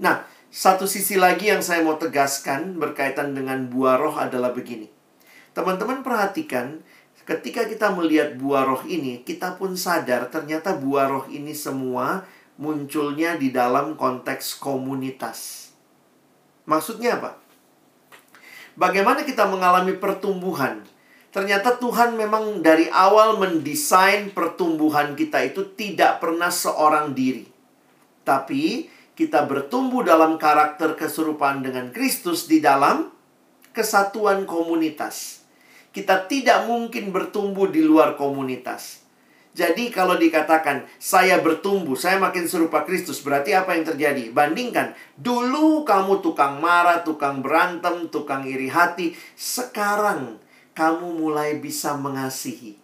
Nah, 0.00 0.24
satu 0.48 0.88
sisi 0.88 1.20
lagi 1.20 1.52
yang 1.52 1.60
saya 1.60 1.84
mau 1.84 2.00
tegaskan 2.00 2.80
berkaitan 2.80 3.36
dengan 3.36 3.68
buah 3.68 4.00
roh 4.00 4.16
adalah 4.16 4.56
begini. 4.56 4.88
Teman-teman 5.52 6.00
perhatikan 6.00 6.80
ketika 7.28 7.68
kita 7.68 7.92
melihat 7.92 8.40
buah 8.40 8.64
roh 8.64 8.82
ini, 8.88 9.20
kita 9.20 9.60
pun 9.60 9.76
sadar 9.76 10.32
ternyata 10.32 10.72
buah 10.72 11.06
roh 11.12 11.26
ini 11.28 11.52
semua 11.52 12.24
munculnya 12.58 13.38
di 13.38 13.54
dalam 13.54 13.94
konteks 13.94 14.58
komunitas. 14.58 15.70
Maksudnya 16.66 17.16
apa? 17.22 17.38
Bagaimana 18.74 19.22
kita 19.22 19.46
mengalami 19.46 19.94
pertumbuhan? 19.96 20.82
Ternyata 21.30 21.78
Tuhan 21.78 22.18
memang 22.18 22.60
dari 22.60 22.90
awal 22.90 23.38
mendesain 23.38 24.34
pertumbuhan 24.34 25.14
kita 25.14 25.46
itu 25.46 25.70
tidak 25.78 26.18
pernah 26.18 26.50
seorang 26.50 27.14
diri. 27.14 27.46
Tapi 28.26 28.90
kita 29.14 29.46
bertumbuh 29.46 30.06
dalam 30.06 30.38
karakter 30.38 30.94
keserupaan 30.98 31.62
dengan 31.62 31.90
Kristus 31.94 32.46
di 32.46 32.62
dalam 32.62 33.10
kesatuan 33.74 34.46
komunitas. 34.46 35.42
Kita 35.90 36.26
tidak 36.30 36.66
mungkin 36.70 37.10
bertumbuh 37.10 37.66
di 37.70 37.82
luar 37.82 38.14
komunitas. 38.14 39.07
Jadi 39.58 39.90
kalau 39.90 40.14
dikatakan 40.14 40.86
saya 41.02 41.42
bertumbuh, 41.42 41.98
saya 41.98 42.22
makin 42.22 42.46
serupa 42.46 42.86
Kristus, 42.86 43.18
berarti 43.26 43.58
apa 43.58 43.74
yang 43.74 43.90
terjadi? 43.90 44.30
Bandingkan, 44.30 44.94
dulu 45.18 45.82
kamu 45.82 46.22
tukang 46.22 46.62
marah, 46.62 47.02
tukang 47.02 47.42
berantem, 47.42 48.06
tukang 48.06 48.46
iri 48.46 48.70
hati, 48.70 49.18
sekarang 49.34 50.38
kamu 50.78 51.10
mulai 51.10 51.58
bisa 51.58 51.98
mengasihi. 51.98 52.78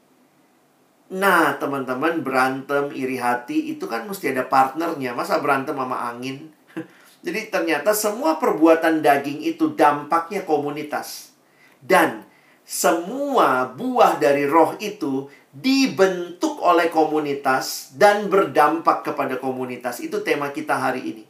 Nah, 1.14 1.54
teman-teman, 1.62 2.26
berantem, 2.26 2.90
iri 2.90 3.22
hati 3.22 3.70
itu 3.70 3.86
kan 3.86 4.10
mesti 4.10 4.34
ada 4.34 4.42
partnernya. 4.42 5.14
Masa 5.14 5.38
berantem 5.38 5.78
sama 5.78 6.10
angin? 6.10 6.50
Jadi 7.24 7.54
ternyata 7.54 7.94
semua 7.94 8.42
perbuatan 8.42 8.98
daging 8.98 9.46
itu 9.46 9.78
dampaknya 9.78 10.42
komunitas. 10.42 11.30
Dan 11.78 12.26
semua 12.64 13.68
buah 13.68 14.16
dari 14.16 14.48
roh 14.48 14.72
itu 14.80 15.28
dibentuk 15.52 16.58
oleh 16.64 16.88
komunitas 16.88 17.92
dan 17.94 18.32
berdampak 18.32 19.04
kepada 19.04 19.36
komunitas. 19.36 20.00
Itu 20.00 20.24
tema 20.24 20.48
kita 20.50 20.80
hari 20.80 21.04
ini. 21.04 21.24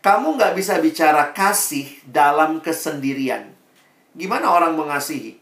Kamu 0.00 0.40
nggak 0.40 0.56
bisa 0.56 0.80
bicara 0.80 1.36
kasih 1.36 1.86
dalam 2.08 2.64
kesendirian. 2.64 3.52
Gimana 4.16 4.48
orang 4.48 4.72
mengasihi? 4.74 5.36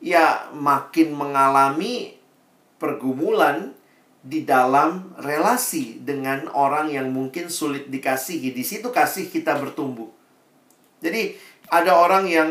Ya, 0.00 0.48
makin 0.56 1.12
mengalami 1.12 2.16
pergumulan 2.80 3.76
di 4.24 4.46
dalam 4.48 5.12
relasi 5.18 6.00
dengan 6.00 6.48
orang 6.56 6.88
yang 6.88 7.12
mungkin 7.12 7.52
sulit 7.52 7.92
dikasihi. 7.92 8.54
Di 8.54 8.64
situ 8.64 8.88
kasih 8.88 9.28
kita 9.28 9.58
bertumbuh. 9.58 10.08
Jadi, 11.04 11.36
ada 11.68 11.98
orang 11.98 12.24
yang 12.30 12.48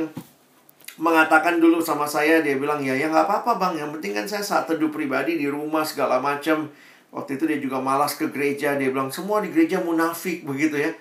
mengatakan 0.98 1.62
dulu 1.62 1.82
sama 1.82 2.10
saya 2.10 2.42
dia 2.42 2.58
bilang 2.58 2.82
ya 2.82 2.94
ya 2.94 3.10
nggak 3.10 3.26
apa-apa 3.30 3.52
bang. 3.58 3.74
Yang 3.86 3.90
penting 3.98 4.14
kan 4.18 4.26
saya 4.26 4.44
saat 4.44 4.66
teduh 4.70 4.90
pribadi 4.90 5.38
di 5.38 5.48
rumah 5.50 5.86
segala 5.86 6.18
macam. 6.22 6.70
Waktu 7.14 7.40
itu 7.40 7.44
dia 7.48 7.60
juga 7.64 7.80
malas 7.80 8.20
ke 8.20 8.28
gereja 8.28 8.76
dia 8.76 8.92
bilang 8.92 9.10
semua 9.14 9.40
di 9.40 9.50
gereja 9.54 9.80
munafik 9.80 10.44
begitu 10.44 10.76
ya. 10.76 10.92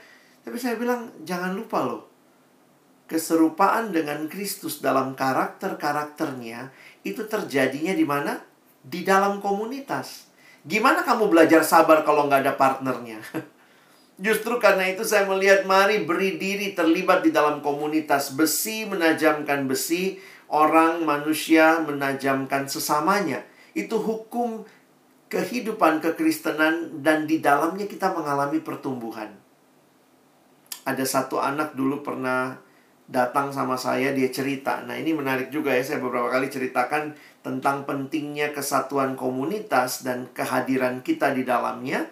Tapi 0.46 0.56
saya 0.56 0.78
bilang 0.78 1.11
jangan 1.26 1.52
lupa 1.56 1.82
loh 1.82 2.16
keserupaan 3.06 3.94
dengan 3.94 4.26
Kristus 4.26 4.82
dalam 4.82 5.14
karakter 5.14 5.78
karakternya 5.78 6.74
itu 7.06 7.22
terjadinya 7.26 7.94
di 7.94 8.02
mana? 8.02 8.42
Di 8.82 9.06
dalam 9.06 9.38
komunitas. 9.38 10.26
Gimana 10.66 11.06
kamu 11.06 11.30
belajar 11.30 11.62
sabar 11.62 12.02
kalau 12.02 12.26
nggak 12.26 12.42
ada 12.42 12.54
partnernya 12.59 13.22
Justru 14.16 14.57
karena 14.57 14.88
itu 14.88 15.05
saya 15.05 15.29
melihat 15.29 15.68
mari 15.68 16.09
beri 16.09 16.40
diri 16.40 16.72
terlibat 16.72 17.20
di 17.20 17.37
dalam 17.37 17.61
komunitas 17.61 18.33
besi 18.33 18.88
menajamkan 18.88 19.68
besi, 19.68 20.16
orang 20.48 21.05
manusia 21.05 21.85
menajamkan 21.85 22.64
sesamanya. 22.64 23.44
Itu 23.76 24.00
hukum 24.00 24.64
kehidupan 25.29 26.00
kekristenan 26.00 27.05
dan 27.05 27.29
di 27.29 27.44
dalamnya 27.44 27.85
kita 27.85 28.14
mengalami 28.16 28.62
pertumbuhan. 28.64 29.37
Ada 30.87 31.05
satu 31.05 31.42
anak 31.42 31.76
dulu 31.76 32.00
pernah 32.00 32.57
datang 33.07 33.52
sama 33.52 33.79
saya 33.79 34.16
dia 34.16 34.31
cerita. 34.31 34.83
Nah, 34.87 34.98
ini 34.98 35.14
menarik 35.14 35.50
juga 35.50 35.74
ya 35.74 35.83
saya 35.83 36.02
beberapa 36.02 36.31
kali 36.31 36.50
ceritakan 36.50 37.14
tentang 37.42 37.87
pentingnya 37.87 38.50
kesatuan 38.50 39.14
komunitas 39.14 40.02
dan 40.02 40.31
kehadiran 40.35 41.02
kita 41.02 41.31
di 41.37 41.46
dalamnya. 41.46 42.07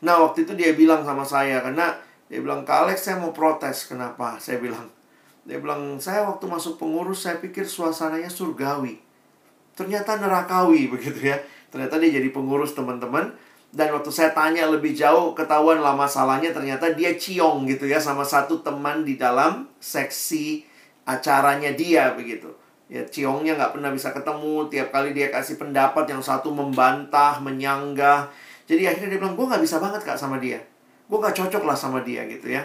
Nah 0.00 0.20
waktu 0.24 0.48
itu 0.48 0.52
dia 0.56 0.72
bilang 0.72 1.04
sama 1.04 1.24
saya 1.24 1.60
karena 1.60 1.96
dia 2.30 2.40
bilang 2.40 2.64
Kak 2.64 2.88
Alex 2.88 3.08
saya 3.08 3.20
mau 3.20 3.34
protes 3.34 3.84
kenapa? 3.90 4.40
Saya 4.40 4.62
bilang 4.62 4.88
dia 5.44 5.56
bilang 5.60 5.96
saya 5.98 6.24
waktu 6.28 6.44
masuk 6.46 6.76
pengurus 6.80 7.24
saya 7.24 7.40
pikir 7.40 7.64
suasananya 7.64 8.28
surgawi. 8.28 9.00
Ternyata 9.76 10.20
nerakawi 10.20 10.88
begitu 10.94 11.32
ya. 11.32 11.36
Ternyata 11.70 12.00
dia 12.02 12.18
jadi 12.18 12.28
pengurus 12.32 12.74
teman-teman 12.74 13.30
dan 13.70 13.94
waktu 13.94 14.10
saya 14.10 14.34
tanya 14.34 14.66
lebih 14.66 14.90
jauh 14.90 15.30
ketahuan 15.30 15.78
lah 15.78 15.94
masalahnya 15.94 16.50
ternyata 16.50 16.90
dia 16.90 17.14
ciong 17.14 17.70
gitu 17.70 17.86
ya 17.86 18.02
sama 18.02 18.26
satu 18.26 18.66
teman 18.66 19.06
di 19.06 19.14
dalam 19.14 19.70
seksi 19.78 20.66
acaranya 21.06 21.70
dia 21.74 22.10
begitu. 22.18 22.50
Ya 22.90 23.06
ciongnya 23.06 23.54
nggak 23.54 23.78
pernah 23.78 23.94
bisa 23.94 24.10
ketemu 24.10 24.66
tiap 24.66 24.90
kali 24.90 25.14
dia 25.14 25.30
kasih 25.30 25.62
pendapat 25.62 26.10
yang 26.10 26.18
satu 26.18 26.50
membantah, 26.50 27.38
menyanggah 27.38 28.26
jadi 28.70 28.94
akhirnya 28.94 29.18
dia 29.18 29.18
bilang, 29.18 29.34
gue 29.34 29.50
gak 29.50 29.58
bisa 29.66 29.82
banget 29.82 30.06
kak 30.06 30.14
sama 30.14 30.38
dia. 30.38 30.62
Gue 31.10 31.18
gak 31.18 31.34
cocok 31.34 31.66
lah 31.66 31.74
sama 31.74 32.06
dia 32.06 32.22
gitu 32.30 32.54
ya. 32.54 32.62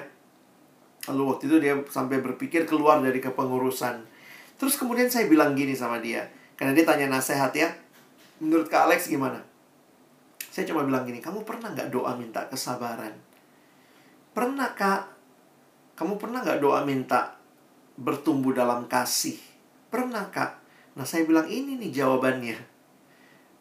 Lalu 1.09 1.33
waktu 1.33 1.43
itu 1.49 1.57
dia 1.57 1.73
sampai 1.89 2.21
berpikir 2.21 2.69
keluar 2.69 3.01
dari 3.01 3.17
kepengurusan. 3.17 4.05
Terus 4.61 4.77
kemudian 4.77 5.09
saya 5.09 5.25
bilang 5.25 5.57
gini 5.57 5.73
sama 5.73 5.97
dia. 5.97 6.29
Karena 6.53 6.77
dia 6.77 6.85
tanya 6.85 7.09
nasihat 7.09 7.49
ya. 7.57 7.73
Menurut 8.37 8.69
Kak 8.69 8.85
Alex 8.85 9.09
gimana? 9.09 9.41
Saya 10.53 10.69
cuma 10.69 10.85
bilang 10.85 11.09
gini, 11.09 11.17
kamu 11.17 11.41
pernah 11.41 11.73
gak 11.73 11.89
doa 11.89 12.13
minta 12.13 12.45
kesabaran? 12.45 13.11
Pernah 14.31 14.77
kak? 14.77 15.09
Kamu 15.97 16.21
pernah 16.21 16.45
gak 16.45 16.61
doa 16.61 16.85
minta 16.85 17.33
bertumbuh 17.97 18.53
dalam 18.53 18.85
kasih? 18.85 19.41
Pernah 19.89 20.29
kak? 20.29 20.61
Nah 21.01 21.03
saya 21.03 21.25
bilang 21.25 21.49
ini 21.49 21.75
nih 21.81 21.91
jawabannya 21.91 22.74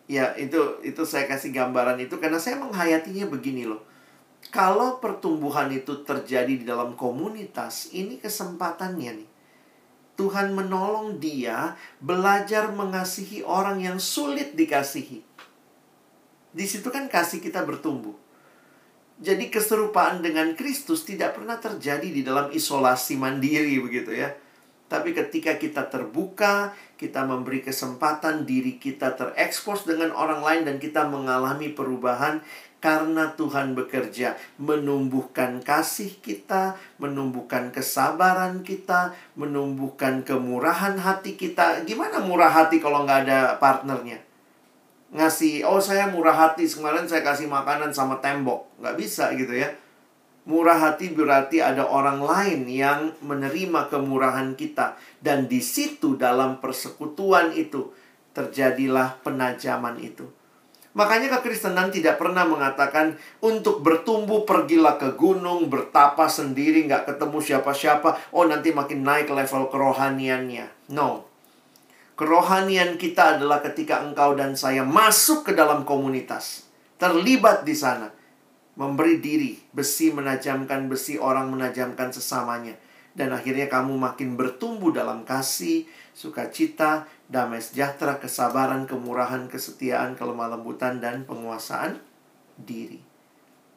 ya 0.05 0.37
itu 0.37 0.85
itu 0.85 1.03
saya 1.09 1.25
kasih 1.25 1.53
gambaran 1.53 1.97
itu 2.01 2.21
karena 2.21 2.37
saya 2.37 2.61
menghayatinya 2.61 3.29
begini 3.29 3.65
loh. 3.65 3.83
Kalau 4.53 5.03
pertumbuhan 5.03 5.73
itu 5.73 6.05
terjadi 6.05 6.53
di 6.53 6.63
dalam 6.63 6.95
komunitas, 6.95 7.91
ini 7.91 8.21
kesempatannya 8.21 9.13
nih. 9.25 9.31
Tuhan 10.15 10.55
menolong 10.55 11.19
dia 11.19 11.75
belajar 11.99 12.71
mengasihi 12.71 13.43
orang 13.43 13.83
yang 13.83 13.99
sulit 13.99 14.55
dikasihi. 14.55 15.27
Di 16.55 16.65
situ 16.71 16.87
kan 16.95 17.11
kasih 17.11 17.43
kita 17.43 17.67
bertumbuh. 17.67 18.15
Jadi 19.19 19.51
keserupaan 19.51 20.23
dengan 20.23 20.55
Kristus 20.55 21.03
tidak 21.03 21.35
pernah 21.39 21.59
terjadi 21.59 22.07
di 22.07 22.23
dalam 22.23 22.55
isolasi 22.55 23.19
mandiri 23.19 23.83
begitu 23.83 24.15
ya. 24.15 24.31
Tapi 24.85 25.17
ketika 25.17 25.57
kita 25.57 25.89
terbuka, 25.89 26.77
kita 27.01 27.25
memberi 27.25 27.65
kesempatan 27.65 28.45
diri 28.45 28.77
kita 28.77 29.17
terekspos 29.17 29.89
dengan 29.89 30.13
orang 30.13 30.45
lain 30.45 30.63
dan 30.69 30.77
kita 30.77 31.09
mengalami 31.09 31.73
perubahan, 31.73 32.45
karena 32.85 33.33
Tuhan 33.33 33.73
bekerja 33.73 34.37
menumbuhkan 34.61 35.65
kasih 35.65 36.21
kita, 36.21 36.77
menumbuhkan 37.01 37.73
kesabaran 37.73 38.61
kita, 38.61 39.17
menumbuhkan 39.41 40.21
kemurahan 40.21 41.01
hati 41.01 41.41
kita. 41.41 41.81
Gimana 41.89 42.21
murah 42.21 42.53
hati 42.53 42.85
kalau 42.85 43.09
nggak 43.09 43.25
ada 43.25 43.57
partnernya? 43.57 44.21
Ngasih, 45.17 45.65
oh 45.65 45.81
saya 45.81 46.13
murah 46.13 46.37
hati, 46.37 46.69
kemarin 46.69 47.09
saya 47.09 47.25
kasih 47.25 47.49
makanan 47.49 47.89
sama 47.89 48.21
tembok. 48.21 48.69
Nggak 48.77 49.01
bisa 49.01 49.33
gitu 49.33 49.57
ya. 49.57 49.73
Murah 50.45 50.77
hati 50.77 51.09
berarti 51.09 51.65
ada 51.65 51.89
orang 51.89 52.21
lain 52.21 52.69
yang 52.69 53.17
menerima 53.25 53.89
kemurahan 53.89 54.53
kita. 54.53 55.01
Dan 55.17 55.49
di 55.49 55.65
situ 55.65 56.21
dalam 56.21 56.61
persekutuan 56.61 57.57
itu 57.57 57.89
terjadilah 58.37 59.25
penajaman 59.25 59.97
itu. 60.05 60.29
Makanya 60.95 61.27
kekristenan 61.39 61.91
tidak 61.91 62.23
pernah 62.23 62.47
mengatakan 62.47 63.19
untuk 63.43 63.83
bertumbuh 63.83 64.47
pergilah 64.47 64.95
ke 64.95 65.19
gunung, 65.19 65.67
bertapa 65.67 66.31
sendiri, 66.31 66.87
nggak 66.87 67.11
ketemu 67.11 67.39
siapa-siapa. 67.43 68.31
Oh 68.31 68.47
nanti 68.47 68.71
makin 68.71 69.03
naik 69.03 69.27
level 69.27 69.67
kerohaniannya. 69.75 70.95
No. 70.95 71.27
Kerohanian 72.15 72.95
kita 72.95 73.39
adalah 73.39 73.59
ketika 73.59 74.07
engkau 74.07 74.39
dan 74.39 74.55
saya 74.55 74.87
masuk 74.87 75.51
ke 75.51 75.53
dalam 75.59 75.83
komunitas. 75.83 76.71
Terlibat 76.95 77.67
di 77.67 77.75
sana. 77.75 78.14
Memberi 78.75 79.23
diri. 79.23 79.59
Besi 79.71 80.11
menajamkan 80.11 80.91
besi, 80.91 81.19
orang 81.19 81.51
menajamkan 81.51 82.11
sesamanya. 82.11 82.75
Dan 83.15 83.31
akhirnya 83.31 83.71
kamu 83.71 83.95
makin 83.95 84.35
bertumbuh 84.35 84.91
dalam 84.91 85.23
kasih, 85.23 85.87
sukacita, 86.11 87.07
damai 87.31 87.63
sejahtera, 87.63 88.19
kesabaran, 88.19 88.91
kemurahan, 88.91 89.47
kesetiaan, 89.47 90.19
kelemah 90.19 90.59
lembutan, 90.59 90.99
dan 90.99 91.23
penguasaan 91.23 92.03
diri. 92.59 92.99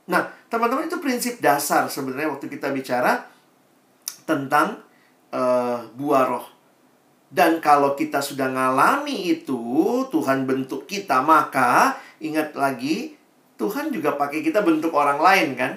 Nah, 0.07 0.25
teman-teman 0.47 0.87
itu 0.87 0.97
prinsip 1.03 1.37
dasar 1.43 1.85
sebenarnya 1.91 2.31
waktu 2.33 2.47
kita 2.47 2.71
bicara 2.71 3.27
tentang 4.23 4.79
uh, 5.35 5.83
buah 5.93 6.25
roh. 6.25 6.47
Dan 7.27 7.59
kalau 7.59 7.91
kita 7.91 8.23
sudah 8.23 8.47
ngalami 8.47 9.35
itu, 9.35 9.59
Tuhan 10.07 10.47
bentuk 10.47 10.87
kita, 10.87 11.19
maka 11.19 11.99
ingat 12.23 12.55
lagi, 12.55 13.16
Tuhan 13.57 13.89
juga 13.89 14.13
pakai 14.15 14.45
kita 14.45 14.61
bentuk 14.61 14.93
orang 14.93 15.17
lain 15.17 15.49
kan? 15.57 15.73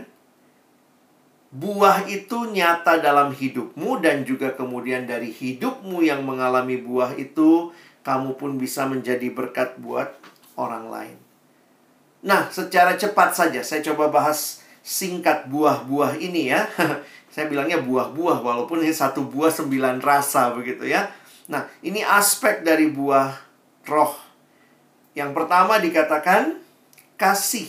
buah 1.50 2.06
itu 2.06 2.46
nyata 2.46 3.02
dalam 3.02 3.34
hidupmu 3.34 3.98
dan 3.98 4.22
juga 4.22 4.54
kemudian 4.54 5.02
dari 5.02 5.34
hidupmu 5.34 5.98
yang 5.98 6.22
mengalami 6.22 6.78
buah 6.78 7.18
itu 7.18 7.74
kamu 8.06 8.38
pun 8.38 8.54
bisa 8.54 8.86
menjadi 8.86 9.34
berkat 9.34 9.74
buat 9.82 10.14
orang 10.54 10.86
lain. 10.86 11.18
Nah, 12.22 12.46
secara 12.54 12.94
cepat 12.94 13.34
saja 13.34 13.60
saya 13.66 13.82
coba 13.82 14.14
bahas 14.14 14.62
singkat 14.86 15.50
buah-buah 15.50 16.22
ini 16.22 16.54
ya. 16.54 16.70
saya 17.34 17.50
bilangnya 17.50 17.82
buah-buah 17.82 18.42
walaupun 18.46 18.86
ini 18.86 18.94
satu 18.94 19.26
buah 19.26 19.50
sembilan 19.50 19.98
rasa 19.98 20.54
begitu 20.54 20.86
ya. 20.86 21.10
Nah, 21.50 21.66
ini 21.82 22.06
aspek 22.06 22.62
dari 22.62 22.86
buah 22.86 23.34
roh. 23.90 24.14
Yang 25.18 25.34
pertama 25.34 25.82
dikatakan 25.82 26.62
kasih. 27.20 27.68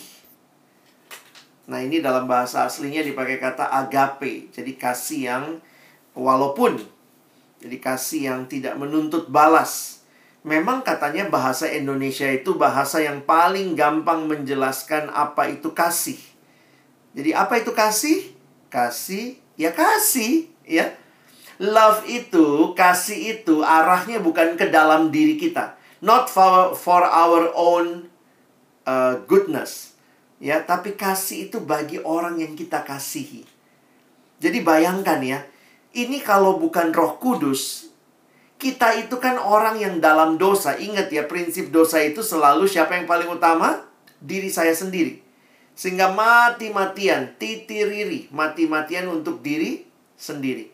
Nah, 1.68 1.84
ini 1.84 2.00
dalam 2.00 2.24
bahasa 2.32 2.64
aslinya 2.64 3.04
dipakai 3.04 3.36
kata 3.36 3.68
agape. 3.68 4.48
Jadi 4.56 4.80
kasih 4.80 5.22
yang 5.28 5.46
walaupun 6.16 6.80
jadi 7.60 7.78
kasih 7.78 8.22
yang 8.32 8.42
tidak 8.48 8.80
menuntut 8.80 9.28
balas. 9.28 10.00
Memang 10.42 10.82
katanya 10.82 11.30
bahasa 11.30 11.70
Indonesia 11.70 12.26
itu 12.26 12.58
bahasa 12.58 12.98
yang 13.04 13.22
paling 13.22 13.78
gampang 13.78 14.26
menjelaskan 14.26 15.14
apa 15.14 15.54
itu 15.54 15.70
kasih. 15.76 16.18
Jadi 17.14 17.36
apa 17.36 17.62
itu 17.62 17.76
kasih? 17.76 18.34
Kasih 18.72 19.38
ya 19.62 19.72
kasih, 19.72 20.50
ya. 20.66 20.98
Love 21.62 22.10
itu, 22.10 22.74
kasih 22.74 23.38
itu 23.38 23.62
arahnya 23.62 24.18
bukan 24.18 24.58
ke 24.58 24.74
dalam 24.74 25.14
diri 25.14 25.38
kita. 25.38 25.78
Not 26.02 26.26
for, 26.26 26.74
for 26.74 27.06
our 27.06 27.54
own 27.54 28.10
uh, 28.92 29.24
goodness 29.24 29.92
Ya, 30.42 30.58
tapi 30.66 30.98
kasih 30.98 31.48
itu 31.48 31.62
bagi 31.62 32.02
orang 32.02 32.42
yang 32.42 32.58
kita 32.58 32.82
kasihi. 32.82 33.46
Jadi 34.42 34.66
bayangkan 34.66 35.22
ya, 35.22 35.46
ini 35.94 36.18
kalau 36.18 36.58
bukan 36.58 36.90
Roh 36.90 37.22
Kudus, 37.22 37.94
kita 38.58 38.98
itu 38.98 39.22
kan 39.22 39.38
orang 39.38 39.78
yang 39.78 40.02
dalam 40.02 40.42
dosa. 40.42 40.74
Ingat 40.82 41.14
ya, 41.14 41.30
prinsip 41.30 41.70
dosa 41.70 42.02
itu 42.02 42.26
selalu 42.26 42.66
siapa 42.66 42.98
yang 42.98 43.06
paling 43.06 43.30
utama? 43.30 43.86
Diri 44.18 44.50
saya 44.50 44.74
sendiri. 44.74 45.22
Sehingga 45.78 46.10
mati-matian, 46.10 47.38
titiriri, 47.38 48.34
mati-matian 48.34 49.14
untuk 49.14 49.46
diri 49.46 49.86
sendiri. 50.18 50.71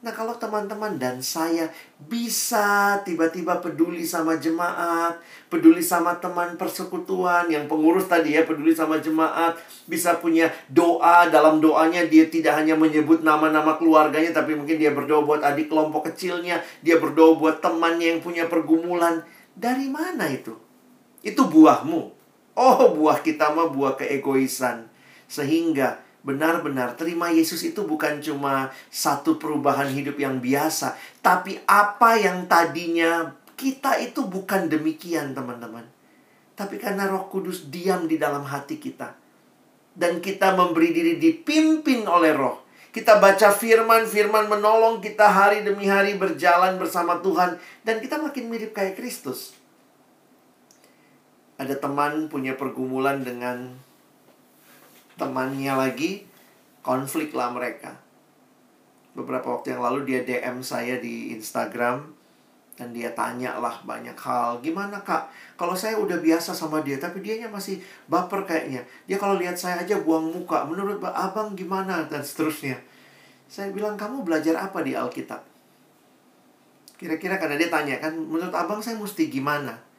Nah, 0.00 0.16
kalau 0.16 0.32
teman-teman 0.40 0.96
dan 0.96 1.20
saya 1.20 1.68
bisa 2.08 2.96
tiba-tiba 3.04 3.60
peduli 3.60 4.00
sama 4.00 4.40
jemaat, 4.40 5.20
peduli 5.52 5.84
sama 5.84 6.16
teman 6.16 6.56
persekutuan, 6.56 7.52
yang 7.52 7.68
pengurus 7.68 8.08
tadi 8.08 8.32
ya, 8.32 8.48
peduli 8.48 8.72
sama 8.72 8.96
jemaat, 8.96 9.60
bisa 9.84 10.16
punya 10.16 10.48
doa, 10.72 11.28
dalam 11.28 11.60
doanya 11.60 12.08
dia 12.08 12.32
tidak 12.32 12.56
hanya 12.56 12.80
menyebut 12.80 13.20
nama-nama 13.20 13.76
keluarganya, 13.76 14.32
tapi 14.32 14.56
mungkin 14.56 14.80
dia 14.80 14.88
berdoa 14.96 15.20
buat 15.20 15.44
adik 15.44 15.68
kelompok 15.68 16.08
kecilnya, 16.08 16.64
dia 16.80 16.96
berdoa 16.96 17.36
buat 17.36 17.60
temannya 17.60 18.16
yang 18.16 18.20
punya 18.24 18.48
pergumulan. 18.48 19.20
Dari 19.52 19.92
mana 19.92 20.32
itu? 20.32 20.56
Itu 21.20 21.44
buahmu. 21.44 22.02
Oh, 22.56 22.96
buah 22.96 23.20
kita 23.20 23.52
mah 23.52 23.68
buah 23.68 24.00
keegoisan. 24.00 24.88
Sehingga 25.28 26.00
benar-benar 26.20 27.00
terima 27.00 27.32
Yesus 27.32 27.64
itu 27.64 27.84
bukan 27.88 28.20
cuma 28.20 28.68
satu 28.92 29.40
perubahan 29.40 29.88
hidup 29.88 30.20
yang 30.20 30.38
biasa, 30.38 30.96
tapi 31.24 31.56
apa 31.64 32.20
yang 32.20 32.44
tadinya 32.44 33.32
kita 33.56 34.00
itu 34.00 34.24
bukan 34.24 34.68
demikian, 34.68 35.36
teman-teman. 35.36 35.84
Tapi 36.56 36.76
karena 36.76 37.08
Roh 37.08 37.28
Kudus 37.32 37.68
diam 37.72 38.04
di 38.04 38.20
dalam 38.20 38.44
hati 38.44 38.76
kita, 38.76 39.16
dan 39.96 40.20
kita 40.20 40.52
memberi 40.56 40.92
diri 40.92 41.14
dipimpin 41.16 42.04
oleh 42.04 42.32
Roh. 42.36 42.68
Kita 42.90 43.22
baca 43.22 43.54
firman, 43.54 44.02
firman 44.02 44.50
menolong 44.50 44.98
kita 44.98 45.30
hari 45.30 45.62
demi 45.62 45.86
hari 45.86 46.18
berjalan 46.18 46.74
bersama 46.74 47.22
Tuhan, 47.22 47.56
dan 47.86 48.02
kita 48.02 48.18
makin 48.18 48.50
mirip 48.50 48.74
kayak 48.74 48.98
Kristus. 48.98 49.54
Ada 51.54 51.78
teman 51.78 52.26
punya 52.26 52.56
pergumulan 52.58 53.22
dengan 53.22 53.76
temannya 55.20 55.76
lagi 55.76 56.24
konflik 56.80 57.36
lah 57.36 57.52
mereka. 57.52 57.92
Beberapa 59.12 59.52
waktu 59.52 59.76
yang 59.76 59.84
lalu 59.84 60.08
dia 60.08 60.24
DM 60.24 60.64
saya 60.64 60.96
di 60.96 61.36
Instagram 61.36 62.16
dan 62.80 62.96
dia 62.96 63.12
tanya 63.12 63.60
lah 63.60 63.84
banyak 63.84 64.16
hal. 64.16 64.64
Gimana 64.64 65.04
kak? 65.04 65.28
Kalau 65.60 65.76
saya 65.76 66.00
udah 66.00 66.16
biasa 66.16 66.56
sama 66.56 66.80
dia 66.80 66.96
tapi 66.96 67.20
dianya 67.20 67.52
masih 67.52 67.76
baper 68.08 68.48
kayaknya. 68.48 68.80
Dia 69.04 69.20
kalau 69.20 69.36
lihat 69.36 69.60
saya 69.60 69.84
aja 69.84 70.00
buang 70.00 70.32
muka. 70.32 70.64
Menurut 70.64 70.96
abang 71.04 71.52
gimana? 71.52 72.08
dan 72.08 72.24
seterusnya. 72.24 72.80
Saya 73.44 73.68
bilang 73.76 74.00
kamu 74.00 74.24
belajar 74.24 74.56
apa 74.56 74.80
di 74.80 74.96
Alkitab? 74.96 75.44
Kira-kira 76.96 77.36
karena 77.36 77.60
dia 77.60 77.68
tanya 77.68 78.00
kan 78.00 78.16
menurut 78.16 78.54
abang 78.56 78.80
saya 78.80 78.96
mesti 78.96 79.28
gimana 79.28 79.89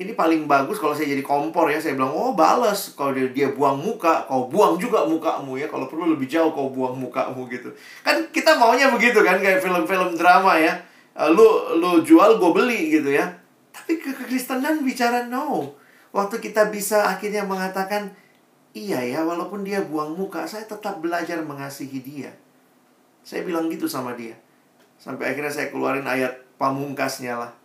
ini 0.00 0.16
paling 0.16 0.48
bagus 0.48 0.80
kalau 0.80 0.96
saya 0.96 1.12
jadi 1.12 1.20
kompor 1.20 1.68
ya 1.68 1.76
saya 1.76 1.92
bilang 1.92 2.16
oh 2.16 2.32
balas 2.32 2.96
kalau 2.96 3.12
dia, 3.12 3.28
dia 3.36 3.52
buang 3.52 3.76
muka 3.76 4.24
kau 4.24 4.48
buang 4.48 4.80
juga 4.80 5.04
mukamu 5.04 5.60
ya. 5.60 5.68
Kalau 5.68 5.92
perlu 5.92 6.16
lebih 6.16 6.24
jauh 6.24 6.48
kau 6.56 6.72
buang 6.72 6.96
mukamu 6.96 7.44
gitu. 7.52 7.68
Kan 8.00 8.24
kita 8.32 8.56
maunya 8.56 8.88
begitu 8.88 9.20
kan 9.20 9.36
kayak 9.36 9.60
film-film 9.60 10.16
drama 10.16 10.56
ya. 10.56 10.72
Eh, 11.12 11.28
lu 11.28 11.76
lu 11.76 12.00
jual 12.00 12.40
gue 12.40 12.50
beli 12.56 12.96
gitu 12.96 13.12
ya. 13.12 13.28
Tapi 13.76 14.00
ke 14.00 14.16
kekristenan 14.16 14.80
bicara 14.88 15.28
no. 15.28 15.76
Waktu 16.16 16.40
kita 16.40 16.72
bisa 16.72 17.04
akhirnya 17.04 17.44
mengatakan 17.44 18.08
iya 18.72 19.04
ya 19.04 19.20
walaupun 19.20 19.68
dia 19.68 19.84
buang 19.84 20.16
muka 20.16 20.48
saya 20.48 20.64
tetap 20.64 21.04
belajar 21.04 21.44
mengasihi 21.44 22.00
dia. 22.00 22.32
Saya 23.20 23.44
bilang 23.44 23.68
gitu 23.68 23.84
sama 23.84 24.16
dia. 24.16 24.32
Sampai 24.96 25.36
akhirnya 25.36 25.52
saya 25.52 25.68
keluarin 25.68 26.08
ayat 26.08 26.40
pamungkasnya 26.56 27.36
lah 27.36 27.59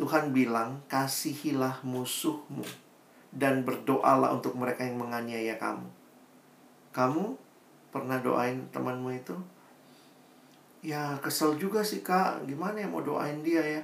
Tuhan 0.00 0.32
bilang, 0.32 0.80
kasihilah 0.88 1.84
musuhmu 1.84 2.64
dan 3.36 3.68
berdoalah 3.68 4.32
untuk 4.32 4.56
mereka 4.56 4.88
yang 4.88 4.96
menganiaya 4.96 5.60
kamu. 5.60 5.84
Kamu 6.96 7.36
pernah 7.92 8.16
doain 8.16 8.64
temanmu 8.72 9.12
itu? 9.12 9.36
Ya 10.80 11.20
kesel 11.20 11.60
juga 11.60 11.84
sih 11.84 12.00
kak, 12.00 12.48
gimana 12.48 12.80
ya 12.80 12.88
mau 12.88 13.04
doain 13.04 13.44
dia 13.44 13.60
ya? 13.60 13.82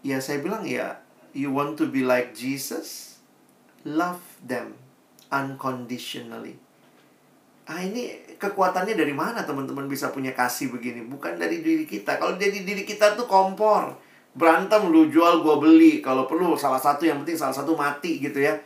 Ya 0.00 0.16
saya 0.24 0.40
bilang 0.40 0.64
ya, 0.64 0.96
you 1.36 1.52
want 1.52 1.76
to 1.76 1.92
be 1.92 2.00
like 2.00 2.32
Jesus? 2.32 3.20
Love 3.84 4.24
them 4.40 4.72
unconditionally. 5.28 6.56
Ah 7.68 7.84
ini 7.84 8.16
kekuatannya 8.40 8.96
dari 8.96 9.12
mana 9.12 9.44
teman-teman 9.44 9.84
bisa 9.84 10.08
punya 10.08 10.32
kasih 10.32 10.72
begini? 10.72 11.04
Bukan 11.04 11.36
dari 11.36 11.60
diri 11.60 11.84
kita. 11.84 12.16
Kalau 12.16 12.40
dari 12.40 12.64
diri 12.64 12.88
kita 12.88 13.20
tuh 13.20 13.28
kompor 13.28 14.08
berantem 14.36 14.86
lu 14.90 15.10
jual 15.10 15.42
gue 15.42 15.56
beli 15.58 15.92
kalau 15.98 16.26
perlu 16.30 16.54
salah 16.54 16.78
satu 16.78 17.02
yang 17.02 17.22
penting 17.26 17.34
salah 17.34 17.54
satu 17.54 17.74
mati 17.74 18.22
gitu 18.22 18.38
ya 18.38 18.58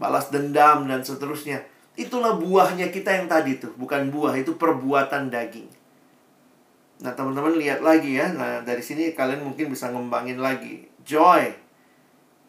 balas 0.00 0.32
dendam 0.32 0.88
dan 0.88 1.04
seterusnya. 1.04 1.60
Itulah 1.92 2.40
buahnya 2.40 2.88
kita 2.88 3.12
yang 3.12 3.28
tadi 3.28 3.60
tuh, 3.60 3.76
bukan 3.76 4.08
buah, 4.08 4.32
itu 4.40 4.56
perbuatan 4.56 5.28
daging. 5.28 5.68
Nah, 7.04 7.12
teman-teman 7.12 7.60
lihat 7.60 7.84
lagi 7.84 8.16
ya. 8.16 8.32
Nah, 8.32 8.64
dari 8.64 8.80
sini 8.80 9.12
kalian 9.12 9.44
mungkin 9.44 9.68
bisa 9.68 9.92
ngembangin 9.92 10.40
lagi. 10.40 10.88
Joy. 11.04 11.52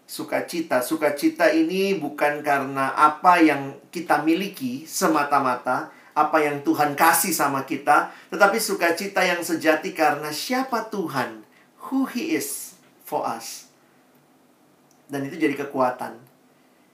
Sukacita. 0.08 0.80
Sukacita 0.80 1.52
ini 1.52 2.00
bukan 2.00 2.40
karena 2.40 2.96
apa 2.96 3.44
yang 3.44 3.76
kita 3.92 4.24
miliki 4.24 4.88
semata-mata, 4.88 5.92
apa 6.16 6.38
yang 6.44 6.64
Tuhan 6.64 6.96
kasih 6.96 7.32
sama 7.32 7.64
kita, 7.64 8.12
tetapi 8.32 8.60
sukacita 8.60 9.24
yang 9.24 9.40
sejati 9.40 9.96
karena 9.96 10.28
siapa 10.32 10.92
Tuhan, 10.92 11.41
who 11.92 12.08
he 12.08 12.34
is 12.34 12.80
for 13.04 13.28
us. 13.28 13.68
Dan 15.12 15.28
itu 15.28 15.36
jadi 15.36 15.60
kekuatan. 15.60 16.16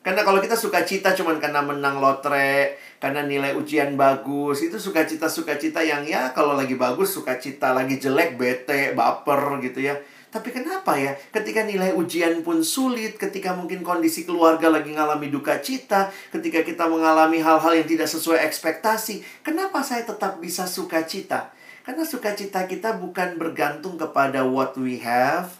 Karena 0.01 0.23
kalau 0.25 0.41
kita 0.41 0.57
suka 0.57 0.81
cita 0.87 1.13
cuman 1.13 1.37
karena 1.37 1.61
menang 1.61 2.01
lotre, 2.01 2.79
karena 2.97 3.21
nilai 3.27 3.53
ujian 3.53 3.93
bagus, 3.93 4.65
itu 4.65 4.79
suka 4.81 5.05
cita-suka 5.05 5.59
cita 5.59 5.83
yang 5.83 6.01
ya 6.07 6.33
kalau 6.33 6.57
lagi 6.57 6.73
bagus 6.79 7.13
suka 7.13 7.37
cita, 7.37 7.75
lagi 7.75 7.99
jelek 8.01 8.39
bete, 8.39 8.95
baper 8.97 9.59
gitu 9.61 9.83
ya. 9.83 9.99
Tapi 10.27 10.51
kenapa 10.51 10.95
ya? 10.95 11.11
Ketika 11.31 11.67
nilai 11.67 11.91
ujian 11.91 12.39
pun 12.39 12.63
sulit, 12.63 13.19
ketika 13.19 13.51
mungkin 13.51 13.83
kondisi 13.83 14.23
keluarga 14.23 14.71
lagi 14.71 14.95
ngalami 14.95 15.27
duka 15.27 15.59
cita, 15.59 16.07
ketika 16.31 16.63
kita 16.63 16.87
mengalami 16.87 17.43
hal-hal 17.43 17.75
yang 17.75 17.87
tidak 17.87 18.07
sesuai 18.07 18.47
ekspektasi, 18.47 19.23
kenapa 19.43 19.83
saya 19.83 20.07
tetap 20.07 20.39
bisa 20.39 20.67
suka 20.67 21.03
cita? 21.03 21.51
Karena 21.87 22.03
sukacita 22.03 22.67
kita 22.67 22.99
bukan 22.99 23.39
bergantung 23.39 23.95
kepada 23.95 24.43
what 24.43 24.75
we 24.75 24.99
have, 24.99 25.55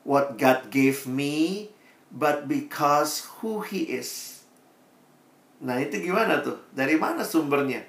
what 0.00 0.40
God 0.40 0.72
gave 0.72 1.04
me, 1.04 1.68
but 2.08 2.48
because 2.48 3.28
who 3.36 3.60
he 3.60 3.84
is. 3.84 4.40
Nah, 5.60 5.76
itu 5.76 6.00
gimana 6.00 6.40
tuh? 6.40 6.56
Dari 6.72 6.96
mana 6.96 7.20
sumbernya? 7.20 7.84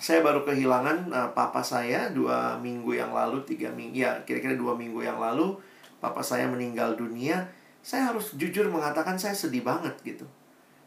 Saya 0.00 0.24
baru 0.24 0.48
kehilangan 0.48 1.12
uh, 1.12 1.30
papa 1.36 1.60
saya 1.60 2.08
dua 2.08 2.56
minggu 2.56 2.96
yang 2.96 3.12
lalu, 3.12 3.44
tiga 3.44 3.68
minggu, 3.68 4.00
ya 4.08 4.16
kira-kira 4.24 4.56
dua 4.56 4.72
minggu 4.72 5.04
yang 5.04 5.20
lalu, 5.20 5.60
papa 6.00 6.24
saya 6.24 6.48
meninggal 6.48 6.96
dunia. 6.96 7.52
Saya 7.84 8.08
harus 8.08 8.32
jujur 8.40 8.72
mengatakan 8.72 9.20
saya 9.20 9.36
sedih 9.36 9.60
banget 9.60 9.92
gitu. 10.00 10.24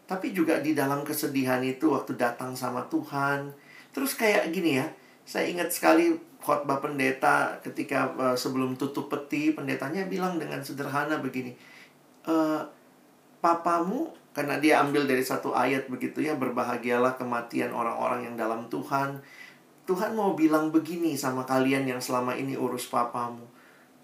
Tapi 0.10 0.34
juga 0.34 0.58
di 0.66 0.74
dalam 0.74 1.06
kesedihan 1.06 1.62
itu 1.62 1.94
waktu 1.94 2.18
datang 2.18 2.58
sama 2.58 2.90
Tuhan, 2.90 3.54
terus 3.94 4.18
kayak 4.18 4.50
gini 4.50 4.82
ya, 4.82 4.90
saya 5.28 5.52
ingat 5.52 5.76
sekali 5.76 6.16
khotbah 6.40 6.80
pendeta 6.80 7.60
ketika 7.60 8.16
uh, 8.16 8.38
sebelum 8.40 8.80
tutup 8.80 9.12
peti, 9.12 9.52
pendetanya 9.52 10.08
bilang 10.08 10.40
dengan 10.40 10.64
sederhana 10.64 11.20
begini, 11.20 11.52
uh, 12.24 12.64
papamu 13.44 14.16
karena 14.32 14.56
dia 14.64 14.80
ambil 14.80 15.04
dari 15.04 15.20
satu 15.20 15.52
ayat 15.52 15.92
begitu 15.92 16.24
ya 16.24 16.40
berbahagialah 16.40 17.20
kematian 17.20 17.76
orang-orang 17.76 18.24
yang 18.32 18.40
dalam 18.40 18.72
Tuhan. 18.72 19.20
Tuhan 19.84 20.16
mau 20.16 20.32
bilang 20.32 20.72
begini 20.72 21.20
sama 21.20 21.44
kalian 21.44 21.84
yang 21.84 22.00
selama 22.00 22.32
ini 22.32 22.56
urus 22.56 22.88
papamu. 22.88 23.44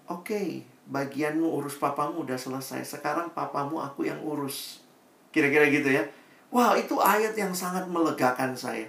Oke, 0.04 0.36
okay, 0.36 0.48
bagianmu 0.92 1.44
urus 1.44 1.80
papamu 1.80 2.28
udah 2.28 2.36
selesai. 2.36 2.84
Sekarang 2.84 3.32
papamu 3.32 3.80
aku 3.80 4.04
yang 4.04 4.20
urus. 4.20 4.84
Kira-kira 5.32 5.72
gitu 5.72 5.88
ya. 5.88 6.04
Wah, 6.52 6.76
itu 6.76 7.00
ayat 7.00 7.32
yang 7.32 7.52
sangat 7.56 7.88
melegakan 7.88 8.52
saya. 8.52 8.88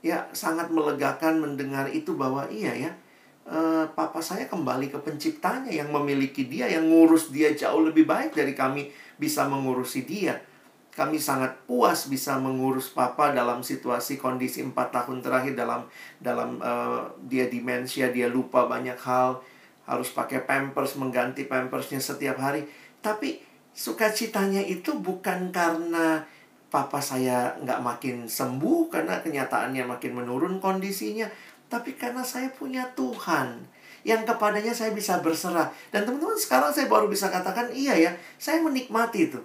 Ya, 0.00 0.28
sangat 0.32 0.72
melegakan 0.72 1.44
mendengar 1.44 1.88
itu 1.92 2.16
bahwa 2.16 2.48
iya 2.48 2.72
ya 2.72 2.92
uh, 3.50 3.84
papa 3.92 4.22
saya 4.22 4.46
kembali 4.46 4.88
ke 4.88 4.98
penciptanya 5.02 5.68
yang 5.68 5.90
memiliki 5.90 6.46
dia, 6.46 6.70
yang 6.70 6.86
ngurus 6.86 7.34
dia 7.34 7.52
jauh 7.52 7.82
lebih 7.82 8.06
baik 8.06 8.32
dari 8.32 8.54
kami 8.54 8.88
bisa 9.18 9.44
mengurusi 9.50 10.06
dia. 10.06 10.38
Kami 10.90 11.22
sangat 11.22 11.54
puas 11.70 12.10
bisa 12.10 12.36
mengurus 12.36 12.90
papa 12.90 13.30
dalam 13.30 13.62
situasi 13.62 14.18
kondisi 14.18 14.60
empat 14.60 14.90
tahun 14.90 15.22
terakhir 15.22 15.54
dalam 15.54 15.86
dalam 16.18 16.58
uh, 16.58 17.06
dia 17.30 17.46
demensia, 17.46 18.10
dia 18.10 18.26
lupa 18.26 18.66
banyak 18.66 18.98
hal, 18.98 19.38
harus 19.86 20.10
pakai 20.10 20.44
pampers, 20.44 20.98
mengganti 20.98 21.46
pampersnya 21.46 22.02
setiap 22.02 22.42
hari. 22.42 22.66
Tapi 23.00 23.38
sukacitanya 23.70 24.60
itu 24.66 24.98
bukan 24.98 25.54
karena 25.54 26.26
papa 26.70 27.02
saya 27.02 27.58
nggak 27.60 27.82
makin 27.82 28.16
sembuh 28.30 28.88
karena 28.88 29.18
kenyataannya 29.18 29.84
makin 29.90 30.14
menurun 30.14 30.62
kondisinya, 30.62 31.26
tapi 31.66 31.98
karena 31.98 32.22
saya 32.22 32.48
punya 32.54 32.86
Tuhan 32.94 33.66
yang 34.06 34.22
kepadanya 34.24 34.72
saya 34.72 34.94
bisa 34.94 35.18
berserah. 35.20 35.68
Dan 35.90 36.06
teman-teman 36.06 36.38
sekarang 36.38 36.70
saya 36.70 36.86
baru 36.86 37.10
bisa 37.10 37.28
katakan 37.28 37.74
iya 37.74 37.98
ya, 37.98 38.10
saya 38.38 38.62
menikmati 38.62 39.28
itu. 39.28 39.42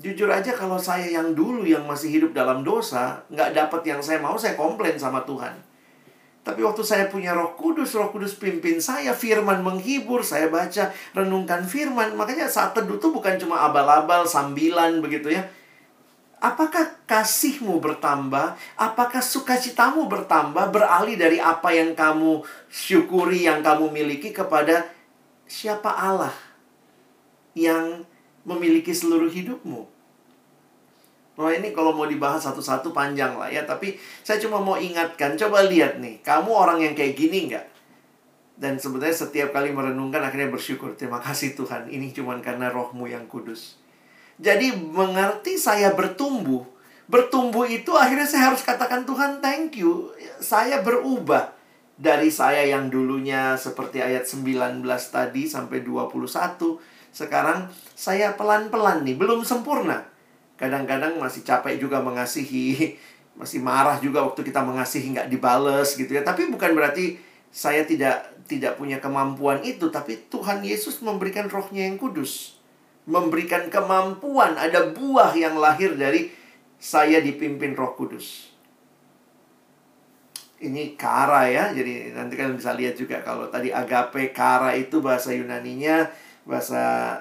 Jujur 0.00 0.32
aja 0.32 0.56
kalau 0.56 0.80
saya 0.80 1.04
yang 1.04 1.36
dulu 1.36 1.68
yang 1.68 1.84
masih 1.84 2.08
hidup 2.08 2.32
dalam 2.32 2.64
dosa, 2.64 3.20
nggak 3.28 3.52
dapat 3.52 3.84
yang 3.84 4.00
saya 4.00 4.16
mau, 4.16 4.34
saya 4.40 4.56
komplain 4.56 4.96
sama 4.96 5.20
Tuhan. 5.28 5.52
Tapi 6.40 6.64
waktu 6.64 6.80
saya 6.80 7.12
punya 7.12 7.36
roh 7.36 7.52
kudus, 7.52 7.92
roh 7.92 8.08
kudus 8.08 8.40
pimpin 8.40 8.80
saya, 8.80 9.12
firman 9.12 9.60
menghibur, 9.60 10.24
saya 10.24 10.48
baca, 10.48 10.88
renungkan 11.12 11.60
firman. 11.68 12.16
Makanya 12.16 12.48
saat 12.48 12.72
teduh 12.72 12.96
itu 12.96 13.12
bukan 13.12 13.36
cuma 13.36 13.68
abal-abal, 13.68 14.24
sambilan 14.24 15.04
begitu 15.04 15.36
ya 15.36 15.44
Apakah 16.40 17.04
kasihmu 17.04 17.84
bertambah? 17.84 18.56
Apakah 18.80 19.20
sukacitamu 19.20 20.08
bertambah 20.08 20.72
beralih 20.72 21.20
dari 21.20 21.36
apa 21.36 21.68
yang 21.68 21.92
kamu 21.92 22.40
syukuri, 22.72 23.44
yang 23.44 23.60
kamu 23.60 23.92
miliki 23.92 24.32
kepada 24.32 24.88
siapa 25.44 25.92
Allah 25.92 26.32
yang 27.52 28.08
memiliki 28.48 28.96
seluruh 28.96 29.28
hidupmu? 29.28 29.84
Wah 31.40 31.52
ini 31.56 31.76
kalau 31.76 31.92
mau 31.92 32.08
dibahas 32.08 32.44
satu-satu 32.44 32.92
panjang 32.92 33.32
lah 33.40 33.48
ya 33.48 33.64
Tapi 33.64 33.96
saya 34.20 34.36
cuma 34.36 34.60
mau 34.60 34.76
ingatkan 34.76 35.40
Coba 35.40 35.64
lihat 35.64 35.96
nih 35.96 36.20
Kamu 36.20 36.52
orang 36.52 36.84
yang 36.84 36.92
kayak 36.92 37.16
gini 37.16 37.48
nggak? 37.48 37.64
Dan 38.60 38.76
sebenarnya 38.76 39.24
setiap 39.24 39.56
kali 39.56 39.72
merenungkan 39.72 40.20
akhirnya 40.20 40.52
bersyukur 40.52 40.92
Terima 41.00 41.16
kasih 41.16 41.56
Tuhan 41.56 41.88
Ini 41.88 42.12
cuma 42.12 42.36
karena 42.44 42.68
rohmu 42.68 43.08
yang 43.08 43.24
kudus 43.24 43.79
jadi 44.40 44.72
mengerti 44.72 45.60
saya 45.60 45.92
bertumbuh. 45.92 46.64
Bertumbuh 47.12 47.68
itu 47.68 47.92
akhirnya 47.92 48.24
saya 48.24 48.48
harus 48.48 48.64
katakan 48.64 49.04
Tuhan 49.04 49.44
thank 49.44 49.76
you. 49.76 50.08
Saya 50.40 50.80
berubah. 50.80 51.52
Dari 52.00 52.32
saya 52.32 52.64
yang 52.64 52.88
dulunya 52.88 53.60
seperti 53.60 54.00
ayat 54.00 54.24
19 54.24 54.80
tadi 55.12 55.44
sampai 55.44 55.84
21. 55.84 56.80
Sekarang 57.12 57.68
saya 57.92 58.32
pelan-pelan 58.32 59.04
nih. 59.04 59.20
Belum 59.20 59.44
sempurna. 59.44 60.08
Kadang-kadang 60.56 61.20
masih 61.20 61.44
capek 61.44 61.76
juga 61.76 62.00
mengasihi. 62.00 62.96
Masih 63.36 63.60
marah 63.60 64.00
juga 64.00 64.24
waktu 64.24 64.40
kita 64.40 64.64
mengasihi 64.64 65.12
nggak 65.12 65.28
dibales 65.28 65.92
gitu 66.00 66.08
ya. 66.16 66.24
Tapi 66.24 66.48
bukan 66.48 66.72
berarti 66.72 67.20
saya 67.52 67.84
tidak 67.84 68.32
tidak 68.48 68.80
punya 68.80 68.96
kemampuan 68.96 69.60
itu. 69.60 69.92
Tapi 69.92 70.32
Tuhan 70.32 70.64
Yesus 70.64 71.04
memberikan 71.04 71.52
rohnya 71.52 71.84
yang 71.84 72.00
kudus 72.00 72.59
memberikan 73.10 73.66
kemampuan, 73.66 74.54
ada 74.54 74.94
buah 74.94 75.34
yang 75.34 75.58
lahir 75.58 75.98
dari 75.98 76.30
saya 76.78 77.18
dipimpin 77.18 77.74
Roh 77.74 77.98
Kudus. 77.98 78.48
Ini 80.60 80.94
kara 80.94 81.48
ya, 81.50 81.72
jadi 81.74 82.14
nanti 82.14 82.36
kalian 82.36 82.60
bisa 82.60 82.76
lihat 82.76 82.94
juga 82.94 83.24
kalau 83.24 83.48
tadi 83.48 83.74
agape 83.74 84.30
kara 84.30 84.76
itu 84.76 85.02
bahasa 85.02 85.32
Yunaninya, 85.34 86.06
bahasa 86.46 87.16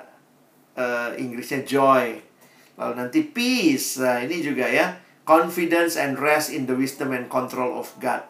uh, 0.76 1.16
Inggrisnya 1.18 1.64
joy. 1.64 2.20
Lalu 2.80 2.94
nanti 2.96 3.20
peace, 3.26 4.00
nah 4.00 4.24
ini 4.24 4.44
juga 4.44 4.68
ya, 4.68 5.00
confidence 5.24 6.00
and 6.00 6.20
rest 6.20 6.52
in 6.52 6.68
the 6.68 6.76
wisdom 6.76 7.12
and 7.16 7.28
control 7.32 7.80
of 7.80 7.92
God. 8.00 8.24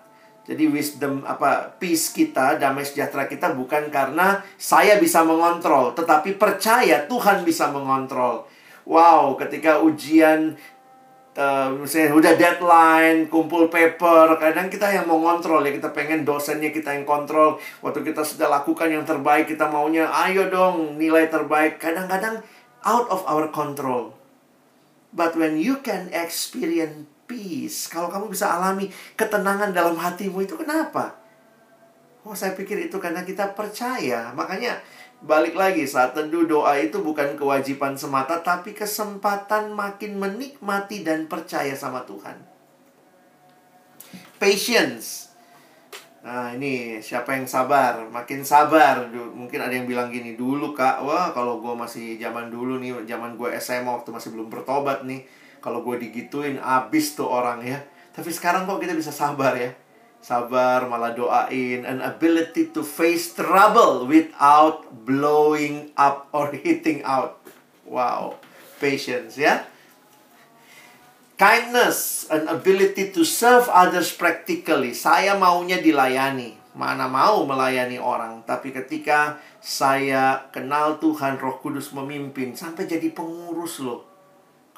Jadi 0.50 0.66
wisdom 0.66 1.22
apa 1.30 1.78
peace 1.78 2.10
kita, 2.10 2.58
damai 2.58 2.82
sejahtera 2.82 3.30
kita 3.30 3.54
bukan 3.54 3.94
karena 3.94 4.42
saya 4.58 4.98
bisa 4.98 5.22
mengontrol, 5.22 5.94
tetapi 5.94 6.42
percaya 6.42 7.06
Tuhan 7.06 7.46
bisa 7.46 7.70
mengontrol. 7.70 8.50
Wow, 8.90 9.38
ketika 9.38 9.78
ujian 9.78 10.58
uh, 11.38 11.70
misalnya 11.78 12.18
udah 12.18 12.34
deadline, 12.34 13.30
kumpul 13.30 13.70
paper, 13.70 14.42
kadang 14.42 14.74
kita 14.74 14.90
yang 14.90 15.06
mau 15.06 15.22
ngontrol 15.22 15.62
ya, 15.62 15.70
kita 15.70 15.94
pengen 15.94 16.26
dosennya 16.26 16.74
kita 16.74 16.98
yang 16.98 17.06
kontrol. 17.06 17.62
Waktu 17.86 18.02
kita 18.02 18.26
sudah 18.26 18.50
lakukan 18.50 18.90
yang 18.90 19.06
terbaik, 19.06 19.46
kita 19.46 19.70
maunya 19.70 20.10
ayo 20.26 20.50
dong 20.50 20.98
nilai 20.98 21.30
terbaik. 21.30 21.78
Kadang-kadang 21.78 22.42
out 22.82 23.06
of 23.14 23.22
our 23.30 23.46
control. 23.54 24.18
But 25.14 25.38
when 25.38 25.62
you 25.62 25.82
can 25.86 26.10
experience 26.10 27.06
peace, 27.30 27.86
kalau 27.86 28.10
kamu 28.10 28.34
bisa 28.34 28.50
alami 28.50 28.90
ketenangan 29.14 29.70
dalam 29.70 29.94
hatimu 29.94 30.42
itu 30.42 30.58
kenapa? 30.58 31.14
Oh, 32.26 32.34
saya 32.34 32.58
pikir 32.58 32.90
itu 32.90 32.98
karena 32.98 33.22
kita 33.22 33.54
percaya. 33.54 34.34
Makanya 34.34 34.82
balik 35.22 35.54
lagi 35.54 35.86
saat 35.86 36.18
teduh 36.18 36.50
doa 36.50 36.74
itu 36.82 36.98
bukan 37.00 37.38
kewajiban 37.38 37.94
semata 37.94 38.42
tapi 38.42 38.74
kesempatan 38.74 39.70
makin 39.72 40.18
menikmati 40.18 41.06
dan 41.06 41.30
percaya 41.30 41.78
sama 41.78 42.02
Tuhan. 42.10 42.36
Patience. 44.42 45.30
Nah 46.20 46.52
ini 46.52 47.00
siapa 47.00 47.32
yang 47.32 47.48
sabar 47.48 48.04
Makin 48.12 48.44
sabar 48.44 49.08
Mungkin 49.08 49.56
ada 49.56 49.72
yang 49.72 49.88
bilang 49.88 50.12
gini 50.12 50.36
Dulu 50.36 50.76
kak 50.76 51.00
Wah 51.00 51.32
kalau 51.32 51.64
gue 51.64 51.72
masih 51.72 52.20
zaman 52.20 52.52
dulu 52.52 52.76
nih 52.76 53.08
Zaman 53.08 53.40
gue 53.40 53.48
SMA 53.56 53.88
waktu 53.88 54.12
masih 54.12 54.36
belum 54.36 54.52
bertobat 54.52 55.08
nih 55.08 55.24
Kalau 55.60 55.84
gue 55.84 56.00
digituin 56.00 56.60
Abis 56.60 57.16
tuh 57.16 57.28
orang 57.28 57.64
ya 57.64 57.80
Tapi 58.16 58.32
sekarang 58.32 58.68
kok 58.68 58.80
kita 58.80 58.96
bisa 58.96 59.12
sabar 59.12 59.56
ya 59.56 59.72
Sabar 60.20 60.88
malah 60.88 61.16
doain 61.16 61.88
An 61.88 62.04
ability 62.04 62.72
to 62.76 62.84
face 62.84 63.36
trouble 63.36 64.08
Without 64.08 64.88
blowing 65.08 65.96
up 66.00 66.28
or 66.36 66.52
hitting 66.52 67.04
out 67.08 67.40
Wow 67.88 68.40
Patience 68.80 69.40
ya 69.40 69.68
Kindness, 71.40 72.28
an 72.28 72.52
ability 72.52 73.16
to 73.16 73.24
serve 73.24 73.72
others 73.72 74.12
practically. 74.12 74.92
Saya 74.92 75.40
maunya 75.40 75.80
dilayani. 75.80 76.60
Mana 76.76 77.08
mau 77.08 77.48
melayani 77.48 77.96
orang. 77.96 78.44
Tapi 78.44 78.76
ketika 78.76 79.40
saya 79.64 80.52
kenal 80.52 81.00
Tuhan, 81.00 81.40
Roh 81.40 81.56
Kudus 81.64 81.96
memimpin. 81.96 82.60
Sampai 82.60 82.92
jadi 82.92 83.16
pengurus 83.16 83.80
loh. 83.80 84.09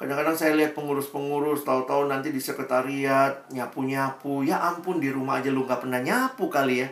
Kadang-kadang 0.02 0.34
saya 0.34 0.58
lihat 0.58 0.74
pengurus-pengurus, 0.74 1.62
tahu-tahu 1.62 2.10
nanti 2.10 2.34
di 2.34 2.42
sekretariat, 2.42 3.46
nyapu-nyapu. 3.54 4.42
Ya 4.42 4.58
ampun, 4.58 4.98
di 4.98 5.14
rumah 5.14 5.38
aja 5.38 5.54
lu 5.54 5.62
gak 5.62 5.86
pernah 5.86 6.02
nyapu 6.02 6.50
kali 6.50 6.82
ya. 6.82 6.90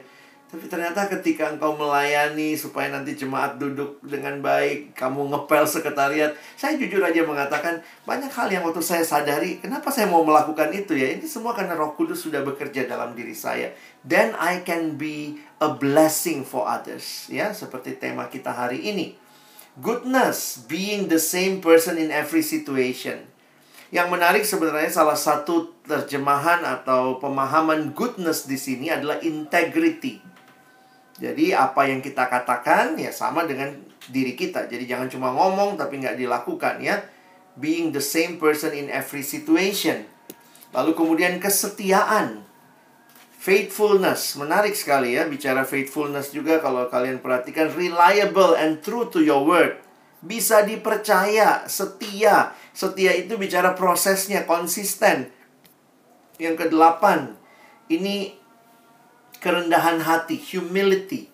Tapi 0.51 0.67
ternyata 0.71 1.11
ketika 1.11 1.51
engkau 1.51 1.75
melayani 1.75 2.55
supaya 2.55 2.91
nanti 2.91 3.19
jemaat 3.19 3.59
duduk 3.59 3.99
dengan 4.03 4.39
baik, 4.39 4.95
kamu 4.95 5.27
ngepel 5.27 5.63
sekretariat, 5.67 6.35
saya 6.55 6.79
jujur 6.79 7.03
aja 7.03 7.23
mengatakan 7.27 7.83
banyak 8.07 8.31
hal 8.31 8.47
yang 8.51 8.63
waktu 8.63 8.83
saya 8.83 9.03
sadari, 9.03 9.59
kenapa 9.59 9.91
saya 9.91 10.07
mau 10.07 10.23
melakukan 10.23 10.71
itu 10.71 10.95
ya? 10.95 11.11
Ini 11.15 11.27
semua 11.27 11.51
karena 11.55 11.75
Roh 11.75 11.99
Kudus 11.99 12.23
sudah 12.27 12.47
bekerja 12.47 12.87
dalam 12.87 13.15
diri 13.19 13.35
saya. 13.35 13.75
Then 14.07 14.39
I 14.39 14.63
can 14.63 14.95
be 14.95 15.39
a 15.59 15.71
blessing 15.71 16.47
for 16.47 16.67
others, 16.67 17.27
ya, 17.27 17.51
seperti 17.55 17.99
tema 17.99 18.27
kita 18.31 18.55
hari 18.55 18.87
ini. 18.87 19.30
Goodness, 19.79 20.67
being 20.67 21.07
the 21.07 21.23
same 21.23 21.63
person 21.63 21.95
in 21.95 22.11
every 22.11 22.43
situation. 22.43 23.31
Yang 23.95 24.09
menarik 24.11 24.43
sebenarnya 24.43 24.91
salah 24.91 25.15
satu 25.15 25.79
terjemahan 25.87 26.67
atau 26.67 27.23
pemahaman 27.23 27.95
goodness 27.95 28.51
di 28.51 28.59
sini 28.59 28.91
adalah 28.91 29.23
integrity. 29.23 30.19
Jadi 31.23 31.55
apa 31.55 31.87
yang 31.87 32.03
kita 32.03 32.27
katakan 32.27 32.99
ya 32.99 33.15
sama 33.15 33.47
dengan 33.47 33.71
diri 34.11 34.35
kita. 34.35 34.67
Jadi 34.67 34.91
jangan 34.91 35.07
cuma 35.07 35.31
ngomong 35.31 35.79
tapi 35.79 36.03
nggak 36.03 36.19
dilakukan 36.19 36.83
ya. 36.83 37.07
Being 37.55 37.95
the 37.95 38.03
same 38.03 38.43
person 38.43 38.75
in 38.75 38.91
every 38.91 39.23
situation. 39.23 40.07
Lalu 40.75 40.99
kemudian 40.99 41.39
kesetiaan. 41.39 42.50
Faithfulness, 43.41 44.37
menarik 44.37 44.77
sekali 44.77 45.17
ya 45.17 45.25
bicara 45.25 45.65
faithfulness 45.65 46.29
juga 46.29 46.61
kalau 46.61 46.93
kalian 46.93 47.25
perhatikan 47.25 47.73
reliable 47.73 48.53
and 48.53 48.85
true 48.85 49.09
to 49.09 49.25
your 49.25 49.49
word. 49.49 49.81
Bisa 50.21 50.61
dipercaya, 50.61 51.65
setia. 51.65 52.53
Setia 52.77 53.17
itu 53.17 53.41
bicara 53.41 53.73
prosesnya 53.73 54.45
konsisten. 54.45 55.33
Yang 56.37 56.69
kedelapan, 56.69 57.41
ini 57.89 58.37
kerendahan 59.41 60.05
hati, 60.05 60.37
humility. 60.37 61.33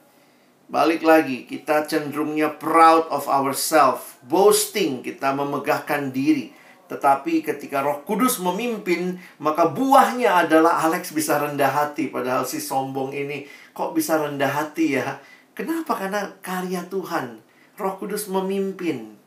Balik 0.71 1.03
lagi, 1.03 1.47
kita 1.47 1.91
cenderungnya 1.91 2.55
proud 2.55 3.11
of 3.11 3.27
ourselves, 3.27 4.15
boasting, 4.23 5.03
kita 5.03 5.35
memegahkan 5.35 6.15
diri. 6.15 6.55
Tetapi 6.87 7.43
ketika 7.43 7.83
Roh 7.83 8.07
Kudus 8.07 8.39
memimpin, 8.39 9.19
maka 9.43 9.67
buahnya 9.71 10.47
adalah 10.47 10.87
Alex 10.87 11.11
bisa 11.11 11.39
rendah 11.39 11.71
hati. 11.71 12.09
Padahal 12.09 12.47
si 12.47 12.63
sombong 12.63 13.11
ini 13.11 13.47
kok 13.75 13.93
bisa 13.93 14.19
rendah 14.19 14.51
hati 14.51 14.99
ya? 14.99 15.19
Kenapa? 15.53 15.99
Karena 15.99 16.31
karya 16.41 16.87
Tuhan. 16.87 17.43
Roh 17.77 17.95
Kudus 17.99 18.31
memimpin. 18.31 19.19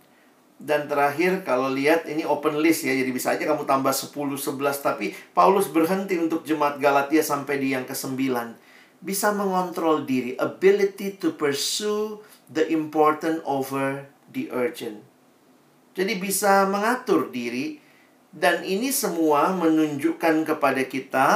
Dan 0.60 0.92
terakhir 0.92 1.48
kalau 1.48 1.72
lihat 1.72 2.04
ini 2.08 2.28
open 2.28 2.60
list 2.60 2.84
ya. 2.84 2.92
Jadi 2.92 3.12
bisa 3.12 3.36
aja 3.36 3.44
kamu 3.44 3.64
tambah 3.64 3.92
10 3.92 4.12
11 4.12 4.60
tapi 4.80 5.16
Paulus 5.32 5.72
berhenti 5.72 6.20
untuk 6.20 6.44
jemaat 6.44 6.80
Galatia 6.80 7.24
sampai 7.24 7.60
di 7.60 7.72
yang 7.72 7.88
ke-9 7.88 8.20
bisa 9.00 9.32
mengontrol 9.32 10.04
diri, 10.04 10.36
ability 10.36 11.16
to 11.16 11.32
pursue 11.32 12.20
the 12.52 12.68
important 12.68 13.40
over 13.48 14.12
the 14.32 14.52
urgent. 14.52 15.09
Jadi 15.98 16.18
bisa 16.22 16.70
mengatur 16.70 17.34
diri 17.34 17.82
dan 18.30 18.62
ini 18.62 18.94
semua 18.94 19.50
menunjukkan 19.58 20.46
kepada 20.46 20.86
kita 20.86 21.28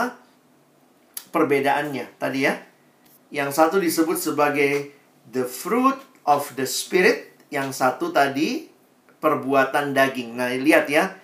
perbedaannya 1.34 2.14
tadi 2.22 2.46
ya. 2.46 2.62
Yang 3.34 3.50
satu 3.58 3.82
disebut 3.82 4.18
sebagai 4.22 4.94
the 5.34 5.42
fruit 5.42 5.98
of 6.30 6.54
the 6.54 6.70
spirit, 6.70 7.34
yang 7.50 7.74
satu 7.74 8.14
tadi 8.14 8.70
perbuatan 9.18 9.98
daging. 9.98 10.38
Nah, 10.38 10.54
lihat 10.54 10.86
ya. 10.86 11.18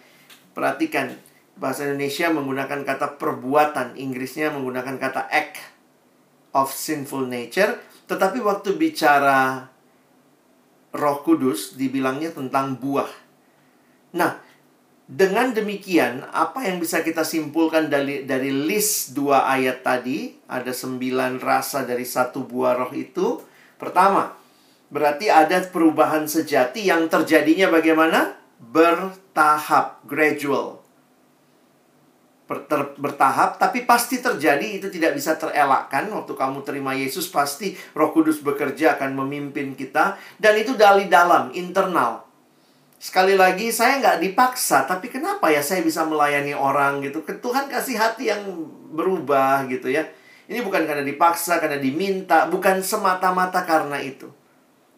Perhatikan 0.57 1.13
bahasa 1.53 1.85
Indonesia 1.85 2.33
menggunakan 2.33 2.81
kata 2.81 3.21
perbuatan, 3.21 3.93
Inggrisnya 3.93 4.49
menggunakan 4.49 4.97
kata 4.97 5.29
act 5.29 5.61
of 6.57 6.73
sinful 6.73 7.29
nature, 7.29 7.77
tetapi 8.09 8.41
waktu 8.41 8.73
bicara 8.73 9.68
Roh 10.95 11.21
Kudus 11.21 11.77
dibilangnya 11.77 12.33
tentang 12.33 12.77
buah. 12.77 13.09
Nah, 14.17 14.41
dengan 15.09 15.53
demikian, 15.53 16.25
apa 16.33 16.65
yang 16.65 16.81
bisa 16.81 17.05
kita 17.05 17.21
simpulkan 17.21 17.89
dari 17.89 18.25
dari 18.25 18.49
list 18.49 19.13
dua 19.13 19.45
ayat 19.49 19.85
tadi, 19.85 20.33
ada 20.49 20.73
sembilan 20.73 21.41
rasa 21.41 21.85
dari 21.85 22.05
satu 22.05 22.45
buah 22.45 22.73
roh 22.77 22.93
itu. 22.93 23.41
Pertama, 23.77 24.33
berarti 24.89 25.29
ada 25.29 25.61
perubahan 25.65 26.25
sejati 26.25 26.89
yang 26.89 27.05
terjadinya 27.09 27.69
bagaimana? 27.69 28.37
Bertahap, 28.59 30.03
gradual 30.03 30.78
bertahap, 32.97 33.61
tapi 33.61 33.85
pasti 33.85 34.17
terjadi 34.17 34.81
itu 34.81 34.89
tidak 34.89 35.13
bisa 35.13 35.37
terelakkan. 35.37 36.09
Waktu 36.09 36.33
kamu 36.33 36.65
terima 36.65 36.97
Yesus, 36.97 37.29
pasti 37.29 37.77
Roh 37.93 38.09
Kudus 38.09 38.41
bekerja 38.41 38.97
akan 38.97 39.13
memimpin 39.21 39.77
kita, 39.77 40.17
dan 40.41 40.57
itu 40.57 40.73
dari 40.73 41.05
dalam, 41.05 41.53
internal. 41.53 42.25
Sekali 42.97 43.37
lagi, 43.37 43.69
saya 43.69 44.01
nggak 44.01 44.17
dipaksa, 44.25 44.89
tapi 44.89 45.13
kenapa 45.13 45.53
ya 45.53 45.61
saya 45.61 45.85
bisa 45.85 46.03
melayani 46.03 46.57
orang 46.57 47.05
gitu? 47.05 47.21
Tuhan 47.21 47.69
kasih 47.69 47.95
hati 48.01 48.33
yang 48.33 48.41
berubah 48.91 49.69
gitu 49.69 49.87
ya. 49.93 50.09
Ini 50.49 50.65
bukan 50.65 50.89
karena 50.89 51.05
dipaksa, 51.05 51.61
karena 51.61 51.77
diminta, 51.77 52.49
bukan 52.49 52.81
semata-mata 52.81 53.61
karena 53.63 54.01
itu. 54.01 54.25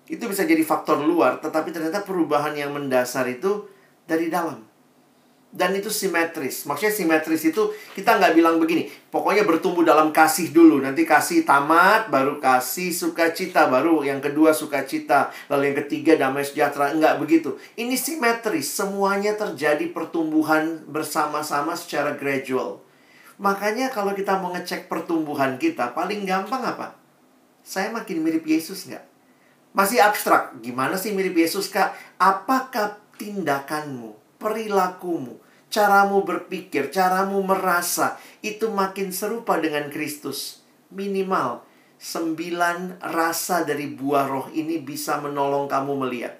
Itu 0.08 0.32
bisa 0.32 0.48
jadi 0.48 0.64
faktor 0.64 1.04
luar, 1.04 1.44
tetapi 1.44 1.76
ternyata 1.76 2.08
perubahan 2.08 2.56
yang 2.56 2.72
mendasar 2.72 3.28
itu 3.28 3.68
dari 4.08 4.32
dalam 4.32 4.71
dan 5.52 5.76
itu 5.76 5.92
simetris. 5.92 6.64
Maksudnya 6.64 6.96
simetris 6.96 7.44
itu 7.44 7.76
kita 7.92 8.16
nggak 8.16 8.34
bilang 8.40 8.56
begini, 8.58 8.88
pokoknya 9.12 9.44
bertumbuh 9.44 9.84
dalam 9.84 10.16
kasih 10.16 10.56
dulu, 10.56 10.80
nanti 10.80 11.04
kasih 11.04 11.44
tamat, 11.44 12.08
baru 12.08 12.40
kasih 12.40 12.96
sukacita, 12.96 13.68
baru 13.68 14.08
yang 14.08 14.24
kedua 14.24 14.56
sukacita, 14.56 15.30
lalu 15.52 15.72
yang 15.72 15.78
ketiga 15.86 16.16
damai 16.16 16.48
sejahtera. 16.48 16.96
Enggak 16.96 17.20
begitu. 17.20 17.60
Ini 17.76 18.00
simetris, 18.00 18.72
semuanya 18.72 19.36
terjadi 19.36 19.92
pertumbuhan 19.92 20.88
bersama-sama 20.88 21.76
secara 21.76 22.16
gradual. 22.16 22.80
Makanya 23.36 23.92
kalau 23.92 24.16
kita 24.16 24.40
mau 24.40 24.56
ngecek 24.56 24.88
pertumbuhan 24.88 25.60
kita, 25.60 25.92
paling 25.92 26.24
gampang 26.24 26.64
apa? 26.64 26.96
Saya 27.62 27.92
makin 27.92 28.24
mirip 28.24 28.48
Yesus 28.48 28.88
nggak? 28.88 29.12
Masih 29.74 29.98
abstrak. 29.98 30.62
Gimana 30.62 30.94
sih 31.00 31.16
mirip 31.16 31.34
Yesus, 31.34 31.72
Kak? 31.72 31.96
Apakah 32.22 33.02
tindakanmu, 33.18 34.38
perilakumu, 34.38 35.41
caramu 35.72 36.22
berpikir, 36.28 36.92
caramu 36.92 37.40
merasa 37.42 38.20
itu 38.44 38.68
makin 38.70 39.16
serupa 39.16 39.58
dengan 39.58 39.88
Kristus. 39.88 40.60
Minimal 40.92 41.64
sembilan 41.96 43.00
rasa 43.00 43.64
dari 43.64 43.88
buah 43.88 44.28
roh 44.28 44.48
ini 44.52 44.78
bisa 44.84 45.18
menolong 45.24 45.72
kamu 45.72 45.94
melihat. 46.06 46.36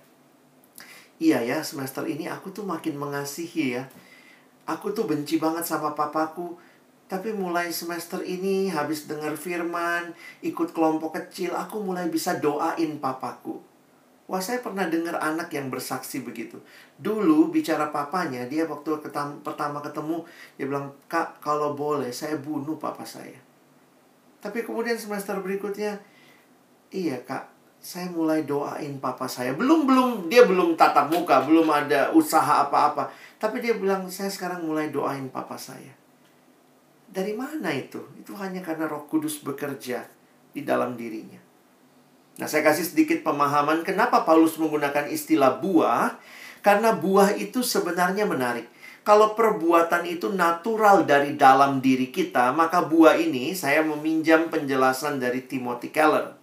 Iya 1.22 1.40
ya, 1.46 1.60
semester 1.64 2.04
ini 2.10 2.28
aku 2.28 2.52
tuh 2.52 2.68
makin 2.68 3.00
mengasihi 3.00 3.80
ya. 3.80 3.88
Aku 4.68 4.92
tuh 4.92 5.08
benci 5.08 5.40
banget 5.40 5.64
sama 5.64 5.96
papaku. 5.96 6.60
Tapi 7.06 7.36
mulai 7.36 7.76
semester 7.76 8.24
ini 8.24 8.72
habis 8.72 9.04
dengar 9.04 9.36
firman, 9.36 10.16
ikut 10.42 10.72
kelompok 10.72 11.20
kecil, 11.20 11.54
aku 11.60 11.84
mulai 11.84 12.08
bisa 12.08 12.40
doain 12.40 12.98
papaku. 13.04 13.71
Wah, 14.32 14.40
saya 14.40 14.64
pernah 14.64 14.88
dengar 14.88 15.20
anak 15.20 15.52
yang 15.52 15.68
bersaksi 15.68 16.24
begitu. 16.24 16.56
Dulu 16.96 17.52
bicara 17.52 17.92
papanya, 17.92 18.48
dia 18.48 18.64
waktu 18.64 19.04
pertama 19.44 19.84
ketemu, 19.84 20.24
dia 20.56 20.72
bilang, 20.72 20.96
"Kak, 21.12 21.44
kalau 21.44 21.76
boleh 21.76 22.16
saya 22.16 22.40
bunuh 22.40 22.80
papa 22.80 23.04
saya." 23.04 23.36
Tapi 24.40 24.64
kemudian 24.64 24.96
semester 24.96 25.36
berikutnya, 25.44 26.00
"Iya, 26.96 27.20
Kak, 27.28 27.52
saya 27.84 28.08
mulai 28.08 28.48
doain 28.48 29.04
papa 29.04 29.28
saya." 29.28 29.52
Belum 29.52 29.84
belum 29.84 30.32
dia 30.32 30.48
belum 30.48 30.80
tatap 30.80 31.12
muka, 31.12 31.44
belum 31.44 31.68
ada 31.68 32.16
usaha 32.16 32.64
apa-apa. 32.64 33.12
Tapi 33.36 33.60
dia 33.60 33.76
bilang, 33.76 34.08
"Saya 34.08 34.32
sekarang 34.32 34.64
mulai 34.64 34.96
doain 34.96 35.28
papa 35.28 35.60
saya." 35.60 35.92
Dari 37.12 37.36
mana 37.36 37.68
itu? 37.76 38.00
Itu 38.16 38.32
hanya 38.40 38.64
karena 38.64 38.88
Roh 38.88 39.04
Kudus 39.12 39.44
bekerja 39.44 40.08
di 40.56 40.64
dalam 40.64 40.96
dirinya. 40.96 41.41
Nah, 42.42 42.50
saya 42.50 42.66
kasih 42.66 42.90
sedikit 42.90 43.22
pemahaman 43.22 43.86
kenapa 43.86 44.26
Paulus 44.26 44.58
menggunakan 44.58 45.06
istilah 45.14 45.62
buah, 45.62 46.18
karena 46.66 46.90
buah 46.98 47.38
itu 47.38 47.62
sebenarnya 47.62 48.26
menarik. 48.26 48.66
Kalau 49.06 49.38
perbuatan 49.38 50.10
itu 50.10 50.34
natural 50.34 51.06
dari 51.06 51.38
dalam 51.38 51.86
diri 51.86 52.10
kita, 52.10 52.50
maka 52.50 52.82
buah 52.82 53.14
ini 53.22 53.54
saya 53.54 53.86
meminjam 53.86 54.50
penjelasan 54.50 55.22
dari 55.22 55.46
Timothy 55.46 55.94
Keller. 55.94 56.34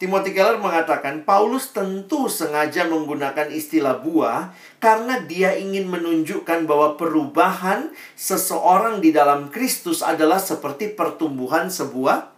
Timothy 0.00 0.32
Keller 0.32 0.56
mengatakan 0.56 1.28
Paulus 1.28 1.76
tentu 1.76 2.32
sengaja 2.32 2.88
menggunakan 2.88 3.52
istilah 3.52 4.00
buah 4.00 4.56
karena 4.80 5.20
dia 5.20 5.52
ingin 5.52 5.92
menunjukkan 5.92 6.64
bahwa 6.64 6.96
perubahan 6.96 7.92
seseorang 8.16 9.04
di 9.04 9.12
dalam 9.12 9.52
Kristus 9.52 10.00
adalah 10.00 10.40
seperti 10.40 10.96
pertumbuhan 10.96 11.68
sebuah 11.68 12.32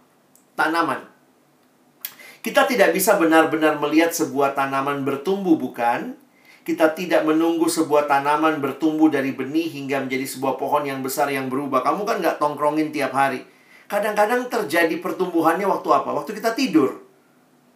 tanaman. 0.59 1.12
Kita 2.43 2.67
tidak 2.67 2.91
bisa 2.91 3.15
benar-benar 3.15 3.79
melihat 3.79 4.11
sebuah 4.11 4.51
tanaman 4.51 5.07
bertumbuh, 5.07 5.55
bukan? 5.55 6.19
Kita 6.67 6.91
tidak 6.91 7.23
menunggu 7.23 7.71
sebuah 7.71 8.03
tanaman 8.11 8.59
bertumbuh 8.59 9.07
dari 9.07 9.31
benih 9.31 9.71
hingga 9.71 10.03
menjadi 10.03 10.27
sebuah 10.27 10.59
pohon 10.59 10.83
yang 10.83 10.99
besar 10.99 11.31
yang 11.31 11.47
berubah. 11.47 11.87
Kamu 11.87 12.03
kan 12.03 12.19
nggak 12.19 12.43
tongkrongin 12.43 12.91
tiap 12.91 13.15
hari. 13.15 13.47
Kadang-kadang 13.87 14.51
terjadi 14.51 14.91
pertumbuhannya 14.99 15.63
waktu 15.63 15.87
apa? 15.91 16.11
Waktu 16.11 16.35
kita 16.35 16.51
tidur. 16.51 16.99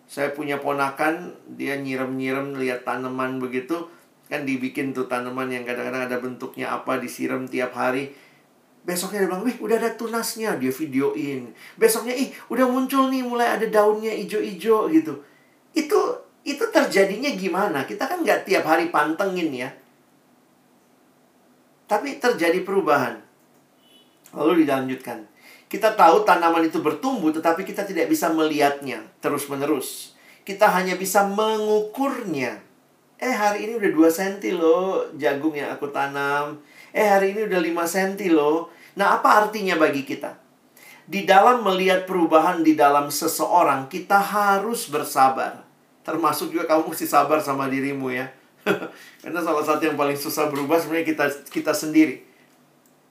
Saya 0.08 0.36
punya 0.36 0.60
ponakan, 0.60 1.36
dia 1.56 1.80
nyirem-nyirem 1.80 2.60
lihat 2.60 2.84
tanaman 2.84 3.40
begitu. 3.40 3.88
Kan 4.28 4.44
dibikin 4.44 4.92
tuh 4.92 5.08
tanaman 5.08 5.48
yang 5.48 5.64
kadang-kadang 5.64 6.12
ada 6.12 6.20
bentuknya 6.20 6.76
apa, 6.76 7.00
disiram 7.00 7.48
tiap 7.48 7.72
hari. 7.72 8.12
Besoknya 8.88 9.28
dia 9.28 9.28
bilang, 9.28 9.44
wih 9.44 9.60
udah 9.60 9.76
ada 9.84 9.92
tunasnya, 10.00 10.56
dia 10.56 10.72
videoin. 10.72 11.52
Besoknya, 11.76 12.16
ih 12.16 12.32
udah 12.48 12.64
muncul 12.72 13.12
nih, 13.12 13.20
mulai 13.20 13.60
ada 13.60 13.68
daunnya 13.68 14.16
ijo-ijo 14.16 14.88
gitu. 14.88 15.20
Itu 15.76 16.00
itu 16.48 16.64
terjadinya 16.72 17.28
gimana? 17.36 17.84
Kita 17.84 18.08
kan 18.08 18.24
nggak 18.24 18.48
tiap 18.48 18.64
hari 18.64 18.88
pantengin 18.88 19.52
ya. 19.52 19.70
Tapi 21.92 22.16
terjadi 22.24 22.64
perubahan. 22.64 23.20
Lalu 24.32 24.64
dilanjutkan. 24.64 25.28
Kita 25.68 25.92
tahu 26.00 26.24
tanaman 26.24 26.64
itu 26.64 26.80
bertumbuh, 26.80 27.36
tetapi 27.36 27.68
kita 27.68 27.84
tidak 27.84 28.08
bisa 28.08 28.32
melihatnya 28.32 29.04
terus-menerus. 29.20 30.16
Kita 30.48 30.72
hanya 30.72 30.96
bisa 30.96 31.28
mengukurnya. 31.28 32.64
Eh, 33.20 33.36
hari 33.36 33.68
ini 33.68 33.76
udah 33.76 33.92
2 33.92 34.08
cm 34.08 34.56
loh 34.56 35.12
jagung 35.20 35.52
yang 35.52 35.76
aku 35.76 35.92
tanam. 35.92 36.64
Eh, 36.96 37.04
hari 37.04 37.36
ini 37.36 37.52
udah 37.52 37.60
5 37.60 37.84
cm 37.84 38.32
loh. 38.32 38.72
Nah, 38.98 39.22
apa 39.22 39.46
artinya 39.46 39.78
bagi 39.78 40.02
kita? 40.02 40.34
Di 41.06 41.24
dalam 41.24 41.62
melihat 41.62 42.10
perubahan 42.10 42.66
di 42.66 42.74
dalam 42.74 43.14
seseorang, 43.14 43.86
kita 43.88 44.18
harus 44.18 44.90
bersabar. 44.90 45.64
Termasuk 46.02 46.52
juga 46.52 46.66
kamu 46.66 46.92
mesti 46.92 47.06
sabar 47.06 47.40
sama 47.40 47.70
dirimu 47.70 48.10
ya. 48.10 48.34
Karena 49.24 49.40
salah 49.40 49.64
satu 49.64 49.86
yang 49.86 49.96
paling 49.96 50.18
susah 50.18 50.50
berubah 50.50 50.82
sebenarnya 50.82 51.08
kita 51.14 51.26
kita 51.48 51.72
sendiri. 51.78 52.26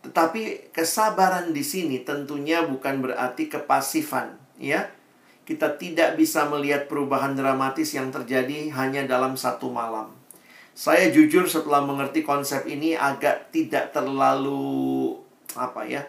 Tetapi 0.02 0.74
kesabaran 0.74 1.54
di 1.54 1.62
sini 1.62 2.02
tentunya 2.02 2.66
bukan 2.66 3.00
berarti 3.06 3.46
kepasifan, 3.46 4.34
ya. 4.58 4.90
Kita 5.46 5.78
tidak 5.78 6.18
bisa 6.18 6.50
melihat 6.50 6.90
perubahan 6.90 7.38
dramatis 7.38 7.94
yang 7.94 8.10
terjadi 8.10 8.74
hanya 8.74 9.06
dalam 9.06 9.38
satu 9.38 9.70
malam. 9.70 10.10
Saya 10.76 11.08
jujur 11.08 11.46
setelah 11.46 11.80
mengerti 11.86 12.26
konsep 12.26 12.66
ini 12.66 12.98
agak 12.98 13.54
tidak 13.54 13.94
terlalu 13.94 15.05
apa 15.56 15.82
ya? 15.88 16.04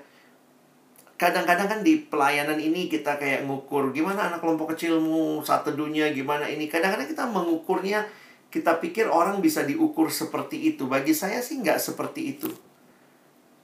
Kadang-kadang 1.17 1.65
kan 1.65 1.79
di 1.81 2.05
pelayanan 2.05 2.61
ini 2.61 2.85
kita 2.85 3.17
kayak 3.17 3.49
ngukur 3.49 3.89
gimana 3.89 4.29
anak 4.29 4.37
kelompok 4.37 4.77
kecilmu 4.77 5.41
saat 5.41 5.65
teduhnya 5.65 6.13
gimana 6.13 6.45
ini. 6.45 6.69
Kadang-kadang 6.69 7.09
kita 7.09 7.25
mengukurnya 7.25 8.05
kita 8.53 8.77
pikir 8.77 9.09
orang 9.09 9.41
bisa 9.41 9.65
diukur 9.65 10.13
seperti 10.13 10.75
itu. 10.75 10.85
Bagi 10.85 11.17
saya 11.17 11.41
sih 11.41 11.57
nggak 11.57 11.81
seperti 11.81 12.37
itu 12.37 12.53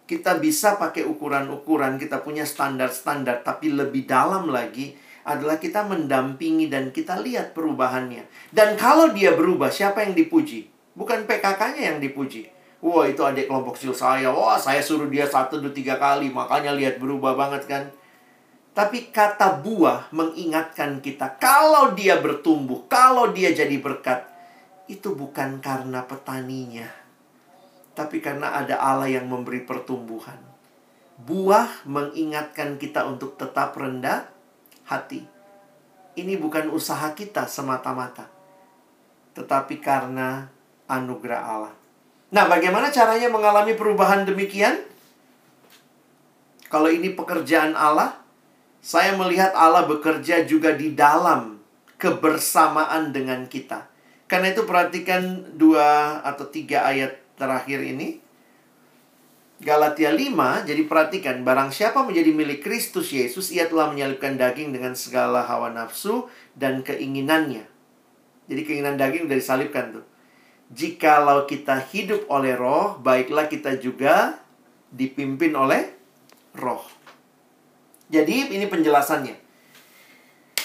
kita 0.04 0.38
bisa 0.38 0.76
pakai 0.76 1.08
ukuran-ukuran, 1.08 1.98
kita 1.98 2.22
punya 2.22 2.46
standar-standar, 2.46 3.42
tapi 3.42 3.72
lebih 3.72 4.04
dalam 4.04 4.52
lagi 4.52 4.94
adalah 5.24 5.58
kita 5.58 5.88
mendampingi 5.88 6.68
dan 6.68 6.92
kita 6.94 7.18
lihat 7.24 7.56
perubahannya. 7.56 8.28
Dan 8.52 8.76
kalau 8.78 9.16
dia 9.16 9.32
berubah, 9.34 9.72
siapa 9.72 10.04
yang 10.04 10.14
dipuji? 10.14 10.68
Bukan 10.94 11.24
PKK-nya 11.26 11.96
yang 11.96 12.00
dipuji. 12.04 12.53
Wah, 12.84 13.08
itu 13.08 13.24
adik 13.24 13.48
kelompok 13.48 13.80
kecil 13.80 13.96
saya. 13.96 14.28
Wah, 14.28 14.60
saya 14.60 14.84
suruh 14.84 15.08
dia 15.08 15.24
satu, 15.24 15.64
dua, 15.64 15.72
tiga 15.72 15.96
kali. 15.96 16.28
Makanya 16.28 16.76
lihat 16.76 17.00
berubah 17.00 17.32
banget 17.40 17.64
kan. 17.64 17.84
Tapi 18.76 19.08
kata 19.08 19.64
buah 19.64 20.12
mengingatkan 20.12 21.00
kita. 21.00 21.40
Kalau 21.40 21.96
dia 21.96 22.20
bertumbuh, 22.20 22.84
kalau 22.92 23.32
dia 23.32 23.56
jadi 23.56 23.80
berkat. 23.80 24.28
Itu 24.92 25.16
bukan 25.16 25.64
karena 25.64 26.04
petaninya 26.04 27.04
tapi 27.94 28.20
karena 28.20 28.58
ada 28.58 28.82
Allah 28.82 29.10
yang 29.10 29.30
memberi 29.30 29.62
pertumbuhan. 29.62 30.38
Buah 31.22 31.86
mengingatkan 31.86 32.82
kita 32.82 33.06
untuk 33.06 33.38
tetap 33.38 33.78
rendah 33.78 34.26
hati. 34.90 35.30
Ini 36.18 36.38
bukan 36.42 36.74
usaha 36.74 37.14
kita 37.14 37.46
semata-mata, 37.46 38.30
tetapi 39.38 39.82
karena 39.82 40.50
anugerah 40.90 41.42
Allah. 41.42 41.76
Nah, 42.34 42.50
bagaimana 42.50 42.90
caranya 42.90 43.30
mengalami 43.30 43.78
perubahan 43.78 44.26
demikian? 44.26 44.82
Kalau 46.66 46.90
ini 46.90 47.14
pekerjaan 47.14 47.78
Allah, 47.78 48.18
saya 48.82 49.14
melihat 49.14 49.54
Allah 49.54 49.86
bekerja 49.86 50.42
juga 50.50 50.74
di 50.74 50.98
dalam 50.98 51.62
kebersamaan 52.02 53.14
dengan 53.14 53.46
kita. 53.46 53.86
Karena 54.26 54.50
itu 54.50 54.66
perhatikan 54.66 55.54
dua 55.54 56.20
atau 56.26 56.50
tiga 56.50 56.90
ayat 56.90 57.22
terakhir 57.38 57.86
ini 57.86 58.24
Galatia 59.64 60.12
5, 60.12 60.68
jadi 60.68 60.82
perhatikan, 60.92 61.40
barang 61.48 61.72
siapa 61.72 62.04
menjadi 62.04 62.36
milik 62.36 62.68
Kristus 62.68 63.16
Yesus, 63.16 63.48
ia 63.56 63.64
telah 63.72 63.88
menyalibkan 63.88 64.36
daging 64.36 64.76
dengan 64.76 64.92
segala 64.92 65.48
hawa 65.48 65.72
nafsu 65.72 66.28
dan 66.52 66.84
keinginannya. 66.84 67.64
Jadi 68.52 68.62
keinginan 68.68 69.00
daging 69.00 69.32
sudah 69.32 69.40
disalibkan 69.40 69.86
tuh. 69.96 70.06
Jikalau 70.74 71.46
kita 71.46 71.78
hidup 71.94 72.26
oleh 72.34 72.58
roh, 72.58 72.98
baiklah 72.98 73.46
kita 73.46 73.78
juga 73.78 74.42
dipimpin 74.90 75.54
oleh 75.54 75.94
roh. 76.58 76.82
Jadi 78.10 78.50
ini 78.50 78.66
penjelasannya. 78.66 79.38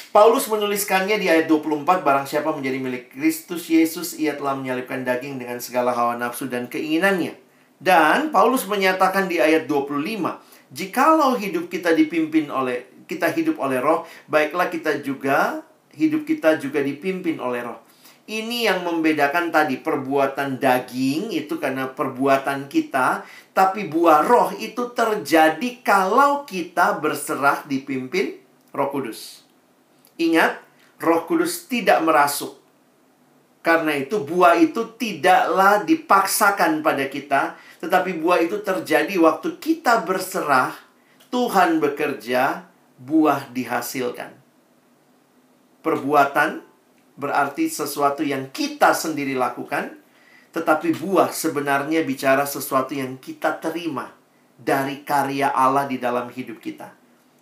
Paulus 0.08 0.48
menuliskannya 0.48 1.20
di 1.20 1.28
ayat 1.28 1.44
24, 1.52 2.00
barang 2.00 2.24
siapa 2.24 2.56
menjadi 2.56 2.80
milik 2.80 3.12
Kristus 3.12 3.68
Yesus, 3.68 4.16
ia 4.16 4.32
telah 4.32 4.56
menyalibkan 4.56 5.04
daging 5.04 5.36
dengan 5.36 5.60
segala 5.60 5.92
hawa 5.92 6.16
nafsu 6.16 6.48
dan 6.48 6.64
keinginannya. 6.72 7.36
Dan 7.76 8.32
Paulus 8.32 8.64
menyatakan 8.64 9.28
di 9.28 9.38
ayat 9.38 9.68
25, 9.68 10.40
jikalau 10.72 11.36
hidup 11.36 11.68
kita 11.68 11.92
dipimpin 11.92 12.48
oleh 12.48 12.88
kita 13.04 13.28
hidup 13.32 13.60
oleh 13.60 13.80
roh, 13.80 14.08
baiklah 14.28 14.72
kita 14.72 15.04
juga 15.04 15.60
hidup 15.92 16.24
kita 16.24 16.56
juga 16.56 16.80
dipimpin 16.80 17.36
oleh 17.40 17.64
roh. 17.64 17.87
Ini 18.28 18.68
yang 18.68 18.84
membedakan 18.84 19.48
tadi 19.48 19.80
perbuatan 19.80 20.60
daging 20.60 21.32
itu 21.32 21.56
karena 21.56 21.88
perbuatan 21.88 22.68
kita, 22.68 23.24
tapi 23.56 23.88
buah 23.88 24.20
roh 24.20 24.52
itu 24.52 24.92
terjadi 24.92 25.80
kalau 25.80 26.44
kita 26.44 27.00
berserah 27.00 27.64
dipimpin 27.64 28.36
Roh 28.76 28.92
Kudus. 28.92 29.48
Ingat, 30.20 30.60
Roh 31.00 31.24
Kudus 31.24 31.72
tidak 31.72 32.04
merasuk. 32.04 32.60
Karena 33.64 33.96
itu 33.96 34.20
buah 34.20 34.60
itu 34.60 34.92
tidaklah 35.00 35.88
dipaksakan 35.88 36.84
pada 36.84 37.08
kita, 37.08 37.56
tetapi 37.80 38.20
buah 38.20 38.44
itu 38.44 38.60
terjadi 38.60 39.16
waktu 39.24 39.56
kita 39.56 40.04
berserah, 40.04 40.76
Tuhan 41.32 41.80
bekerja, 41.80 42.68
buah 43.00 43.48
dihasilkan. 43.56 44.36
Perbuatan 45.80 46.67
berarti 47.18 47.66
sesuatu 47.66 48.22
yang 48.22 48.54
kita 48.54 48.94
sendiri 48.94 49.34
lakukan, 49.34 49.98
tetapi 50.54 50.94
buah 50.96 51.34
sebenarnya 51.34 52.06
bicara 52.06 52.46
sesuatu 52.46 52.94
yang 52.94 53.18
kita 53.18 53.58
terima 53.58 54.14
dari 54.54 55.02
karya 55.02 55.50
Allah 55.50 55.90
di 55.90 55.98
dalam 55.98 56.30
hidup 56.30 56.62
kita. 56.62 56.94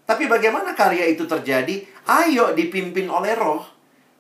Tapi 0.07 0.31
bagaimana 0.31 0.73
karya 0.73 1.11
itu 1.11 1.29
terjadi? 1.29 1.83
Ayo 2.09 2.57
dipimpin 2.57 3.11
oleh 3.11 3.37
roh. 3.37 3.67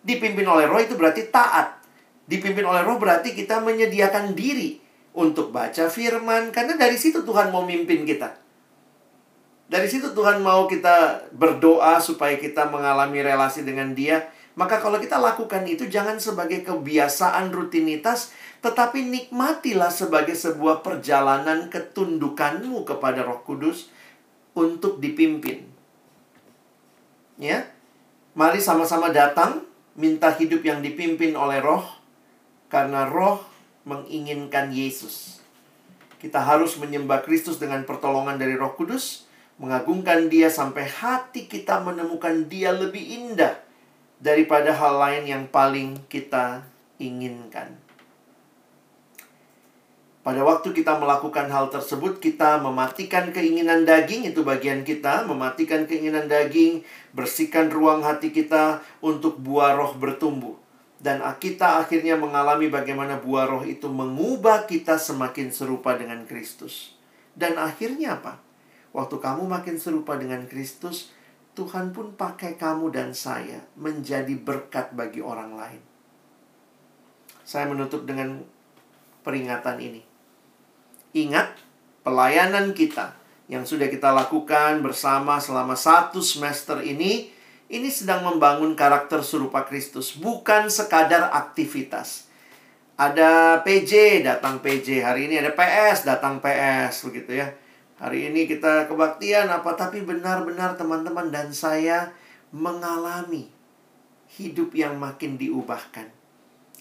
Dipimpin 0.02 0.44
oleh 0.46 0.66
roh 0.66 0.82
itu 0.82 0.98
berarti 0.98 1.30
taat. 1.30 1.78
Dipimpin 2.26 2.66
oleh 2.66 2.82
roh 2.82 2.98
berarti 2.98 3.32
kita 3.32 3.62
menyediakan 3.62 4.34
diri 4.34 4.82
untuk 5.14 5.54
baca 5.54 5.86
firman. 5.86 6.50
Karena 6.50 6.74
dari 6.74 6.98
situ 6.98 7.22
Tuhan 7.22 7.54
mau 7.54 7.62
mimpin 7.62 8.02
kita. 8.02 8.34
Dari 9.66 9.86
situ 9.86 10.10
Tuhan 10.10 10.42
mau 10.42 10.66
kita 10.66 11.30
berdoa 11.34 11.98
supaya 12.02 12.34
kita 12.34 12.66
mengalami 12.66 13.22
relasi 13.22 13.62
dengan 13.62 13.94
dia. 13.94 14.26
Maka 14.56 14.80
kalau 14.80 14.96
kita 14.96 15.20
lakukan 15.20 15.68
itu 15.68 15.84
jangan 15.84 16.16
sebagai 16.16 16.64
kebiasaan 16.64 17.52
rutinitas. 17.52 18.32
Tetapi 18.64 19.04
nikmatilah 19.04 19.92
sebagai 19.92 20.32
sebuah 20.32 20.80
perjalanan 20.80 21.68
ketundukanmu 21.68 22.88
kepada 22.88 23.20
roh 23.20 23.44
kudus 23.44 23.92
untuk 24.56 24.96
dipimpin. 24.96 25.68
Ya. 27.36 27.68
Mari 28.32 28.60
sama-sama 28.64 29.12
datang 29.12 29.64
minta 29.96 30.32
hidup 30.32 30.64
yang 30.64 30.84
dipimpin 30.84 31.32
oleh 31.36 31.60
Roh 31.60 31.84
karena 32.68 33.08
Roh 33.08 33.40
menginginkan 33.88 34.68
Yesus. 34.72 35.40
Kita 36.20 36.44
harus 36.44 36.76
menyembah 36.76 37.24
Kristus 37.24 37.56
dengan 37.56 37.88
pertolongan 37.88 38.36
dari 38.36 38.60
Roh 38.60 38.76
Kudus, 38.76 39.24
mengagungkan 39.56 40.28
Dia 40.28 40.52
sampai 40.52 40.84
hati 40.84 41.48
kita 41.48 41.80
menemukan 41.80 42.44
Dia 42.44 42.76
lebih 42.76 43.00
indah 43.00 43.65
daripada 44.20 44.72
hal 44.72 44.96
lain 44.96 45.24
yang 45.28 45.44
paling 45.48 46.00
kita 46.08 46.64
inginkan. 46.96 47.76
Pada 50.26 50.42
waktu 50.42 50.74
kita 50.74 50.98
melakukan 50.98 51.46
hal 51.54 51.70
tersebut, 51.70 52.18
kita 52.18 52.58
mematikan 52.58 53.30
keinginan 53.30 53.86
daging, 53.86 54.26
itu 54.26 54.42
bagian 54.42 54.82
kita, 54.82 55.22
mematikan 55.22 55.86
keinginan 55.86 56.26
daging, 56.26 56.82
bersihkan 57.14 57.70
ruang 57.70 58.02
hati 58.02 58.34
kita 58.34 58.82
untuk 58.98 59.38
buah 59.38 59.78
roh 59.78 59.94
bertumbuh. 59.94 60.58
Dan 60.98 61.22
kita 61.38 61.78
akhirnya 61.78 62.18
mengalami 62.18 62.66
bagaimana 62.66 63.22
buah 63.22 63.46
roh 63.46 63.62
itu 63.62 63.86
mengubah 63.86 64.66
kita 64.66 64.98
semakin 64.98 65.54
serupa 65.54 65.94
dengan 65.94 66.26
Kristus. 66.26 66.98
Dan 67.38 67.54
akhirnya 67.54 68.18
apa? 68.18 68.42
Waktu 68.90 69.22
kamu 69.22 69.46
makin 69.46 69.78
serupa 69.78 70.18
dengan 70.18 70.50
Kristus, 70.50 71.14
Tuhan 71.56 71.96
pun 71.96 72.12
pakai 72.12 72.60
kamu 72.60 72.92
dan 72.92 73.16
saya 73.16 73.64
menjadi 73.80 74.36
berkat 74.36 74.92
bagi 74.92 75.24
orang 75.24 75.56
lain. 75.56 75.82
Saya 77.42 77.64
menutup 77.64 78.04
dengan 78.04 78.44
peringatan 79.24 79.80
ini 79.80 80.16
Ingat, 81.16 81.56
pelayanan 82.04 82.76
kita 82.76 83.16
yang 83.48 83.64
sudah 83.64 83.88
kita 83.88 84.12
lakukan 84.12 84.84
bersama 84.84 85.40
selama 85.40 85.72
satu 85.72 86.20
semester 86.20 86.84
ini, 86.84 87.32
ini 87.72 87.88
sedang 87.88 88.20
membangun 88.20 88.76
karakter 88.76 89.24
serupa 89.24 89.64
Kristus, 89.64 90.12
bukan 90.12 90.68
sekadar 90.68 91.32
aktivitas. 91.32 92.28
Ada 93.00 93.64
PJ, 93.64 94.20
datang 94.28 94.60
PJ. 94.60 95.00
Hari 95.00 95.32
ini 95.32 95.40
ada 95.40 95.56
PS, 95.56 96.04
datang 96.04 96.36
PS, 96.36 97.08
begitu 97.08 97.40
ya. 97.40 97.48
Hari 97.96 98.28
ini 98.28 98.44
kita 98.44 98.88
kebaktian 98.88 99.48
apa, 99.48 99.72
tapi 99.72 100.04
benar-benar 100.04 100.76
teman-teman 100.76 101.32
dan 101.32 101.48
saya 101.52 102.12
mengalami 102.52 103.48
hidup 104.36 104.76
yang 104.76 105.00
makin 105.00 105.40
diubahkan. 105.40 106.12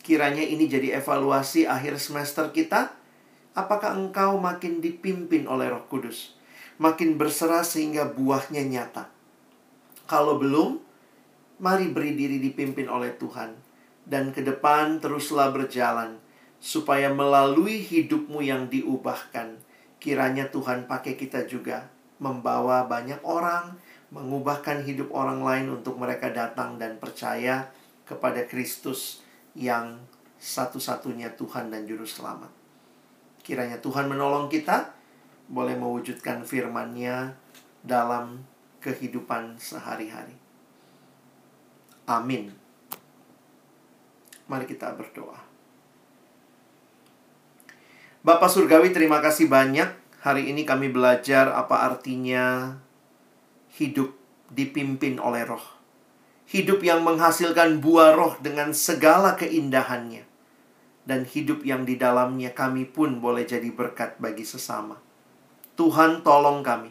Kiranya 0.03 0.43
ini 0.43 0.67
jadi 0.67 0.99
evaluasi 0.99 1.65
akhir 1.65 1.97
semester 1.97 2.51
kita 2.51 2.93
Apakah 3.55 3.95
engkau 3.95 4.35
makin 4.35 4.83
dipimpin 4.83 5.47
oleh 5.47 5.71
Roh 5.71 5.87
Kudus? 5.87 6.35
Makin 6.75 7.15
berserah 7.15 7.63
sehingga 7.63 8.03
buahnya 8.03 8.67
nyata. 8.67 9.07
Kalau 10.11 10.35
belum, 10.35 10.83
mari 11.63 11.87
beri 11.87 12.19
diri 12.19 12.43
dipimpin 12.43 12.91
oleh 12.91 13.15
Tuhan. 13.15 13.55
Dan 14.03 14.35
ke 14.35 14.43
depan 14.43 14.99
teruslah 14.99 15.55
berjalan. 15.55 16.19
Supaya 16.59 17.07
melalui 17.07 17.79
hidupmu 17.79 18.43
yang 18.43 18.67
diubahkan. 18.67 19.55
Kiranya 20.05 20.45
Tuhan 20.53 20.85
pakai 20.85 21.17
kita 21.17 21.49
juga. 21.49 21.89
Membawa 22.21 22.85
banyak 22.85 23.25
orang. 23.25 23.73
Mengubahkan 24.13 24.85
hidup 24.85 25.09
orang 25.09 25.41
lain 25.41 25.81
untuk 25.81 25.97
mereka 25.97 26.29
datang 26.29 26.77
dan 26.77 27.01
percaya 27.01 27.73
kepada 28.05 28.45
Kristus 28.45 29.25
yang 29.57 29.97
satu-satunya 30.37 31.33
Tuhan 31.33 31.73
dan 31.73 31.89
Juru 31.89 32.05
Selamat. 32.05 32.53
Kiranya 33.41 33.81
Tuhan 33.81 34.05
menolong 34.05 34.45
kita 34.45 34.93
boleh 35.49 35.73
mewujudkan 35.73 36.45
firman-Nya 36.45 37.33
dalam 37.81 38.45
kehidupan 38.85 39.57
sehari-hari. 39.57 40.37
Amin. 42.05 42.53
Mari 44.45 44.69
kita 44.69 44.93
berdoa. 44.93 45.54
Bapak 48.25 48.49
Surgawi, 48.49 48.89
terima 48.89 49.21
kasih 49.21 49.45
banyak. 49.45 49.85
Hari 50.25 50.49
ini 50.49 50.65
kami 50.65 50.89
belajar 50.89 51.53
apa 51.53 51.85
artinya 51.85 52.73
hidup 53.77 54.17
dipimpin 54.49 55.21
oleh 55.21 55.45
roh. 55.45 55.61
Hidup 56.49 56.81
yang 56.81 57.05
menghasilkan 57.05 57.85
buah 57.85 58.17
roh 58.17 58.33
dengan 58.41 58.73
segala 58.73 59.37
keindahannya 59.37 60.25
dan 61.05 61.21
hidup 61.29 61.61
yang 61.69 61.85
di 61.85 62.01
dalamnya 62.01 62.49
kami 62.49 62.89
pun 62.89 63.21
boleh 63.21 63.45
jadi 63.45 63.69
berkat 63.69 64.17
bagi 64.17 64.41
sesama. 64.41 64.97
Tuhan 65.77 66.25
tolong 66.25 66.65
kami. 66.65 66.89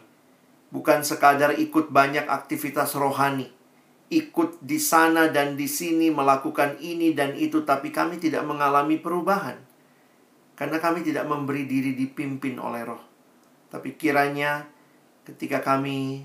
Bukan 0.71 1.03
sekadar 1.03 1.59
ikut 1.59 1.91
banyak 1.91 2.31
aktivitas 2.31 2.95
rohani. 2.95 3.51
Ikut 4.07 4.63
di 4.63 4.79
sana 4.79 5.27
dan 5.27 5.59
di 5.59 5.67
sini 5.67 6.07
melakukan 6.15 6.79
ini 6.79 7.11
dan 7.11 7.35
itu. 7.35 7.67
Tapi 7.67 7.91
kami 7.91 8.23
tidak 8.23 8.47
mengalami 8.47 8.95
perubahan. 8.95 9.64
Karena 10.55 10.79
kami 10.79 11.03
tidak 11.03 11.27
memberi 11.27 11.67
diri 11.67 11.93
dipimpin 11.93 12.55
oleh 12.57 12.87
roh. 12.87 13.03
Tapi 13.67 13.99
kiranya 13.99 14.63
ketika 15.27 15.59
kami 15.59 16.23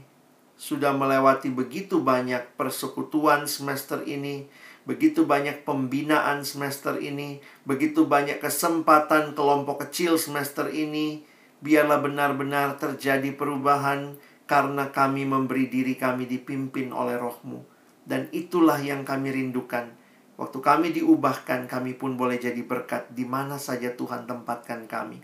sudah 0.61 0.95
melewati 0.95 1.51
begitu 1.51 2.05
banyak 2.05 2.55
persekutuan 2.55 3.51
semester 3.51 4.07
ini, 4.07 4.47
begitu 4.87 5.27
banyak 5.27 5.67
pembinaan 5.67 6.47
semester 6.47 7.01
ini, 7.03 7.43
begitu 7.67 8.07
banyak 8.07 8.39
kesempatan 8.39 9.35
kelompok 9.35 9.89
kecil 9.89 10.21
semester 10.21 10.71
ini. 10.71 11.27
Biarlah 11.61 12.01
benar-benar 12.01 12.81
terjadi 12.81 13.37
perubahan 13.37 14.17
karena 14.49 14.89
kami 14.89 15.29
memberi 15.29 15.69
diri 15.69 15.93
kami 15.97 16.25
dipimpin 16.25 16.89
oleh 16.93 17.21
rohmu. 17.21 17.67
Dan 18.05 18.33
itulah 18.33 18.81
yang 18.81 19.05
kami 19.05 19.29
rindukan. 19.33 20.00
Waktu 20.41 20.59
kami 20.65 20.97
diubahkan, 20.97 21.69
kami 21.69 22.01
pun 22.01 22.17
boleh 22.17 22.41
jadi 22.41 22.65
berkat 22.65 23.13
di 23.13 23.29
mana 23.29 23.61
saja 23.61 23.93
Tuhan 23.93 24.25
tempatkan 24.25 24.89
kami. 24.89 25.21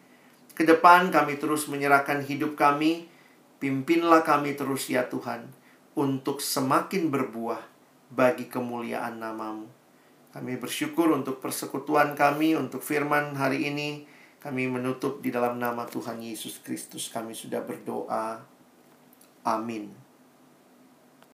Ke 0.52 0.68
depan 0.68 1.08
kami 1.08 1.40
terus 1.40 1.72
menyerahkan 1.72 2.20
hidup 2.20 2.52
kami, 2.52 3.08
pimpinlah 3.56 4.20
kami 4.20 4.52
terus 4.52 4.92
ya 4.92 5.08
Tuhan, 5.08 5.48
untuk 5.96 6.44
semakin 6.44 7.08
berbuah 7.08 7.64
bagi 8.12 8.52
kemuliaan 8.52 9.16
namamu. 9.16 9.64
Kami 10.36 10.60
bersyukur 10.60 11.08
untuk 11.16 11.40
persekutuan 11.40 12.12
kami, 12.12 12.52
untuk 12.52 12.84
firman 12.84 13.32
hari 13.40 13.72
ini. 13.72 14.04
Kami 14.36 14.68
menutup 14.68 15.24
di 15.24 15.32
dalam 15.32 15.56
nama 15.56 15.88
Tuhan 15.88 16.20
Yesus 16.20 16.60
Kristus. 16.60 17.08
Kami 17.08 17.32
sudah 17.32 17.64
berdoa. 17.64 18.44
Amin. 19.48 20.05